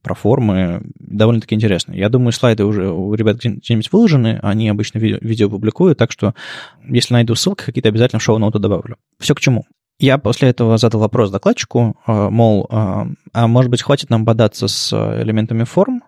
про 0.01 0.15
формы 0.15 0.83
довольно-таки 0.99 1.55
интересный. 1.55 1.97
Я 1.97 2.07
думаю, 2.07 2.31
слайды 2.31 2.63
уже 2.63 2.89
у 2.89 3.13
ребят 3.15 3.37
где-нибудь 3.37 3.91
выложены, 3.91 4.39
они 4.41 4.69
обычно 4.69 4.99
видео, 4.99 5.17
видео 5.21 5.49
публикуют, 5.49 5.97
так 5.97 6.13
что 6.13 6.33
если 6.87 7.13
найду 7.13 7.35
ссылки, 7.35 7.65
какие-то 7.65 7.89
обязательно 7.89 8.19
в 8.19 8.23
шоу-ноты 8.23 8.59
добавлю. 8.59 8.95
Все 9.19 9.35
к 9.35 9.41
чему? 9.41 9.65
Я 9.99 10.17
после 10.17 10.49
этого 10.49 10.77
задал 10.77 11.01
вопрос 11.01 11.29
докладчику, 11.29 11.97
э, 12.07 12.29
мол, 12.29 12.67
э, 12.69 13.05
а 13.33 13.47
может 13.47 13.69
быть, 13.69 13.81
хватит 13.81 14.09
нам 14.09 14.23
бодаться 14.23 14.69
с 14.69 14.93
элементами 14.93 15.65
форм, 15.65 16.03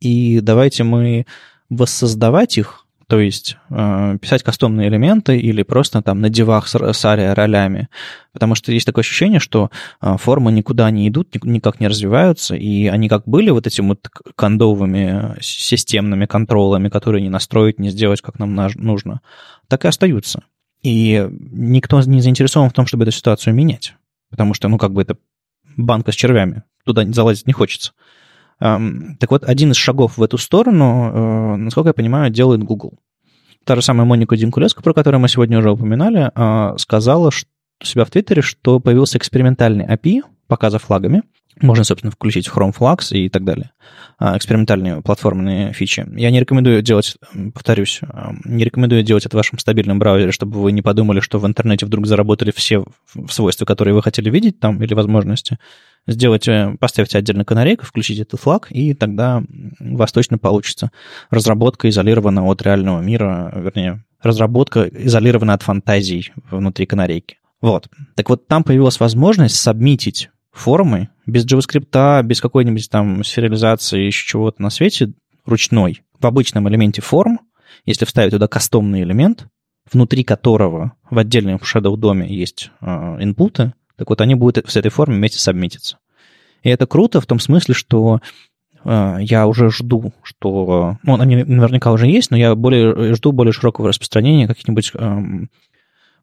и 0.00 0.40
давайте 0.40 0.82
мы 0.82 1.26
воссоздавать 1.70 2.58
их, 2.58 2.86
то 3.06 3.20
есть 3.20 3.56
э, 3.70 4.18
писать 4.20 4.42
кастомные 4.42 4.88
элементы 4.88 5.38
или 5.38 5.62
просто 5.62 6.02
там 6.02 6.20
на 6.20 6.28
дивах 6.28 6.66
с, 6.66 6.74
ролями, 6.74 7.88
потому 8.32 8.56
что 8.56 8.72
есть 8.72 8.84
такое 8.84 9.02
ощущение, 9.02 9.38
что 9.38 9.70
формы 10.00 10.50
никуда 10.50 10.90
не 10.90 11.08
идут, 11.08 11.36
никак 11.44 11.78
не 11.78 11.86
развиваются, 11.86 12.56
и 12.56 12.88
они 12.88 13.08
как 13.08 13.28
были 13.28 13.50
вот 13.50 13.68
этими 13.68 13.86
вот 13.86 14.08
кондовыми 14.34 15.40
системными 15.40 16.26
контролами, 16.26 16.88
которые 16.88 17.22
не 17.22 17.30
настроить, 17.30 17.78
не 17.78 17.90
сделать, 17.90 18.22
как 18.22 18.40
нам 18.40 18.56
нужно, 18.74 19.20
так 19.68 19.84
и 19.84 19.88
остаются. 19.88 20.42
И 20.82 21.28
никто 21.30 22.00
не 22.02 22.20
заинтересован 22.20 22.70
в 22.70 22.72
том, 22.72 22.86
чтобы 22.86 23.04
эту 23.04 23.12
ситуацию 23.12 23.54
менять. 23.54 23.94
Потому 24.30 24.54
что, 24.54 24.68
ну, 24.68 24.78
как 24.78 24.92
бы 24.92 25.02
это 25.02 25.16
банка 25.76 26.12
с 26.12 26.14
червями. 26.14 26.62
Туда 26.84 27.04
залазить 27.04 27.46
не 27.46 27.52
хочется. 27.52 27.92
Так 28.58 29.30
вот, 29.30 29.44
один 29.44 29.72
из 29.72 29.76
шагов 29.76 30.16
в 30.16 30.22
эту 30.22 30.38
сторону, 30.38 31.10
э, 31.12 31.56
насколько 31.56 31.90
я 31.90 31.94
понимаю, 31.94 32.30
делает 32.30 32.62
Google. 32.62 32.94
Та 33.64 33.74
же 33.74 33.82
самая 33.82 34.06
Моника 34.06 34.36
Димкулеско, 34.36 34.82
про 34.82 34.94
которую 34.94 35.20
мы 35.20 35.28
сегодня 35.28 35.58
уже 35.58 35.70
упоминали, 35.72 36.30
а, 36.34 36.76
сказала 36.78 37.28
у 37.28 37.84
себя 37.84 38.04
в 38.04 38.10
Твиттере, 38.10 38.40
что 38.40 38.78
появился 38.78 39.18
экспериментальный 39.18 39.84
API 39.84 40.22
показа 40.46 40.78
флагами. 40.78 41.22
Можно, 41.60 41.84
собственно, 41.84 42.10
включить 42.10 42.48
Chrome 42.48 42.74
Flags 42.76 43.16
и 43.16 43.28
так 43.28 43.44
далее. 43.44 43.70
А, 44.18 44.36
экспериментальные 44.36 45.00
платформенные 45.02 45.72
фичи. 45.72 46.06
Я 46.16 46.30
не 46.30 46.40
рекомендую 46.40 46.82
делать, 46.82 47.16
повторюсь, 47.54 48.00
не 48.44 48.64
рекомендую 48.64 49.02
делать 49.02 49.24
это 49.24 49.36
в 49.36 49.40
вашем 49.40 49.58
стабильном 49.58 49.98
браузере, 49.98 50.32
чтобы 50.32 50.60
вы 50.60 50.72
не 50.72 50.82
подумали, 50.82 51.20
что 51.20 51.38
в 51.38 51.46
интернете 51.46 51.86
вдруг 51.86 52.06
заработали 52.06 52.50
все 52.50 52.84
свойства, 53.30 53.64
которые 53.64 53.94
вы 53.94 54.02
хотели 54.02 54.28
видеть 54.30 54.60
там 54.60 54.82
или 54.82 54.92
возможности 54.94 55.58
сделать, 56.06 56.46
э, 56.48 56.76
поставьте 56.78 57.18
отдельно 57.18 57.44
канарейку, 57.44 57.84
включите 57.84 58.22
этот 58.22 58.40
флаг, 58.40 58.68
и 58.70 58.94
тогда 58.94 59.42
у 59.80 59.96
вас 59.96 60.12
точно 60.12 60.38
получится 60.38 60.90
разработка 61.30 61.88
изолирована 61.88 62.44
от 62.44 62.62
реального 62.62 63.00
мира, 63.00 63.52
вернее, 63.56 64.04
разработка 64.22 64.84
изолирована 64.84 65.54
от 65.54 65.62
фантазий 65.62 66.32
внутри 66.50 66.86
канарейки. 66.86 67.38
Вот. 67.60 67.88
Так 68.14 68.28
вот, 68.28 68.46
там 68.46 68.62
появилась 68.62 69.00
возможность 69.00 69.56
сабмитить 69.56 70.30
формы 70.56 71.10
без 71.26 71.44
JavaScript, 71.46 72.22
без 72.22 72.40
какой-нибудь 72.40 72.88
там 72.90 73.22
сериализации, 73.24 74.00
еще 74.00 74.26
чего-то 74.26 74.62
на 74.62 74.70
свете, 74.70 75.12
ручной, 75.44 76.02
в 76.18 76.26
обычном 76.26 76.68
элементе 76.68 77.02
форм, 77.02 77.40
если 77.84 78.04
вставить 78.04 78.32
туда 78.32 78.48
кастомный 78.48 79.02
элемент, 79.02 79.46
внутри 79.92 80.24
которого 80.24 80.92
в 81.10 81.18
отдельном 81.18 81.56
Shadow 81.56 81.96
доме 81.96 82.26
есть 82.28 82.70
инпуты, 82.80 83.74
так 83.96 84.08
вот 84.10 84.20
они 84.20 84.34
будут 84.34 84.68
с 84.68 84.76
этой 84.76 84.90
формой 84.90 85.18
вместе 85.18 85.38
сабмититься. 85.38 85.98
И 86.62 86.68
это 86.68 86.86
круто 86.86 87.20
в 87.20 87.26
том 87.26 87.38
смысле, 87.38 87.74
что 87.74 88.20
э, 88.84 89.18
я 89.20 89.46
уже 89.46 89.70
жду, 89.70 90.12
что... 90.22 90.98
Ну, 91.02 91.20
они 91.20 91.44
наверняка 91.44 91.92
уже 91.92 92.08
есть, 92.08 92.30
но 92.30 92.36
я 92.36 92.54
более, 92.54 93.14
жду 93.14 93.32
более 93.32 93.52
широкого 93.52 93.88
распространения 93.88 94.48
каких-нибудь 94.48 94.90
э, 94.94 94.98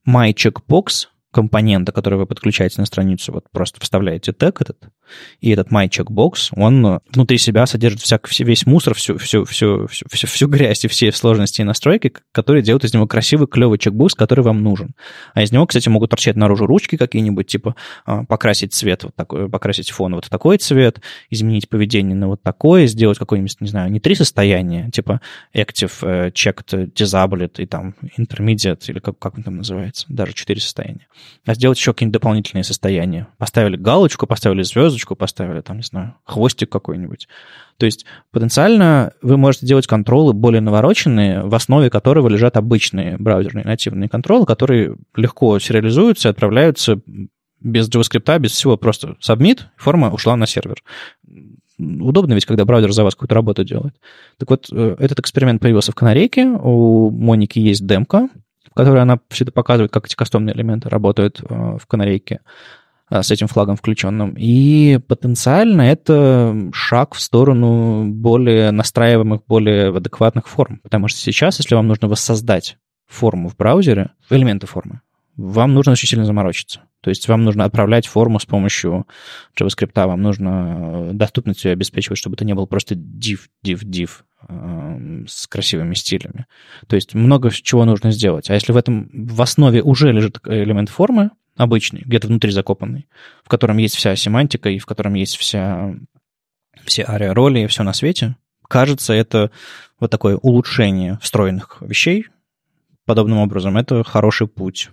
My 0.05 0.33
Checkbox 0.33 1.07
компонента, 1.33 1.91
который 1.91 2.17
вы 2.19 2.25
подключаете 2.25 2.79
на 2.79 2.85
страницу, 2.85 3.33
вот 3.33 3.45
просто 3.51 3.81
вставляете 3.81 4.31
тег 4.31 4.61
этот, 4.61 4.77
и 5.41 5.49
этот 5.49 5.69
My 5.69 5.89
Checkbox, 5.89 6.53
он 6.55 6.85
э, 6.85 6.99
внутри 7.11 7.37
себя 7.37 7.65
содержит 7.65 8.01
всяк, 8.01 8.29
весь 8.39 8.65
мусор, 8.65 8.93
всю, 8.93 9.17
всю, 9.17 9.43
всю, 9.45 9.87
всю, 9.87 10.07
всю, 10.09 10.27
всю 10.27 10.47
грязь 10.47 10.85
и 10.85 10.87
все 10.87 11.11
сложности 11.11 11.61
и 11.61 11.63
настройки, 11.63 12.13
которые 12.31 12.63
делают 12.63 12.85
из 12.85 12.93
него 12.93 13.07
красивый, 13.07 13.47
клевый 13.47 13.79
чекбокс, 13.79 14.13
который 14.15 14.43
вам 14.43 14.63
нужен. 14.63 14.95
А 15.33 15.43
из 15.43 15.51
него, 15.51 15.65
кстати, 15.67 15.89
могут 15.89 16.11
торчать 16.11 16.35
наружу 16.35 16.65
ручки 16.65 16.95
какие-нибудь, 16.95 17.47
типа 17.47 17.75
а, 18.05 18.23
покрасить 18.23 18.73
цвет, 18.73 19.03
вот 19.03 19.15
такой, 19.15 19.49
покрасить 19.49 19.91
фон 19.91 20.15
вот 20.15 20.25
в 20.25 20.29
такой 20.29 20.57
цвет, 20.57 21.01
изменить 21.29 21.67
поведение 21.67 22.15
на 22.15 22.27
вот 22.27 22.41
такое, 22.41 22.87
сделать 22.87 23.17
какое-нибудь, 23.17 23.59
не 23.59 23.67
знаю, 23.67 23.91
не 23.91 23.99
три 23.99 24.15
состояния, 24.15 24.89
типа 24.91 25.21
active, 25.53 25.93
э, 26.01 26.29
checked, 26.29 26.93
disabled 26.93 27.53
и 27.57 27.65
там 27.65 27.95
intermediate, 28.17 28.83
или 28.87 28.99
как, 28.99 29.19
как 29.19 29.35
он 29.35 29.43
там 29.43 29.57
называется, 29.57 30.05
даже 30.09 30.33
четыре 30.33 30.61
состояния. 30.61 31.07
А 31.45 31.53
сделать 31.55 31.77
еще 31.77 31.93
какие-нибудь 31.93 32.13
дополнительные 32.13 32.63
состояния. 32.63 33.27
Поставили 33.37 33.75
галочку, 33.75 34.27
поставили 34.27 34.63
звездочку, 34.63 35.15
поставили, 35.15 35.61
там, 35.61 35.77
не 35.77 35.83
знаю, 35.83 36.15
хвостик 36.23 36.69
какой-нибудь. 36.69 37.27
То 37.77 37.85
есть 37.85 38.05
потенциально 38.31 39.11
вы 39.21 39.37
можете 39.37 39.65
делать 39.65 39.87
контролы 39.87 40.33
более 40.33 40.61
навороченные, 40.61 41.43
в 41.43 41.53
основе 41.55 41.89
которого 41.89 42.29
лежат 42.29 42.55
обычные 42.57 43.17
браузерные 43.17 43.65
нативные 43.65 44.09
контролы, 44.09 44.45
которые 44.45 44.95
легко 45.15 45.59
сериализуются 45.59 46.29
и 46.29 46.31
отправляются 46.31 47.01
без 47.59 47.89
JavaScript, 47.89 48.39
без 48.39 48.51
всего, 48.51 48.77
просто 48.77 49.15
submit, 49.21 49.61
форма 49.77 50.11
ушла 50.11 50.35
на 50.35 50.45
сервер. 50.45 50.83
Удобно 51.79 52.33
ведь, 52.33 52.45
когда 52.45 52.65
браузер 52.65 52.91
за 52.91 53.03
вас 53.03 53.15
какую-то 53.15 53.35
работу 53.35 53.63
делает. 53.63 53.95
Так 54.37 54.49
вот, 54.49 54.67
э, 54.71 54.95
этот 54.99 55.19
эксперимент 55.19 55.61
появился 55.61 55.91
в 55.91 55.95
Канарейке, 55.95 56.45
у 56.45 57.09
Моники 57.09 57.59
есть 57.59 57.85
демка, 57.85 58.29
в 58.73 58.75
которой 58.75 59.01
она 59.01 59.19
все 59.29 59.43
это 59.43 59.53
показывает, 59.53 59.91
как 59.91 60.07
эти 60.07 60.15
кастомные 60.15 60.55
элементы 60.55 60.89
работают 60.89 61.41
э, 61.41 61.77
в 61.79 61.85
Канарейке. 61.87 62.41
А, 63.13 63.21
с 63.21 63.29
этим 63.29 63.47
флагом 63.47 63.75
включенным. 63.75 64.33
И 64.37 64.99
потенциально 65.07 65.83
это 65.83 66.71
шаг 66.73 67.13
в 67.13 67.21
сторону 67.21 68.05
более 68.07 68.71
настраиваемых, 68.71 69.41
более 69.47 69.95
адекватных 69.95 70.47
форм. 70.47 70.79
Потому 70.81 71.07
что 71.07 71.19
сейчас, 71.19 71.59
если 71.59 71.75
вам 71.75 71.87
нужно 71.87 72.07
воссоздать 72.07 72.77
форму 73.07 73.49
в 73.49 73.55
браузере, 73.55 74.11
элементы 74.31 74.65
формы, 74.65 75.01
вам 75.35 75.75
нужно 75.75 75.91
очень 75.91 76.07
сильно 76.07 76.25
заморочиться. 76.25 76.81
То 77.03 77.09
есть 77.09 77.27
вам 77.27 77.43
нужно 77.43 77.65
отправлять 77.65 78.07
форму 78.07 78.39
с 78.39 78.45
помощью 78.45 79.05
JavaScript, 79.59 79.91
вам 79.93 80.21
нужно 80.21 81.09
э, 81.09 81.13
доступность 81.13 81.65
ее 81.65 81.73
обеспечивать, 81.73 82.17
чтобы 82.17 82.35
это 82.35 82.45
не 82.45 82.55
был 82.55 82.65
просто 82.65 82.95
div, 82.95 83.41
div, 83.63 83.83
div 83.83 84.21
э, 84.47 85.25
с 85.27 85.45
красивыми 85.47 85.95
стилями. 85.95 86.45
То 86.87 86.95
есть 86.95 87.13
много 87.13 87.51
чего 87.51 87.83
нужно 87.83 88.11
сделать. 88.11 88.49
А 88.49 88.53
если 88.53 88.71
в 88.71 88.77
этом 88.77 89.09
в 89.11 89.41
основе 89.41 89.83
уже 89.83 90.13
лежит 90.13 90.39
элемент 90.45 90.87
формы, 90.87 91.31
обычный, 91.57 92.03
где-то 92.05 92.29
внутри 92.29 92.51
закопанный, 92.51 93.09
в 93.43 93.49
котором 93.49 93.79
есть 93.79 93.95
вся 93.95 94.15
семантика 94.15 94.69
и 94.69 94.79
в 94.79 94.85
котором 94.85 95.15
есть 95.15 95.35
вся, 95.35 95.93
все 96.85 97.03
ария-роли 97.03 97.59
и 97.59 97.67
все 97.67 97.83
на 97.83 97.91
свете. 97.91 98.37
Кажется, 98.69 99.11
это 99.11 99.51
вот 99.99 100.09
такое 100.09 100.37
улучшение 100.37 101.19
встроенных 101.21 101.81
вещей. 101.81 102.27
Подобным 103.05 103.39
образом, 103.39 103.75
это 103.75 104.05
хороший 104.05 104.47
путь 104.47 104.89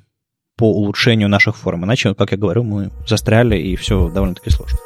по 0.60 0.70
улучшению 0.70 1.30
наших 1.30 1.56
форм. 1.56 1.86
Иначе, 1.86 2.14
как 2.14 2.32
я 2.32 2.36
говорю, 2.36 2.62
мы 2.64 2.90
застряли, 3.06 3.56
и 3.56 3.76
все 3.76 4.10
довольно-таки 4.10 4.50
сложно. 4.50 4.78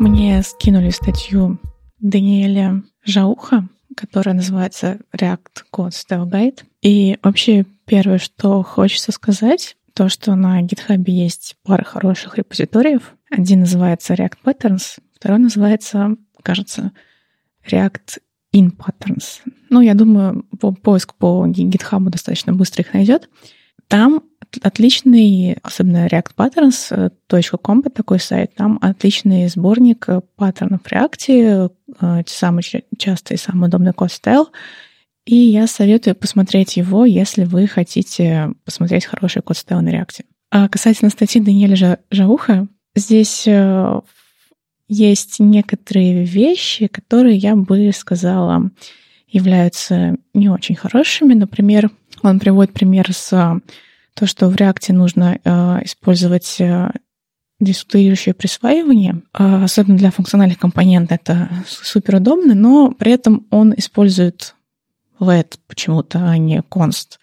Мне 0.00 0.42
скинули 0.42 0.90
статью 0.90 1.60
Даниэля 2.00 2.82
Жауха, 3.04 3.68
которая 3.96 4.34
называется 4.34 4.98
React 5.16 5.62
Code 5.72 5.90
Style 5.90 6.28
Guide. 6.28 6.64
И 6.82 7.16
вообще 7.22 7.64
первое, 7.86 8.18
что 8.18 8.64
хочется 8.64 9.12
сказать, 9.12 9.76
то, 9.94 10.08
что 10.08 10.34
на 10.34 10.60
GitHub 10.60 11.04
есть 11.06 11.54
пара 11.62 11.84
хороших 11.84 12.38
репозиториев. 12.38 13.14
Один 13.30 13.60
называется 13.60 14.14
React 14.14 14.38
Patterns, 14.44 14.98
второй 15.14 15.38
называется, 15.38 16.16
кажется, 16.42 16.90
React 17.70 18.18
in 18.54 18.72
Patterns. 18.76 19.40
Ну, 19.68 19.80
я 19.80 19.94
думаю, 19.94 20.44
по 20.60 20.72
поиск 20.72 21.14
по 21.14 21.46
GitHub 21.46 22.08
достаточно 22.08 22.52
быстро 22.52 22.82
их 22.82 22.94
найдет. 22.94 23.28
Там 23.88 24.22
отличный, 24.62 25.58
особенно 25.62 26.06
React 26.06 26.30
Patterns.com, 26.36 27.82
такой 27.82 28.20
сайт, 28.20 28.54
там 28.54 28.78
отличный 28.80 29.48
сборник 29.48 30.06
паттернов 30.36 30.82
в 30.82 30.86
React, 30.86 31.72
э, 32.00 32.22
самый 32.26 32.62
частый 32.96 33.36
самый 33.36 33.68
удобный 33.68 33.92
код 33.92 34.12
стайл. 34.12 34.48
И 35.26 35.34
я 35.34 35.66
советую 35.66 36.14
посмотреть 36.14 36.76
его, 36.76 37.04
если 37.04 37.44
вы 37.44 37.66
хотите 37.66 38.52
посмотреть 38.64 39.06
хороший 39.06 39.42
код 39.42 39.56
стайл 39.56 39.80
на 39.80 39.88
React. 39.88 40.24
А 40.50 40.68
касательно 40.68 41.10
статьи 41.10 41.40
Даниэля 41.40 41.98
Жауха, 42.10 42.68
здесь 42.94 43.44
э, 43.46 44.00
есть 44.88 45.40
некоторые 45.40 46.24
вещи, 46.24 46.86
которые 46.86 47.36
я 47.36 47.56
бы 47.56 47.90
сказала 47.92 48.70
являются 49.28 50.16
не 50.32 50.48
очень 50.48 50.76
хорошими. 50.76 51.34
Например, 51.34 51.90
он 52.22 52.38
приводит 52.38 52.72
пример 52.72 53.12
с 53.12 53.60
то, 54.14 54.26
что 54.26 54.48
в 54.48 54.54
React 54.54 54.92
нужно 54.92 55.40
э, 55.42 55.50
использовать 55.84 56.60
э, 56.60 56.90
деструктурирующее 57.58 58.34
присваивание, 58.34 59.22
э, 59.36 59.64
особенно 59.64 59.98
для 59.98 60.12
функциональных 60.12 60.58
компонентов, 60.58 61.18
это 61.20 61.48
супер 61.66 62.16
удобно, 62.16 62.54
но 62.54 62.92
при 62.92 63.12
этом 63.12 63.46
он 63.50 63.74
использует 63.76 64.54
let 65.18 65.58
почему-то, 65.66 66.30
а 66.30 66.38
не 66.38 66.60
const. 66.60 67.18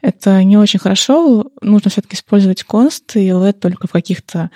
Это 0.00 0.42
не 0.42 0.56
очень 0.56 0.80
хорошо, 0.80 1.52
нужно 1.60 1.90
все-таки 1.90 2.16
использовать 2.16 2.64
const 2.68 3.14
и 3.14 3.28
let 3.28 3.54
только 3.54 3.86
в 3.86 3.92
каких-то 3.92 4.50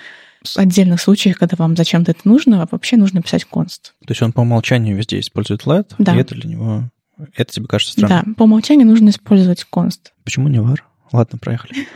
отдельных 0.55 1.01
случаях, 1.01 1.37
когда 1.37 1.55
вам 1.57 1.75
зачем-то 1.75 2.11
это 2.11 2.21
нужно, 2.25 2.61
а 2.61 2.67
вообще 2.69 2.97
нужно 2.97 3.21
писать 3.21 3.45
const. 3.51 3.91
То 4.05 4.09
есть 4.09 4.21
он 4.21 4.31
по 4.33 4.41
умолчанию 4.41 4.95
везде 4.95 5.19
использует 5.19 5.63
let, 5.65 5.93
да. 5.97 6.15
и 6.15 6.19
это 6.19 6.35
для 6.35 6.49
него... 6.49 6.89
Это 7.35 7.51
тебе 7.51 7.65
кажется 7.65 7.93
странным? 7.93 8.23
Да, 8.27 8.33
по 8.35 8.43
умолчанию 8.43 8.85
нужно 8.85 9.09
использовать 9.09 9.65
const. 9.71 10.11
Почему 10.23 10.47
не 10.49 10.59
var? 10.59 10.77
Ладно, 11.11 11.39
проехали. 11.39 11.87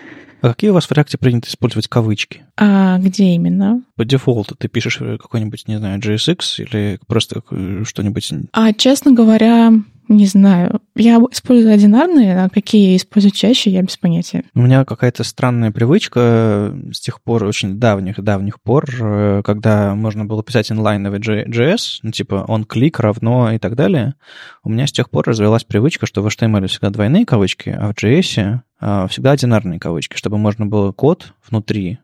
А 0.41 0.49
какие 0.49 0.71
у 0.71 0.73
вас 0.73 0.85
в 0.85 0.91
React 0.91 1.17
принято 1.19 1.49
использовать 1.49 1.87
кавычки? 1.87 2.43
А 2.57 2.97
где 2.97 3.25
именно? 3.35 3.83
По 3.95 4.05
дефолту 4.05 4.55
ты 4.55 4.67
пишешь 4.67 4.97
какой-нибудь, 4.97 5.67
не 5.67 5.77
знаю, 5.77 5.99
JSX 5.99 6.39
или 6.57 6.99
просто 7.05 7.43
что-нибудь... 7.83 8.33
А, 8.51 8.73
честно 8.73 9.11
говоря, 9.11 9.71
не 10.07 10.25
знаю. 10.25 10.81
Я 10.95 11.17
использую 11.31 11.73
одинарные, 11.73 12.43
а 12.43 12.49
какие 12.49 12.91
я 12.91 12.97
использую 12.97 13.31
чаще, 13.31 13.69
я 13.69 13.81
без 13.81 13.97
понятия. 13.97 14.43
У 14.53 14.61
меня 14.61 14.83
какая-то 14.85 15.23
странная 15.23 15.71
привычка 15.71 16.75
с 16.91 16.99
тех 16.99 17.21
пор, 17.21 17.43
очень 17.45 17.79
давних-давних 17.79 18.61
пор, 18.61 18.89
э, 18.99 19.41
когда 19.43 19.95
можно 19.95 20.25
было 20.25 20.43
писать 20.43 20.71
инлайновый 20.71 21.19
JS, 21.19 21.99
ну, 22.03 22.11
типа 22.11 22.45
он 22.47 22.65
клик 22.65 22.99
равно 22.99 23.51
и 23.51 23.57
так 23.57 23.75
далее. 23.75 24.15
У 24.63 24.69
меня 24.69 24.87
с 24.87 24.91
тех 24.91 25.09
пор 25.09 25.27
развелась 25.27 25.63
привычка, 25.63 26.05
что 26.05 26.21
в 26.21 26.27
HTML 26.27 26.67
всегда 26.67 26.89
двойные 26.89 27.25
кавычки, 27.25 27.69
а 27.69 27.93
в 27.93 27.95
JS 27.95 28.59
а, 28.79 29.07
всегда 29.07 29.31
одинарные 29.31 29.79
кавычки, 29.79 30.17
чтобы 30.17 30.37
можно 30.37 30.65
было 30.65 30.91
код 30.91 31.33
внутри 31.47 31.99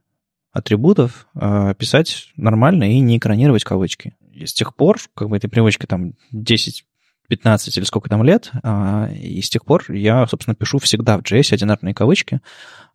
атрибутов 0.51 1.27
э, 1.35 1.73
писать 1.77 2.29
нормально 2.35 2.91
и 2.91 2.99
не 2.99 3.17
экранировать 3.17 3.63
кавычки. 3.63 4.15
И 4.33 4.45
с 4.45 4.53
тех 4.53 4.75
пор, 4.75 4.97
как 5.15 5.29
бы 5.29 5.37
этой 5.37 5.49
привычки 5.49 5.85
там 5.85 6.13
10 6.31 6.85
15 7.27 7.77
или 7.77 7.83
сколько 7.83 8.09
там 8.09 8.23
лет, 8.23 8.51
а, 8.63 9.09
и 9.11 9.41
с 9.41 9.49
тех 9.49 9.65
пор 9.65 9.91
я, 9.91 10.25
собственно, 10.27 10.55
пишу 10.55 10.79
всегда 10.79 11.17
в 11.17 11.21
JS 11.21 11.53
одинарные 11.53 11.93
кавычки. 11.93 12.41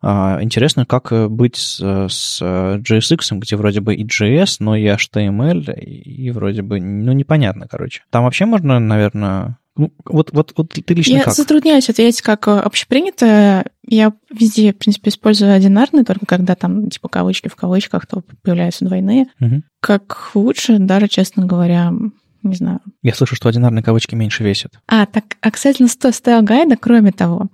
А, 0.01 0.39
интересно, 0.41 0.85
как 0.85 1.31
быть 1.31 1.55
с, 1.55 1.79
с 2.09 2.41
JSX, 2.41 3.39
где 3.39 3.55
вроде 3.55 3.79
бы 3.81 3.95
и 3.95 4.05
JS, 4.05 4.57
но 4.59 4.75
и 4.75 4.85
HTML, 4.85 5.73
и 5.79 6.31
вроде 6.31 6.61
бы, 6.61 6.79
ну, 6.81 7.13
непонятно, 7.13 7.67
короче. 7.69 8.03
Там 8.09 8.23
вообще 8.23 8.45
можно, 8.45 8.79
наверное, 8.79 9.57
ну, 9.75 9.91
вот, 10.05 10.31
вот, 10.33 10.53
вот 10.55 10.69
ты 10.69 10.93
лично 10.93 11.13
Я 11.13 11.23
как? 11.23 11.33
затрудняюсь 11.33 11.89
ответить, 11.89 12.21
как 12.21 12.47
общепринято. 12.47 13.65
Я 13.87 14.13
везде, 14.29 14.71
в 14.71 14.77
принципе, 14.77 15.09
использую 15.09 15.53
одинарные, 15.53 16.03
только 16.03 16.27
когда 16.27 16.55
там, 16.55 16.89
типа, 16.89 17.09
кавычки 17.09 17.47
в 17.47 17.55
кавычках, 17.55 18.05
то 18.05 18.21
появляются 18.43 18.85
двойные. 18.85 19.25
Угу. 19.41 19.63
Как 19.79 20.31
лучше, 20.35 20.77
даже, 20.77 21.07
честно 21.07 21.45
говоря, 21.45 21.91
не 22.43 22.55
знаю. 22.55 22.79
Я 23.01 23.13
слышу, 23.13 23.35
что 23.35 23.49
одинарные 23.49 23.83
кавычки 23.83 24.15
меньше 24.15 24.43
весят. 24.43 24.73
А, 24.87 25.05
так, 25.05 25.37
а 25.41 25.51
кстати, 25.51 25.85
стайл 25.87 26.41
гайда, 26.41 26.77
кроме 26.77 27.11
того, 27.11 27.49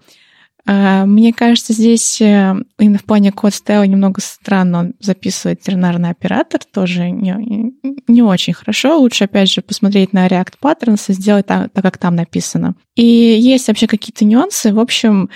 а, 0.72 1.06
мне 1.06 1.34
кажется, 1.34 1.74
здесь 1.74 2.22
э, 2.22 2.56
именно 2.78 3.00
в 3.00 3.04
плане 3.04 3.32
код 3.32 3.56
стайла 3.56 3.84
немного 3.84 4.22
странно 4.22 4.80
он 4.80 4.94
записывает 5.00 5.62
тернарный 5.62 6.12
оператор, 6.12 6.62
тоже 6.64 7.10
не, 7.10 7.74
не 8.08 8.22
очень 8.22 8.54
хорошо. 8.54 9.00
Лучше, 9.00 9.24
опять 9.24 9.50
же, 9.50 9.62
посмотреть 9.62 10.14
на 10.14 10.28
React 10.28 10.54
Patterns 10.62 11.06
и 11.08 11.14
сделать 11.14 11.48
так, 11.48 11.72
так, 11.72 11.84
как 11.84 11.98
там 11.98 12.16
написано. 12.16 12.76
И 12.96 13.04
есть 13.04 13.68
вообще 13.68 13.88
какие-то 13.88 14.26
нюансы. 14.26 14.72
В 14.72 14.80
общем, 14.80 15.32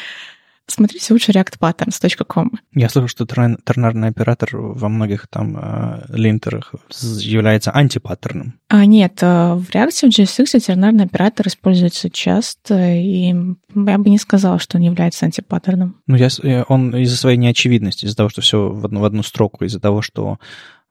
Смотрите 0.68 1.14
лучше 1.14 1.34
reactpatterns.com. 1.34 2.52
Я 2.74 2.88
слышал, 2.88 3.10
что 3.10 3.26
тернарный 3.26 4.08
оператор 4.08 4.50
во 4.54 4.88
многих 4.88 5.28
там 5.28 5.58
э, 5.58 6.06
линтерах 6.10 6.74
является 6.90 7.72
антипаттерном. 7.72 8.60
А 8.70 8.86
нет, 8.86 9.20
э, 9.22 9.54
в 9.56 9.70
React 9.70 10.10
в 10.10 10.20
JSX 10.20 10.60
тернарный 10.60 11.04
оператор 11.04 11.48
используется 11.48 12.10
часто, 12.10 12.94
и 12.96 13.36
я 13.76 13.98
бы 13.98 14.10
не 14.10 14.18
сказала, 14.18 14.58
что 14.58 14.78
он 14.78 14.84
является 14.84 15.26
антипаттерном. 15.26 16.02
Ну, 16.08 16.16
я, 16.16 16.30
э, 16.42 16.64
он 16.70 16.96
из-за 16.96 17.18
своей 17.18 17.38
неочевидности, 17.38 18.06
из-за 18.06 18.16
того, 18.16 18.30
что 18.30 18.42
все 18.42 18.70
в 18.70 18.86
одну, 18.86 19.02
в 19.02 19.06
одну 19.06 19.22
строку, 19.22 19.66
из-за 19.66 19.82
того, 19.82 20.02
что 20.02 20.40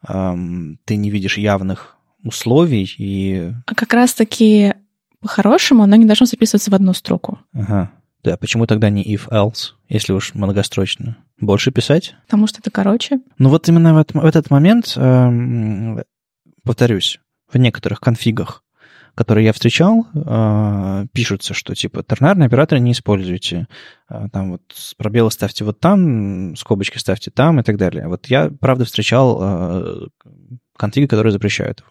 эм, 0.07 0.79
ты 0.85 0.97
не 0.97 1.11
видишь 1.11 1.39
явных 1.39 1.97
условий 2.25 2.95
и... 2.99 3.53
А 3.67 3.75
как 3.75 3.95
раз-таки 3.95 4.75
по-хорошему 5.21 5.85
оно 5.85 5.97
не 5.97 6.05
должно 6.05 6.27
записываться 6.27 6.71
в 6.71 6.75
одну 6.75 6.93
строку. 6.93 7.39
Ага. 7.55 7.91
Да, 8.25 8.37
почему 8.37 8.67
тогда 8.67 8.89
не 8.89 9.03
if-else, 9.03 9.73
если 9.89 10.13
уж 10.13 10.35
многострочно? 10.35 11.17
Больше 11.41 11.73
писать? 11.73 12.15
Потому 12.27 12.47
что 12.47 12.61
это 12.61 12.71
короче. 12.71 13.19
Ну 13.39 13.49
вот 13.49 13.69
именно 13.69 13.95
в, 13.95 13.99
этот, 13.99 14.15
в 14.15 14.25
этот 14.25 14.51
момент, 14.51 14.95
э, 14.97 16.03
повторюсь, 16.65 17.19
в 17.53 17.59
некоторых 17.59 18.01
конфигах, 18.01 18.63
которые 19.17 19.47
я 19.47 19.53
встречал, 19.53 20.07
э, 20.15 21.07
пишутся, 21.13 21.53
что 21.53 21.75
типа 21.75 22.05
тернарные 22.05 22.47
операторы 22.47 22.81
не 22.81 22.93
используйте, 22.93 23.67
э, 24.09 24.29
там 24.33 24.53
вот 24.53 24.63
пробелы 24.97 25.33
ставьте 25.33 25.65
вот 25.65 25.81
там, 25.81 26.55
скобочки 26.57 26.99
ставьте 26.99 27.33
там 27.33 27.59
и 27.59 27.65
так 27.65 27.77
далее. 27.77 28.07
Вот 28.07 28.27
я, 28.27 28.51
правда, 28.61 28.85
встречал 28.85 29.39
э, 29.43 30.07
конфиги, 30.77 31.07
которые 31.07 31.33
запрещают 31.33 31.81
его. 31.81 31.91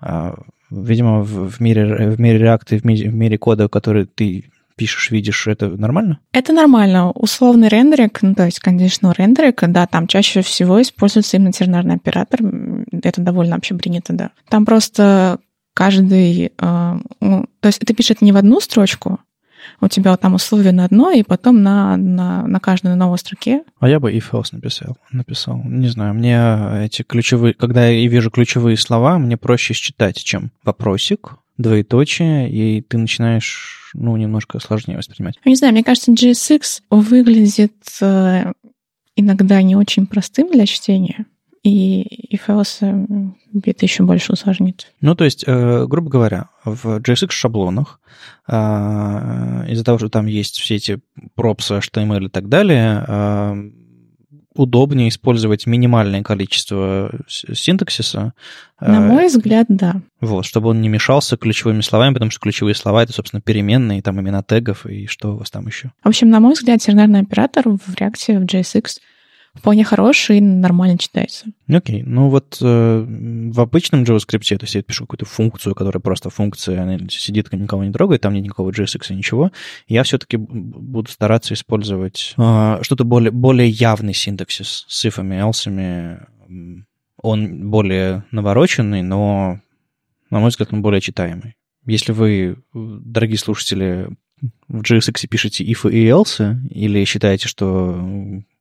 Э, 0.00 0.34
видимо, 0.70 1.20
в, 1.20 1.50
в, 1.50 1.60
мире, 1.60 2.10
в 2.10 2.20
мире 2.20 2.46
React 2.46 2.76
и 2.76 2.78
в 2.78 2.84
мире, 2.84 3.10
в 3.10 3.14
мире 3.14 3.38
кода, 3.38 3.68
который 3.68 4.06
ты 4.06 4.50
пишешь, 4.76 5.10
видишь, 5.10 5.46
это 5.46 5.68
нормально? 5.68 6.20
Это 6.32 6.52
нормально. 6.52 7.10
Условный 7.10 7.68
рендеринг, 7.68 8.22
ну, 8.22 8.34
то 8.34 8.44
есть 8.44 8.60
conditional 8.64 9.14
рендеринг, 9.16 9.62
да, 9.68 9.86
там 9.86 10.06
чаще 10.06 10.42
всего 10.42 10.80
используется 10.80 11.36
именно 11.36 11.52
тернарный 11.52 11.96
оператор. 11.96 12.40
Это 13.02 13.20
довольно 13.20 13.56
общепринято, 13.56 14.12
да. 14.12 14.30
Там 14.48 14.64
просто 14.64 15.38
каждый... 15.74 16.52
Э, 16.58 16.98
ну, 17.20 17.46
то 17.60 17.68
есть 17.68 17.82
это 17.82 17.94
пишет 17.94 18.22
не 18.22 18.32
в 18.32 18.36
одну 18.36 18.60
строчку, 18.60 19.20
у 19.80 19.88
тебя 19.88 20.16
там 20.16 20.34
условия 20.34 20.72
на 20.72 20.84
одно, 20.84 21.10
и 21.10 21.22
потом 21.22 21.62
на, 21.62 21.96
на, 21.96 22.46
на 22.46 22.60
каждой 22.60 22.94
новой 22.96 23.18
строке. 23.18 23.62
А 23.80 23.88
я 23.88 24.00
бы 24.00 24.12
if 24.12 24.30
else 24.32 24.48
написал. 24.52 24.96
написал. 25.10 25.62
Не 25.64 25.88
знаю, 25.88 26.14
мне 26.14 26.84
эти 26.84 27.02
ключевые... 27.02 27.54
Когда 27.54 27.86
я 27.86 28.08
вижу 28.08 28.30
ключевые 28.30 28.76
слова, 28.76 29.18
мне 29.18 29.36
проще 29.36 29.74
считать, 29.74 30.22
чем 30.22 30.52
вопросик, 30.64 31.36
двоеточие, 31.56 32.50
и 32.50 32.80
ты 32.82 32.98
начинаешь, 32.98 33.90
ну, 33.94 34.16
немножко 34.16 34.58
сложнее 34.58 34.96
воспринимать. 34.96 35.38
Не 35.44 35.56
знаю, 35.56 35.72
мне 35.72 35.84
кажется, 35.84 36.12
GSX 36.12 36.82
выглядит 36.90 37.74
э, 38.00 38.52
иногда 39.16 39.62
не 39.62 39.76
очень 39.76 40.06
простым 40.06 40.50
для 40.50 40.66
чтения, 40.66 41.26
и, 41.62 42.02
и 42.02 42.36
Фэлс 42.36 42.80
это 43.64 43.84
еще 43.84 44.02
больше 44.02 44.32
усложнит. 44.32 44.92
Ну, 45.00 45.14
то 45.14 45.24
есть, 45.24 45.44
э, 45.46 45.86
грубо 45.86 46.10
говоря, 46.10 46.50
в 46.64 46.98
JSX 46.98 47.30
шаблонах 47.30 48.00
э, 48.48 48.52
из-за 49.68 49.84
того, 49.84 49.98
что 49.98 50.08
там 50.08 50.26
есть 50.26 50.58
все 50.58 50.76
эти 50.76 51.00
пропсы, 51.34 51.74
HTML 51.74 52.26
и 52.26 52.28
так 52.28 52.48
далее, 52.48 53.04
э, 53.06 53.70
удобнее 54.54 55.08
использовать 55.08 55.66
минимальное 55.66 56.22
количество 56.22 57.10
синтаксиса. 57.28 58.32
На 58.80 58.96
э, 58.96 59.00
мой 59.00 59.26
взгляд, 59.26 59.66
да. 59.68 60.00
Вот, 60.20 60.44
чтобы 60.44 60.68
он 60.68 60.80
не 60.80 60.88
мешался 60.88 61.36
ключевыми 61.36 61.80
словами, 61.80 62.14
потому 62.14 62.30
что 62.30 62.40
ключевые 62.40 62.74
слова— 62.74 63.02
это, 63.04 63.12
собственно, 63.12 63.40
переменные, 63.40 64.02
там 64.02 64.20
имена 64.20 64.42
тегов 64.42 64.86
и 64.86 65.06
что 65.06 65.34
у 65.34 65.36
вас 65.38 65.50
там 65.50 65.66
еще. 65.66 65.92
В 66.02 66.08
общем, 66.08 66.30
на 66.30 66.40
мой 66.40 66.54
взгляд, 66.54 66.80
тернарный 66.80 67.20
оператор 67.20 67.68
в 67.68 67.94
реакции 67.96 68.36
в 68.36 68.44
JSX 68.44 68.98
вполне 69.54 69.84
хороший 69.84 70.38
и 70.38 70.40
нормально 70.40 70.98
читается. 70.98 71.46
Окей, 71.68 72.02
okay. 72.02 72.04
ну 72.04 72.28
вот 72.28 72.58
э, 72.60 73.06
в 73.06 73.60
обычном 73.60 74.02
JavaScript, 74.02 74.56
то 74.56 74.64
есть 74.64 74.74
я 74.74 74.82
пишу 74.82 75.04
какую-то 75.04 75.26
функцию, 75.26 75.74
которая 75.74 76.00
просто 76.00 76.30
функция, 76.30 76.82
она 76.82 76.98
сидит, 77.08 77.52
никого 77.52 77.84
не 77.84 77.92
трогает, 77.92 78.20
там 78.22 78.34
нет 78.34 78.44
никакого 78.44 78.70
JSX 78.70 79.06
и 79.10 79.14
ничего, 79.14 79.52
я 79.86 80.02
все-таки 80.02 80.36
буду 80.36 81.10
стараться 81.10 81.54
использовать 81.54 82.34
э, 82.36 82.78
что-то 82.82 83.04
более, 83.04 83.30
более 83.30 83.68
явный 83.68 84.14
синтаксис 84.14 84.84
с 84.88 85.04
ифами, 85.04 85.36
элсами. 85.36 86.20
Он 87.22 87.70
более 87.70 88.24
навороченный, 88.32 89.02
но, 89.02 89.60
на 90.28 90.40
мой 90.40 90.50
взгляд, 90.50 90.72
он 90.72 90.82
более 90.82 91.00
читаемый. 91.00 91.54
Если 91.86 92.12
вы, 92.12 92.58
дорогие 92.74 93.38
слушатели, 93.38 94.10
в 94.68 94.82
JSX 94.82 95.26
пишете 95.28 95.64
if 95.64 95.90
и 95.90 96.06
else, 96.06 96.56
или 96.68 97.04
считаете, 97.04 97.48
что 97.48 97.98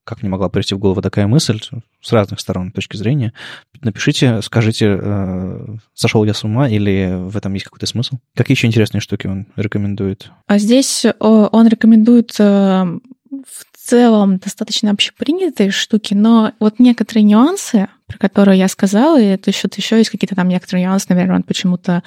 как 0.03 0.21
мне 0.21 0.29
могла 0.29 0.49
прийти 0.49 0.75
в 0.75 0.79
голову 0.79 1.01
такая 1.01 1.27
мысль 1.27 1.59
с 2.01 2.11
разных 2.11 2.39
сторон 2.39 2.71
точки 2.71 2.97
зрения. 2.97 3.33
Напишите, 3.81 4.41
скажите, 4.41 4.97
э, 5.01 5.65
сошел 5.93 6.23
я 6.23 6.33
с 6.33 6.43
ума 6.43 6.67
или 6.67 7.13
в 7.15 7.37
этом 7.37 7.53
есть 7.53 7.65
какой-то 7.65 7.85
смысл? 7.85 8.17
Какие 8.35 8.55
еще 8.55 8.67
интересные 8.67 9.01
штуки 9.01 9.27
он 9.27 9.47
рекомендует? 9.55 10.29
А 10.47 10.57
здесь 10.57 11.05
он 11.19 11.67
рекомендует 11.67 12.35
э, 12.39 12.43
в 12.43 13.77
целом 13.77 14.37
достаточно 14.37 14.91
общепринятые 14.91 15.71
штуки, 15.71 16.13
но 16.13 16.53
вот 16.59 16.79
некоторые 16.79 17.23
нюансы, 17.23 17.87
про 18.07 18.17
которые 18.17 18.59
я 18.59 18.67
сказала, 18.67 19.19
и 19.19 19.25
это 19.25 19.49
еще, 19.49 19.67
еще 19.75 19.97
есть 19.97 20.09
какие-то 20.09 20.35
там 20.35 20.47
некоторые 20.47 20.85
нюансы, 20.85 21.07
наверное, 21.09 21.37
он 21.37 21.43
почему-то 21.43 22.03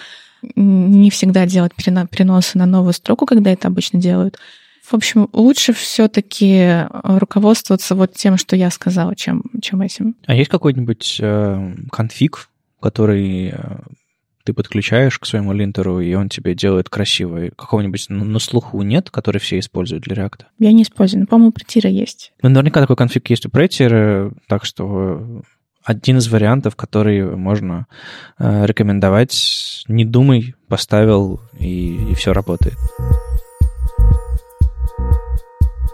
не 0.54 1.10
всегда 1.10 1.46
делает 1.46 1.74
переносы 1.74 2.58
на 2.58 2.66
новую 2.66 2.92
строку, 2.92 3.26
когда 3.26 3.50
это 3.50 3.68
обычно 3.68 4.00
делают. 4.00 4.38
В 4.86 4.94
общем, 4.94 5.28
лучше 5.32 5.72
все-таки 5.72 6.54
э, 6.54 6.88
руководствоваться 7.02 7.96
вот 7.96 8.12
тем, 8.12 8.36
что 8.36 8.54
я 8.54 8.70
сказала, 8.70 9.16
чем, 9.16 9.42
чем 9.60 9.80
этим. 9.82 10.14
А 10.26 10.34
есть 10.34 10.48
какой-нибудь 10.48 11.18
э, 11.20 11.74
конфиг, 11.90 12.48
который 12.80 13.48
э, 13.48 13.78
ты 14.44 14.52
подключаешь 14.52 15.18
к 15.18 15.26
своему 15.26 15.52
линтеру, 15.52 15.98
и 15.98 16.14
он 16.14 16.28
тебе 16.28 16.54
делает 16.54 16.88
красиво. 16.88 17.48
Какого-нибудь 17.56 18.06
на 18.10 18.38
слуху 18.38 18.80
нет, 18.82 19.10
который 19.10 19.38
все 19.38 19.58
используют 19.58 20.04
для 20.04 20.24
React? 20.24 20.44
Я 20.60 20.72
не 20.72 20.84
использую, 20.84 21.22
но, 21.22 21.26
по-моему, 21.26 21.52
Prettier 21.52 21.90
есть. 21.90 22.32
Ну, 22.42 22.48
наверняка 22.50 22.80
такой 22.80 22.94
конфиг 22.94 23.28
есть 23.28 23.44
у 23.44 23.48
Prettier, 23.48 24.32
так 24.46 24.64
что 24.64 25.42
один 25.82 26.18
из 26.18 26.28
вариантов, 26.28 26.76
который 26.76 27.24
можно 27.36 27.88
э, 28.38 28.66
рекомендовать. 28.66 29.84
Не 29.88 30.04
думай, 30.04 30.54
поставил, 30.68 31.40
и, 31.58 32.10
и 32.10 32.14
все 32.14 32.32
работает. 32.32 32.76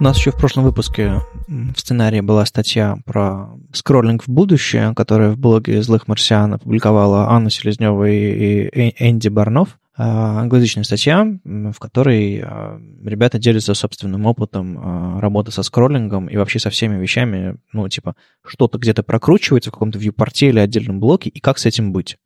У 0.03 0.05
нас 0.05 0.18
еще 0.18 0.32
в 0.32 0.36
прошлом 0.36 0.64
выпуске 0.64 1.20
в 1.46 1.78
сценарии 1.78 2.18
была 2.18 2.44
статья 2.44 2.96
про 3.05 3.50
скроллинг 3.72 4.24
в 4.24 4.28
будущее, 4.28 4.94
которая 4.96 5.30
в 5.30 5.38
блоге 5.38 5.80
«Злых 5.80 6.09
марсиан» 6.09 6.55
опубликовала 6.55 7.30
Анна 7.30 7.50
Селезнева 7.50 8.11
и 8.11 8.92
Энди 8.98 9.28
Барнов. 9.28 9.78
А, 9.96 10.40
англоязычная 10.40 10.82
статья, 10.82 11.24
в 11.44 11.78
которой 11.78 12.42
а, 12.42 12.80
ребята 13.05 13.38
делятся 13.38 13.74
собственным 13.74 14.26
опытом 14.26 14.76
а, 14.76 15.20
работы 15.20 15.53
со 15.53 15.62
скроллингом 15.62 16.26
и 16.26 16.36
вообще 16.36 16.59
со 16.59 16.70
всеми 16.70 17.00
вещами, 17.00 17.59
ну, 17.72 17.88
типа, 17.88 18.16
что-то 18.44 18.78
где-то 18.78 19.05
прокручивается 19.05 19.70
в 19.70 19.74
каком-то 19.74 20.00
вьюпорте 20.00 20.48
или 20.48 20.59
отдельном 20.59 20.98
блоке, 20.98 21.30
и 21.30 21.38
как 21.38 21.59
с 21.59 21.66
этим 21.66 21.92
быть. 21.92 22.18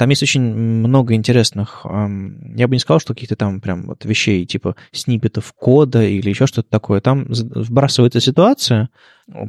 Там 0.00 0.08
есть 0.08 0.22
очень 0.22 0.40
много 0.40 1.12
интересных, 1.12 1.84
я 1.84 2.68
бы 2.68 2.74
не 2.74 2.78
сказал, 2.78 3.00
что 3.00 3.12
каких-то 3.12 3.36
там 3.36 3.60
прям 3.60 3.82
вот 3.82 4.06
вещей, 4.06 4.46
типа 4.46 4.74
сниппетов 4.92 5.52
кода 5.52 6.02
или 6.02 6.30
еще 6.30 6.46
что-то 6.46 6.70
такое. 6.70 7.02
Там 7.02 7.26
вбрасывается 7.28 8.18
ситуация, 8.18 8.88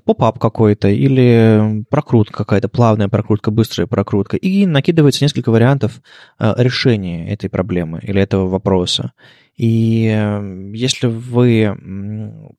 поп-ап 0.04 0.40
какой-то 0.40 0.90
или 0.90 1.86
прокрутка 1.90 2.40
какая-то, 2.40 2.68
плавная 2.68 3.08
прокрутка, 3.08 3.50
быстрая 3.50 3.88
прокрутка, 3.88 4.36
и 4.36 4.66
накидывается 4.66 5.24
несколько 5.24 5.52
вариантов 5.52 6.02
э, 6.38 6.54
решения 6.58 7.32
этой 7.32 7.50
проблемы 7.50 8.02
или 8.04 8.22
этого 8.22 8.50
вопроса. 8.50 9.14
И 9.58 10.08
эм, 10.08 10.72
если 10.72 11.08
вы 11.08 11.78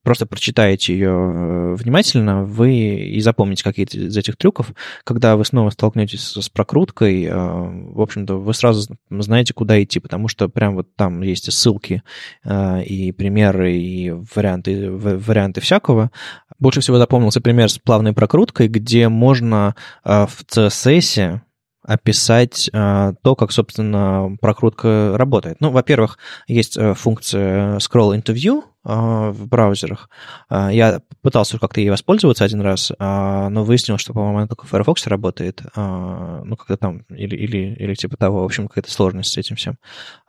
просто 0.02 0.26
прочитаете 0.26 0.92
ее 0.92 1.10
э, 1.10 1.74
внимательно, 1.74 2.44
вы 2.44 2.74
и 2.74 3.20
запомните 3.20 3.64
какие-то 3.64 3.98
из 3.98 4.16
этих 4.16 4.36
трюков, 4.36 4.72
когда 5.04 5.36
вы 5.36 5.44
снова 5.44 5.70
столкнетесь 5.70 6.22
с 6.22 6.48
прокруткой, 6.48 7.24
э, 7.24 7.34
в 7.34 8.00
общем-то, 8.00 8.36
вы 8.36 8.52
сразу 8.52 8.94
знаете, 9.10 9.54
куда 9.54 9.82
идти, 9.82 10.00
потому 10.00 10.28
что 10.28 10.48
прям 10.48 10.74
вот 10.74 10.94
там 10.94 11.22
есть 11.22 11.48
и 11.48 11.50
ссылки, 11.50 12.02
э, 12.44 12.82
и 12.84 13.10
примеры, 13.12 13.76
и 13.76 14.10
варианты, 14.10 14.90
варианты 14.90 15.60
всякого. 15.60 16.10
Больше 16.58 16.80
всего 16.80 16.98
запомнился 16.98 17.40
пример 17.40 17.70
с 17.70 17.78
плавной 17.78 18.12
прокруткой, 18.12 18.68
где 18.68 19.08
можно 19.08 19.74
в 20.04 20.30
CSS 20.48 21.40
описать 21.82 22.70
э, 22.72 23.12
то, 23.22 23.34
как, 23.34 23.50
собственно, 23.52 24.36
прокрутка 24.40 25.14
работает. 25.16 25.56
Ну, 25.60 25.70
во-первых, 25.70 26.18
есть 26.46 26.76
э, 26.76 26.94
функция 26.94 27.78
scroll 27.78 28.16
interview 28.16 28.62
э, 28.84 29.30
в 29.30 29.48
браузерах. 29.48 30.08
Э, 30.48 30.68
я 30.72 31.00
пытался 31.22 31.58
как-то 31.58 31.80
ей 31.80 31.90
воспользоваться 31.90 32.44
один 32.44 32.60
раз, 32.60 32.92
э, 32.92 33.48
но 33.48 33.64
выяснил, 33.64 33.98
что, 33.98 34.12
по-моему, 34.12 34.38
она 34.38 34.46
только 34.46 34.66
в 34.66 34.70
Firefox 34.70 35.06
работает. 35.08 35.62
Э, 35.74 36.42
ну, 36.44 36.56
как-то 36.56 36.76
там, 36.76 37.02
или, 37.08 37.34
или, 37.34 37.74
или 37.74 37.94
типа 37.94 38.16
того, 38.16 38.42
в 38.42 38.44
общем, 38.44 38.68
какая-то 38.68 38.90
сложность 38.90 39.32
с 39.32 39.36
этим 39.36 39.56
всем. 39.56 39.76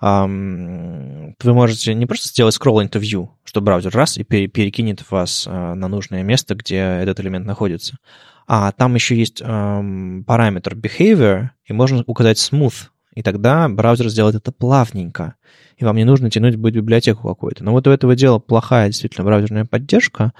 Э, 0.01 0.25
вы 0.25 1.53
можете 1.53 1.93
не 1.93 2.07
просто 2.07 2.29
сделать 2.29 2.57
scroll 2.57 2.83
interview, 2.83 3.29
что 3.43 3.61
браузер 3.61 3.91
раз 3.93 4.17
и 4.17 4.23
перекинет 4.23 5.09
вас 5.11 5.45
э, 5.47 5.51
на 5.51 5.87
нужное 5.87 6.23
место, 6.23 6.55
где 6.55 6.77
этот 6.77 7.19
элемент 7.19 7.45
находится, 7.45 7.97
а 8.47 8.71
там 8.71 8.95
еще 8.95 9.15
есть 9.15 9.41
эм, 9.41 10.23
параметр 10.25 10.75
behavior, 10.75 11.49
и 11.65 11.73
можно 11.73 12.03
указать 12.05 12.37
smooth, 12.37 12.89
и 13.15 13.23
тогда 13.23 13.69
браузер 13.69 14.09
сделает 14.09 14.35
это 14.35 14.51
плавненько, 14.51 15.35
и 15.77 15.85
вам 15.85 15.97
не 15.97 16.03
нужно 16.03 16.29
тянуть 16.29 16.55
будет 16.55 16.75
библиотеку 16.75 17.27
какую-то. 17.27 17.63
Но 17.63 17.71
вот 17.71 17.87
у 17.87 17.91
этого 17.91 18.15
дела 18.15 18.39
плохая 18.39 18.87
действительно 18.87 19.25
браузерная 19.25 19.65
поддержка, 19.65 20.33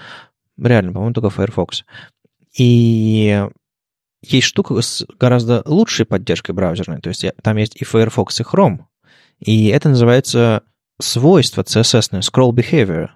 реально, 0.58 0.94
по-моему, 0.94 1.14
только 1.14 1.30
Firefox. 1.30 1.86
И 2.58 3.48
есть 4.22 4.48
штука 4.48 4.82
с 4.82 5.06
гораздо 5.20 5.64
лучшей 5.66 6.06
поддержкой 6.06 6.52
браузерной, 6.52 7.02
то 7.02 7.10
есть 7.10 7.26
там 7.42 7.58
есть 7.58 7.76
и 7.82 7.86
Firefox, 7.86 8.40
и 8.40 8.44
Chrome, 8.44 8.80
и 9.40 9.68
это 9.68 9.90
называется 9.90 10.64
свойство 11.00 11.64
CSS, 11.64 12.20
scroll 12.22 12.52
behavior 12.52 13.10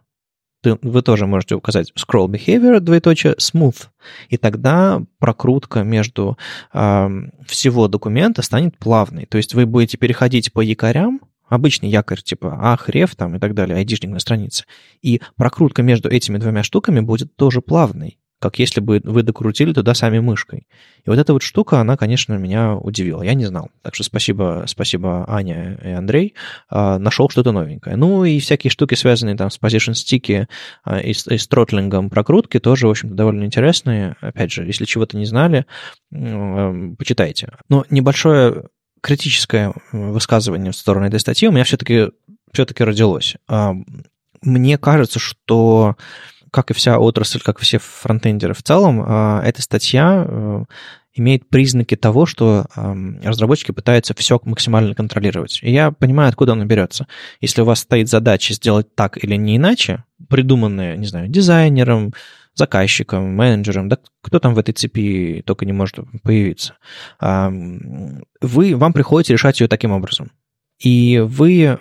ты, 0.61 0.77
вы 0.81 1.01
тоже 1.01 1.27
можете 1.27 1.55
указать 1.55 1.91
scroll 1.95 2.27
behavior, 2.27 2.79
двоеточие, 2.79 3.35
smooth. 3.35 3.87
И 4.29 4.37
тогда 4.37 5.01
прокрутка 5.19 5.83
между 5.83 6.37
э, 6.73 7.09
всего 7.45 7.87
документа 7.87 8.41
станет 8.41 8.77
плавной. 8.77 9.25
То 9.25 9.37
есть 9.37 9.53
вы 9.53 9.65
будете 9.65 9.97
переходить 9.97 10.51
по 10.53 10.61
якорям, 10.61 11.21
обычный 11.47 11.89
якорь 11.89 12.21
типа 12.21 12.57
ах, 12.61 12.89
реф 12.89 13.15
там 13.15 13.35
и 13.35 13.39
так 13.39 13.53
далее, 13.53 13.77
айдишник 13.77 14.11
на 14.11 14.19
странице. 14.19 14.65
И 15.01 15.21
прокрутка 15.35 15.83
между 15.83 16.09
этими 16.09 16.37
двумя 16.37 16.63
штуками 16.63 16.99
будет 16.99 17.35
тоже 17.35 17.61
плавной 17.61 18.17
как 18.39 18.59
если 18.59 18.81
бы 18.81 19.01
вы 19.03 19.23
докрутили 19.23 19.73
туда 19.73 19.93
сами 19.95 20.19
мышкой. 20.19 20.67
И 21.05 21.09
вот 21.09 21.17
эта 21.17 21.33
вот 21.33 21.41
штука, 21.41 21.79
она, 21.79 21.97
конечно, 21.97 22.33
меня 22.35 22.75
удивила. 22.75 23.23
Я 23.23 23.33
не 23.33 23.45
знал. 23.45 23.69
Так 23.81 23.95
что 23.95 24.03
спасибо, 24.03 24.65
спасибо 24.67 25.25
Аня 25.27 25.79
и 25.83 25.89
Андрей. 25.89 26.35
А, 26.69 26.99
нашел 26.99 27.29
что-то 27.29 27.51
новенькое. 27.51 27.95
Ну 27.95 28.25
и 28.25 28.39
всякие 28.39 28.69
штуки, 28.69 28.93
связанные 28.93 29.35
там 29.35 29.49
с 29.49 29.59
position 29.59 29.95
стики 29.95 30.47
а, 30.83 30.99
и, 30.99 31.13
с, 31.13 31.25
и 31.27 31.37
с 31.37 31.47
тротлингом 31.47 32.09
прокрутки, 32.11 32.59
тоже, 32.59 32.87
в 32.87 32.91
общем-то, 32.91 33.15
довольно 33.15 33.43
интересные. 33.43 34.15
Опять 34.21 34.51
же, 34.51 34.65
если 34.65 34.85
чего-то 34.85 35.17
не 35.17 35.25
знали, 35.25 35.65
а, 36.13 36.73
почитайте. 36.97 37.53
Но 37.69 37.85
небольшое 37.89 38.65
критическое 39.01 39.73
высказывание 39.91 40.71
в 40.71 40.75
сторону 40.75 41.07
этой 41.07 41.19
статьи 41.19 41.47
у 41.47 41.51
меня 41.51 41.63
все-таки 41.63 42.11
все-таки 42.51 42.83
родилось. 42.83 43.35
Мне 44.41 44.77
кажется, 44.77 45.19
что 45.19 45.95
как 46.51 46.71
и 46.71 46.73
вся 46.73 46.99
отрасль, 46.99 47.41
как 47.41 47.59
и 47.59 47.63
все 47.63 47.79
фронтендеры 47.79 48.53
в 48.53 48.63
целом, 48.63 49.03
а, 49.05 49.41
эта 49.43 49.61
статья 49.61 50.25
э, 50.27 50.63
имеет 51.13 51.49
признаки 51.49 51.95
того, 51.95 52.25
что 52.25 52.65
разработчики 52.75 53.71
пытаются 53.71 54.13
все 54.13 54.39
максимально 54.43 54.93
контролировать. 54.93 55.59
И 55.63 55.71
я 55.71 55.91
понимаю, 55.91 56.29
откуда 56.29 56.51
он 56.51 56.67
берется. 56.67 57.07
Если 57.41 57.61
у 57.61 57.65
вас 57.65 57.79
стоит 57.79 58.07
задача 58.07 58.53
сделать 58.53 58.93
так 58.95 59.23
или 59.23 59.35
не 59.35 59.57
иначе, 59.57 60.03
придуманная, 60.29 60.95
не 60.95 61.07
знаю, 61.07 61.27
дизайнером, 61.27 62.13
заказчиком, 62.53 63.35
менеджером, 63.35 63.87
да 63.87 63.97
кто 64.21 64.39
там 64.39 64.53
в 64.53 64.59
этой 64.59 64.73
цепи 64.73 65.43
только 65.45 65.65
не 65.65 65.73
может 65.73 65.99
появиться, 66.23 66.75
вы, 67.19 68.75
вам 68.75 68.93
приходится 68.93 69.33
решать 69.33 69.59
ее 69.59 69.67
таким 69.67 69.91
образом. 69.91 70.31
И 70.79 71.19
вы, 71.19 71.77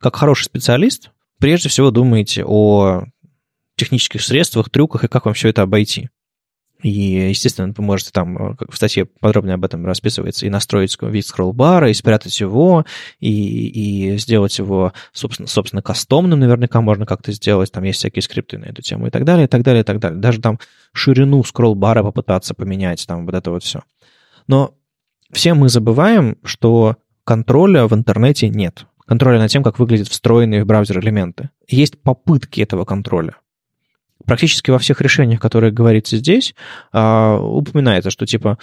как 0.00 0.16
хороший 0.16 0.44
специалист, 0.44 1.10
прежде 1.38 1.68
всего 1.68 1.90
думаете 1.90 2.44
о 2.46 3.04
технических 3.76 4.22
средствах, 4.22 4.70
трюках 4.70 5.04
и 5.04 5.08
как 5.08 5.24
вам 5.24 5.34
все 5.34 5.48
это 5.48 5.62
обойти. 5.62 6.08
И, 6.84 7.30
естественно, 7.30 7.72
вы 7.74 7.82
можете 7.82 8.10
там, 8.10 8.36
э, 8.36 8.56
в 8.68 8.76
статье 8.76 9.06
подробно 9.06 9.54
об 9.54 9.64
этом 9.64 9.86
расписывается, 9.86 10.44
и 10.44 10.50
настроить 10.50 10.94
вид 11.00 11.26
скролл-бара, 11.26 11.88
и 11.88 11.94
спрятать 11.94 12.38
его, 12.38 12.84
и, 13.20 14.12
и 14.12 14.18
сделать 14.18 14.58
его, 14.58 14.92
собственно, 15.12 15.48
собственно, 15.48 15.80
кастомным 15.80 16.40
наверняка 16.40 16.82
можно 16.82 17.06
как-то 17.06 17.32
сделать, 17.32 17.72
там 17.72 17.84
есть 17.84 18.00
всякие 18.00 18.22
скрипты 18.22 18.58
на 18.58 18.66
эту 18.66 18.82
тему 18.82 19.06
и 19.06 19.10
так 19.10 19.24
далее, 19.24 19.46
и 19.46 19.48
так 19.48 19.62
далее, 19.62 19.80
и 19.80 19.84
так 19.84 19.98
далее. 19.98 20.20
Даже 20.20 20.42
там 20.42 20.58
ширину 20.92 21.42
скролл-бара 21.42 22.02
попытаться 22.02 22.52
поменять, 22.52 23.06
там 23.06 23.24
вот 23.24 23.34
это 23.34 23.50
вот 23.50 23.62
все. 23.62 23.80
Но 24.46 24.74
все 25.32 25.54
мы 25.54 25.70
забываем, 25.70 26.36
что 26.44 26.96
контроля 27.24 27.86
в 27.86 27.94
интернете 27.94 28.50
нет. 28.50 28.84
Контроля 29.06 29.38
над 29.38 29.50
тем, 29.50 29.62
как 29.62 29.78
выглядят 29.78 30.08
встроенные 30.08 30.64
в 30.64 30.66
браузер 30.66 30.98
элементы. 30.98 31.48
Есть 31.66 32.02
попытки 32.02 32.60
этого 32.60 32.84
контроля 32.84 33.36
практически 34.26 34.70
во 34.70 34.78
всех 34.78 35.00
решениях, 35.00 35.40
которые 35.40 35.72
говорится 35.72 36.16
здесь, 36.16 36.54
а, 36.92 37.38
упоминается, 37.38 38.10
что 38.10 38.26
типа, 38.26 38.58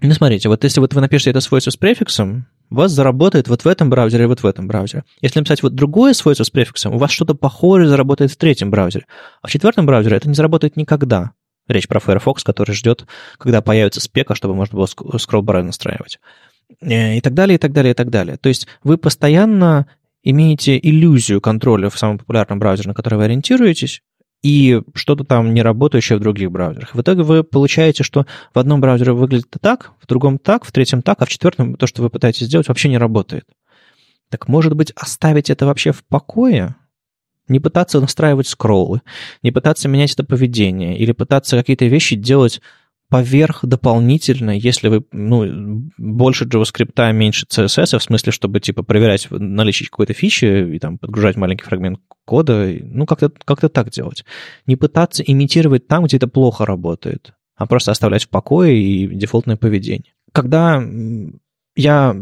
ну, 0.00 0.12
смотрите, 0.12 0.48
вот 0.48 0.62
если 0.62 0.80
вот 0.80 0.94
вы 0.94 1.00
напишете 1.00 1.30
это 1.30 1.40
свойство 1.40 1.70
с 1.70 1.76
префиксом, 1.76 2.46
у 2.70 2.76
вас 2.76 2.92
заработает 2.92 3.48
вот 3.48 3.64
в 3.64 3.68
этом 3.68 3.90
браузере 3.90 4.24
и 4.24 4.26
вот 4.26 4.42
в 4.42 4.46
этом 4.46 4.68
браузере. 4.68 5.04
Если 5.20 5.38
написать 5.38 5.62
вот 5.62 5.74
другое 5.74 6.12
свойство 6.12 6.44
с 6.44 6.50
префиксом, 6.50 6.94
у 6.94 6.98
вас 6.98 7.10
что-то 7.10 7.34
похожее 7.34 7.88
заработает 7.88 8.30
в 8.30 8.36
третьем 8.36 8.70
браузере. 8.70 9.06
А 9.42 9.48
в 9.48 9.50
четвертом 9.50 9.86
браузере 9.86 10.16
это 10.16 10.28
не 10.28 10.34
заработает 10.34 10.76
никогда. 10.76 11.32
Речь 11.66 11.88
про 11.88 12.00
Firefox, 12.00 12.44
который 12.44 12.74
ждет, 12.74 13.06
когда 13.38 13.60
появится 13.60 14.00
спека, 14.00 14.34
чтобы 14.34 14.54
можно 14.54 14.76
было 14.76 14.86
скролл-бары 14.86 15.62
настраивать. 15.62 16.18
Э, 16.80 17.16
и 17.16 17.20
так 17.20 17.34
далее, 17.34 17.56
и 17.56 17.58
так 17.58 17.72
далее, 17.72 17.92
и 17.92 17.94
так 17.94 18.10
далее. 18.10 18.36
То 18.36 18.48
есть 18.48 18.66
вы 18.84 18.98
постоянно 18.98 19.86
имеете 20.22 20.78
иллюзию 20.78 21.40
контроля 21.40 21.90
в 21.90 21.98
самом 21.98 22.18
популярном 22.18 22.58
браузере, 22.58 22.88
на 22.88 22.94
который 22.94 23.16
вы 23.16 23.24
ориентируетесь, 23.24 24.02
и 24.42 24.82
что-то 24.94 25.24
там 25.24 25.52
не 25.52 25.62
работающее 25.62 26.16
в 26.18 26.20
других 26.20 26.50
браузерах. 26.50 26.94
В 26.94 27.00
итоге 27.00 27.22
вы 27.22 27.42
получаете, 27.42 28.04
что 28.04 28.26
в 28.54 28.58
одном 28.58 28.80
браузере 28.80 29.12
выглядит 29.12 29.48
так, 29.60 29.92
в 30.00 30.06
другом 30.06 30.38
так, 30.38 30.64
в 30.64 30.72
третьем 30.72 31.02
так, 31.02 31.20
а 31.20 31.24
в 31.24 31.28
четвертом 31.28 31.74
то, 31.74 31.86
что 31.86 32.02
вы 32.02 32.10
пытаетесь 32.10 32.46
сделать, 32.46 32.68
вообще 32.68 32.88
не 32.88 32.98
работает. 32.98 33.44
Так 34.30 34.46
может 34.46 34.74
быть 34.74 34.92
оставить 34.92 35.50
это 35.50 35.66
вообще 35.66 35.92
в 35.92 36.04
покое? 36.04 36.76
Не 37.48 37.60
пытаться 37.60 37.98
настраивать 37.98 38.46
скроллы, 38.46 39.00
не 39.42 39.50
пытаться 39.50 39.88
менять 39.88 40.12
это 40.12 40.22
поведение 40.22 40.98
или 40.98 41.12
пытаться 41.12 41.56
какие-то 41.56 41.86
вещи 41.86 42.14
делать 42.14 42.60
поверх 43.08 43.64
дополнительно, 43.64 44.50
если 44.50 44.88
вы, 44.88 45.04
ну, 45.12 45.90
больше 45.96 46.44
JavaScript, 46.44 47.12
меньше 47.12 47.46
CSS, 47.46 47.98
в 47.98 48.02
смысле, 48.02 48.32
чтобы, 48.32 48.60
типа, 48.60 48.82
проверять 48.82 49.28
наличие 49.30 49.88
какой-то 49.88 50.12
фичи 50.12 50.74
и 50.74 50.78
там 50.78 50.98
подгружать 50.98 51.36
маленький 51.36 51.64
фрагмент 51.64 52.00
кода, 52.24 52.70
ну, 52.82 53.06
как-то 53.06 53.30
как 53.44 53.60
так 53.70 53.90
делать. 53.90 54.24
Не 54.66 54.76
пытаться 54.76 55.22
имитировать 55.22 55.86
там, 55.86 56.04
где 56.04 56.18
это 56.18 56.28
плохо 56.28 56.66
работает, 56.66 57.32
а 57.56 57.66
просто 57.66 57.92
оставлять 57.92 58.24
в 58.24 58.28
покое 58.28 58.78
и 58.78 59.06
дефолтное 59.06 59.56
поведение. 59.56 60.12
Когда 60.32 60.82
я 61.74 62.16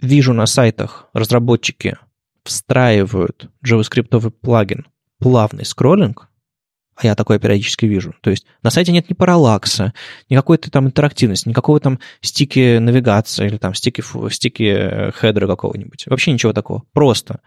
вижу 0.00 0.32
на 0.32 0.46
сайтах 0.46 1.08
разработчики 1.12 1.98
встраивают 2.44 3.50
JavaScript 3.66 4.30
плагин 4.30 4.86
плавный 5.18 5.64
скроллинг, 5.64 6.28
а 6.98 7.06
я 7.06 7.14
такое 7.14 7.38
периодически 7.38 7.86
вижу. 7.86 8.14
То 8.20 8.30
есть 8.30 8.44
на 8.62 8.70
сайте 8.70 8.90
нет 8.90 9.08
ни 9.08 9.14
параллакса, 9.14 9.92
ни 10.28 10.34
какой-то 10.34 10.68
там 10.70 10.86
интерактивности, 10.86 11.48
никакого 11.48 11.78
там 11.78 12.00
sticky 12.20 12.78
навигации 12.78 13.46
или 13.46 13.56
там 13.56 13.72
sticky, 13.72 14.02
sticky 14.30 14.64
э, 14.64 15.12
хедера 15.12 15.46
какого-нибудь. 15.46 16.06
Вообще 16.06 16.32
ничего 16.32 16.52
такого. 16.52 16.82
Просто 16.92 17.40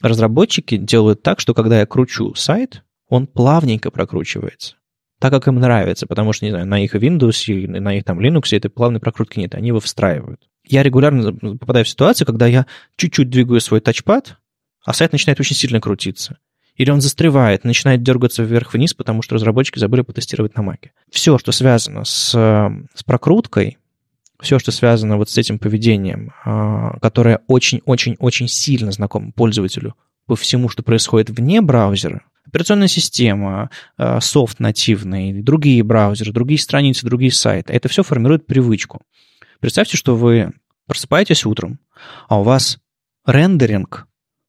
разработчики 0.00 0.76
делают 0.76 1.22
так, 1.22 1.38
что 1.38 1.54
когда 1.54 1.78
я 1.78 1.86
кручу 1.86 2.34
сайт, 2.34 2.82
он 3.08 3.28
плавненько 3.28 3.90
прокручивается. 3.92 4.74
так, 5.20 5.32
как 5.32 5.46
им 5.46 5.56
нравится, 5.56 6.06
потому 6.06 6.32
что, 6.32 6.44
не 6.44 6.50
знаю, 6.50 6.66
на 6.66 6.82
их 6.82 6.94
Windows 6.94 7.52
и 7.52 7.66
на 7.66 7.96
их 7.96 8.04
там 8.04 8.20
Linux 8.20 8.56
этой 8.56 8.68
плавной 8.68 9.00
прокрутки 9.00 9.38
нет, 9.38 9.54
они 9.54 9.68
его 9.68 9.80
встраивают. 9.80 10.40
Я 10.64 10.82
регулярно 10.82 11.32
попадаю 11.32 11.84
в 11.84 11.88
ситуацию, 11.88 12.26
когда 12.26 12.46
я 12.46 12.66
чуть-чуть 12.96 13.30
двигаю 13.30 13.60
свой 13.60 13.80
тачпад, 13.80 14.36
а 14.84 14.92
сайт 14.92 15.12
начинает 15.12 15.40
очень 15.40 15.56
сильно 15.56 15.80
крутиться. 15.80 16.38
Или 16.78 16.90
он 16.90 17.00
застревает, 17.00 17.64
начинает 17.64 18.02
дергаться 18.02 18.44
вверх-вниз, 18.44 18.94
потому 18.94 19.20
что 19.20 19.34
разработчики 19.34 19.80
забыли 19.80 20.02
потестировать 20.02 20.56
на 20.56 20.62
Маке. 20.62 20.92
Все, 21.10 21.36
что 21.36 21.52
связано 21.52 22.04
с, 22.04 22.30
с 22.30 23.02
прокруткой, 23.04 23.78
все, 24.40 24.60
что 24.60 24.70
связано 24.70 25.16
вот 25.16 25.28
с 25.28 25.36
этим 25.36 25.58
поведением, 25.58 26.32
а, 26.44 26.96
которое 27.00 27.40
очень-очень-очень 27.48 28.46
сильно 28.46 28.92
знакомо 28.92 29.32
пользователю 29.32 29.96
по 30.26 30.36
всему, 30.36 30.68
что 30.68 30.84
происходит 30.84 31.30
вне 31.30 31.60
браузера, 31.60 32.22
операционная 32.46 32.86
система, 32.86 33.70
а, 33.96 34.20
софт 34.20 34.60
нативный, 34.60 35.32
другие 35.42 35.82
браузеры, 35.82 36.32
другие 36.32 36.60
страницы, 36.60 37.04
другие 37.04 37.32
сайты, 37.32 37.72
это 37.72 37.88
все 37.88 38.04
формирует 38.04 38.46
привычку. 38.46 39.02
Представьте, 39.58 39.96
что 39.96 40.14
вы 40.14 40.52
просыпаетесь 40.86 41.44
утром, 41.44 41.80
а 42.28 42.38
у 42.38 42.44
вас 42.44 42.78
рендеринг 43.26 44.07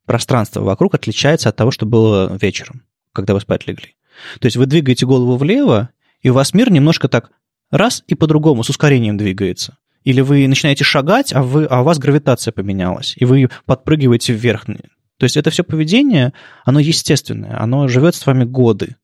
пространства 0.10 0.62
вокруг 0.62 0.95
отличается 0.95 1.49
от 1.49 1.55
того, 1.55 1.70
что 1.70 1.86
было 1.86 2.36
вечером, 2.41 2.82
когда 3.14 3.36
вы 3.36 3.41
спать 3.41 3.68
легли. 3.68 3.93
То 4.39 4.47
есть 4.47 4.57
вы 4.57 4.66
двигаете 4.66 5.05
голову 5.05 5.38
влево, 5.38 5.89
и 6.24 6.30
у 6.30 6.34
вас 6.34 6.55
мир 6.55 6.72
немножко 6.72 7.07
так 7.07 7.30
раз 7.70 8.03
и 8.07 8.16
по-другому, 8.16 8.64
с 8.64 8.70
ускорением 8.70 9.18
двигается. 9.18 9.78
Или 10.03 10.22
вы 10.22 10.47
начинаете 10.47 10.84
шагать, 10.84 11.32
а, 11.32 11.43
вы, 11.43 11.66
а 11.66 11.82
у 11.82 11.84
вас 11.84 11.99
гравитация 11.99 12.51
поменялась, 12.51 13.14
и 13.18 13.26
вы 13.26 13.51
подпрыгиваете 13.66 14.34
вверх. 14.34 14.66
То 14.66 15.26
есть 15.26 15.38
это 15.38 15.51
все 15.51 15.64
поведение, 15.64 16.34
оно 16.66 16.80
естественное, 16.80 17.62
оно 17.62 17.88
живет 17.88 18.16
с 18.16 18.26
вами 18.26 18.45
годы, 18.45 18.95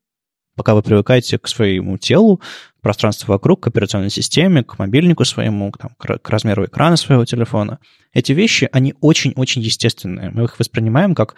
пока 0.55 0.73
вы 0.73 0.81
привыкаете 0.81 1.37
к 1.37 1.47
своему 1.47 1.97
телу, 1.97 2.41
пространству 2.81 3.33
вокруг, 3.33 3.63
к 3.63 3.67
операционной 3.67 4.09
системе, 4.09 4.63
к 4.63 4.77
мобильнику 4.79 5.25
своему, 5.25 5.71
там, 5.77 5.91
к 5.97 6.29
размеру 6.29 6.65
экрана 6.65 6.97
своего 6.97 7.25
телефона. 7.25 7.79
Эти 8.13 8.31
вещи, 8.31 8.69
они 8.71 8.95
очень-очень 9.01 9.61
естественные. 9.61 10.29
Мы 10.31 10.45
их 10.45 10.59
воспринимаем 10.59 11.15
как 11.15 11.35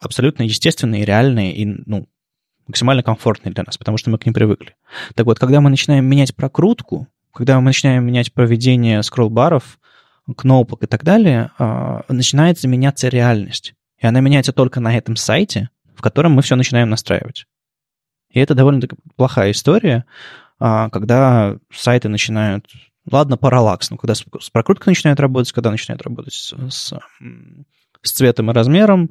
абсолютно 0.00 0.44
естественные, 0.44 1.04
реальные 1.04 1.54
и 1.54 1.64
ну, 1.64 2.08
максимально 2.66 3.02
комфортные 3.02 3.52
для 3.52 3.64
нас, 3.64 3.76
потому 3.76 3.98
что 3.98 4.10
мы 4.10 4.18
к 4.18 4.26
ним 4.26 4.32
привыкли. 4.32 4.74
Так 5.14 5.26
вот, 5.26 5.38
когда 5.38 5.60
мы 5.60 5.70
начинаем 5.70 6.04
менять 6.06 6.34
прокрутку, 6.34 7.08
когда 7.32 7.58
мы 7.58 7.66
начинаем 7.66 8.04
менять 8.04 8.32
поведение 8.32 9.02
скролл-баров, 9.02 9.78
кнопок 10.36 10.84
и 10.84 10.86
так 10.86 11.04
далее, 11.04 11.50
а, 11.58 12.04
начинает 12.08 12.62
меняться 12.64 13.08
реальность. 13.08 13.74
И 13.98 14.06
она 14.06 14.20
меняется 14.20 14.52
только 14.52 14.80
на 14.80 14.96
этом 14.96 15.16
сайте, 15.16 15.70
в 15.94 16.02
котором 16.02 16.32
мы 16.32 16.42
все 16.42 16.56
начинаем 16.56 16.88
настраивать. 16.88 17.46
И 18.30 18.40
это 18.40 18.54
довольно 18.54 18.80
плохая 19.16 19.50
история, 19.50 20.04
а, 20.58 20.88
когда 20.90 21.56
сайты 21.72 22.08
начинают... 22.08 22.66
Ладно, 23.10 23.36
параллакс, 23.36 23.90
но 23.90 23.96
когда 23.96 24.14
с, 24.14 24.24
прокруткой 24.52 24.90
начинает 24.90 25.18
работать, 25.20 25.52
когда 25.52 25.70
начинает 25.70 26.02
работать 26.02 26.34
с, 26.34 26.54
с, 26.70 26.92
с 28.02 28.12
цветом 28.12 28.50
и 28.50 28.54
размером 28.54 29.10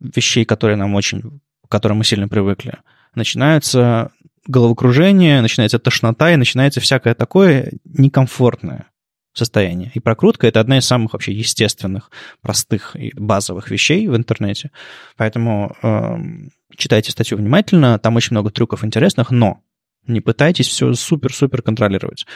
вещей, 0.00 0.44
которые 0.44 0.76
нам 0.76 0.94
очень... 0.94 1.40
к 1.66 1.70
которым 1.70 1.98
мы 1.98 2.04
сильно 2.04 2.28
привыкли, 2.28 2.78
начинается 3.14 4.12
головокружение, 4.46 5.42
начинается 5.42 5.78
тошнота 5.78 6.32
и 6.32 6.36
начинается 6.36 6.80
всякое 6.80 7.14
такое 7.14 7.72
некомфортное 7.84 8.86
состояние. 9.34 9.90
И 9.94 10.00
прокрутка— 10.00 10.46
это 10.48 10.60
одна 10.60 10.78
из 10.78 10.86
самых 10.86 11.12
вообще 11.12 11.32
естественных, 11.32 12.10
простых 12.40 12.96
и 12.96 13.12
базовых 13.14 13.70
вещей 13.70 14.08
в 14.08 14.16
интернете. 14.16 14.70
Поэтому 15.16 15.76
э, 15.82 16.16
читайте 16.78 17.10
статью 17.10 17.36
внимательно, 17.36 17.98
там 17.98 18.16
очень 18.16 18.32
много 18.32 18.50
трюков 18.50 18.84
интересных, 18.84 19.30
но 19.30 19.62
не 20.06 20.20
пытайтесь 20.20 20.68
все 20.68 20.94
супер-супер 20.94 21.60
контролировать. 21.60 22.26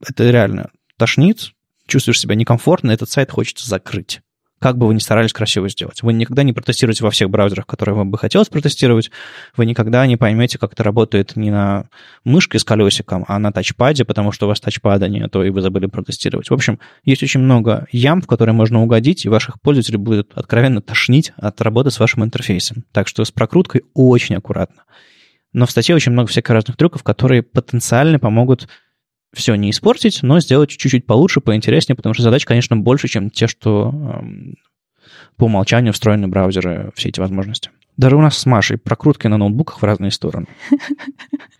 Это 0.00 0.30
реально 0.30 0.70
тошнит, 0.96 1.52
чувствуешь 1.86 2.20
себя 2.20 2.36
некомфортно, 2.36 2.92
этот 2.92 3.10
сайт 3.10 3.32
хочется 3.32 3.68
закрыть. 3.68 4.20
Как 4.58 4.78
бы 4.78 4.86
вы 4.86 4.94
ни 4.94 4.98
старались 4.98 5.34
красиво 5.34 5.68
сделать. 5.68 6.02
Вы 6.02 6.14
никогда 6.14 6.42
не 6.42 6.54
протестируете 6.54 7.04
во 7.04 7.10
всех 7.10 7.28
браузерах, 7.28 7.66
которые 7.66 7.94
вам 7.94 8.10
бы 8.10 8.16
хотелось 8.16 8.48
протестировать. 8.48 9.10
Вы 9.54 9.66
никогда 9.66 10.06
не 10.06 10.16
поймете, 10.16 10.58
как 10.58 10.72
это 10.72 10.82
работает 10.82 11.36
не 11.36 11.50
на 11.50 11.88
мышке 12.24 12.58
с 12.58 12.64
колесиком, 12.64 13.26
а 13.28 13.38
на 13.38 13.52
тачпаде, 13.52 14.06
потому 14.06 14.32
что 14.32 14.46
у 14.46 14.48
вас 14.48 14.60
тачпада 14.60 15.08
нет, 15.08 15.34
и 15.36 15.50
вы 15.50 15.60
забыли 15.60 15.86
протестировать. 15.86 16.48
В 16.48 16.54
общем, 16.54 16.78
есть 17.04 17.22
очень 17.22 17.40
много 17.40 17.86
ям, 17.92 18.22
в 18.22 18.26
которые 18.26 18.54
можно 18.54 18.82
угодить, 18.82 19.26
и 19.26 19.28
ваших 19.28 19.60
пользователей 19.60 19.98
будет 19.98 20.32
откровенно 20.34 20.80
тошнить 20.80 21.32
от 21.36 21.60
работы 21.60 21.90
с 21.90 22.00
вашим 22.00 22.24
интерфейсом. 22.24 22.84
Так 22.92 23.08
что 23.08 23.26
с 23.26 23.30
прокруткой 23.30 23.82
очень 23.92 24.36
аккуратно. 24.36 24.84
Но 25.52 25.66
в 25.66 25.70
статье 25.70 25.94
очень 25.94 26.12
много 26.12 26.28
всяких 26.28 26.50
разных 26.50 26.76
трюков, 26.76 27.02
которые 27.02 27.42
потенциально 27.42 28.18
помогут 28.18 28.68
все 29.36 29.54
не 29.54 29.70
испортить, 29.70 30.22
но 30.22 30.40
сделать 30.40 30.70
чуть-чуть 30.70 31.06
получше, 31.06 31.40
поинтереснее, 31.40 31.94
потому 31.96 32.14
что 32.14 32.22
задач, 32.22 32.44
конечно, 32.44 32.76
больше, 32.76 33.06
чем 33.06 33.30
те, 33.30 33.46
что 33.46 33.90
эм, 33.90 34.56
по 35.36 35.44
умолчанию 35.44 35.92
встроены 35.92 36.26
браузеры, 36.26 36.90
все 36.94 37.10
эти 37.10 37.20
возможности. 37.20 37.70
Даже 37.96 38.16
у 38.16 38.20
нас 38.20 38.36
с 38.36 38.46
Машей 38.46 38.78
прокрутки 38.78 39.26
на 39.26 39.36
ноутбуках 39.36 39.80
в 39.80 39.84
разные 39.84 40.10
стороны. 40.10 40.46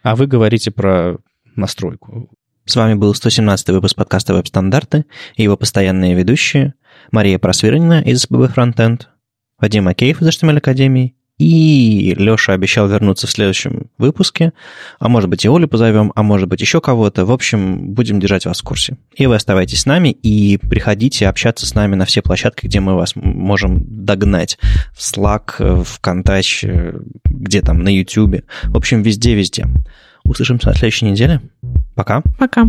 А 0.02 0.16
вы 0.16 0.26
говорите 0.26 0.70
про 0.70 1.18
настройку. 1.54 2.30
С 2.64 2.76
вами 2.76 2.94
был 2.94 3.14
117 3.14 3.68
выпуск 3.70 3.96
подкаста 3.96 4.34
«Веб-стандарты» 4.34 5.04
и 5.36 5.42
его 5.42 5.56
постоянные 5.56 6.14
ведущие 6.14 6.74
Мария 7.12 7.38
Просвирнина 7.38 8.00
из 8.00 8.24
SBB 8.24 8.54
Frontend, 8.54 9.02
Вадим 9.58 9.86
Акеев 9.88 10.20
из 10.22 10.28
HTML 10.28 10.58
Академии 10.58 11.14
и 11.38 12.14
Леша 12.16 12.54
обещал 12.54 12.88
вернуться 12.88 13.26
в 13.26 13.30
следующем 13.30 13.90
выпуске. 13.98 14.52
А 14.98 15.08
может 15.08 15.28
быть, 15.28 15.44
и 15.44 15.48
Олю 15.48 15.68
позовем, 15.68 16.12
а 16.14 16.22
может 16.22 16.48
быть, 16.48 16.60
еще 16.60 16.80
кого-то. 16.80 17.26
В 17.26 17.32
общем, 17.32 17.92
будем 17.92 18.20
держать 18.20 18.46
вас 18.46 18.60
в 18.60 18.64
курсе. 18.64 18.96
И 19.14 19.26
вы 19.26 19.34
оставайтесь 19.34 19.82
с 19.82 19.86
нами 19.86 20.08
и 20.08 20.56
приходите 20.56 21.28
общаться 21.28 21.66
с 21.66 21.74
нами 21.74 21.94
на 21.94 22.06
все 22.06 22.22
площадки, 22.22 22.66
где 22.66 22.80
мы 22.80 22.94
вас 22.94 23.14
можем 23.16 23.84
догнать. 24.04 24.58
В 24.94 25.00
Slack, 25.00 25.56
в 25.58 25.84
ВКонтаче, 25.84 26.94
где 27.24 27.60
там, 27.60 27.82
на 27.82 27.94
YouTube. 27.94 28.42
В 28.64 28.76
общем, 28.76 29.02
везде-везде. 29.02 29.66
Услышимся 30.24 30.68
на 30.68 30.74
следующей 30.74 31.04
неделе. 31.04 31.42
Пока. 31.94 32.22
Пока. 32.38 32.64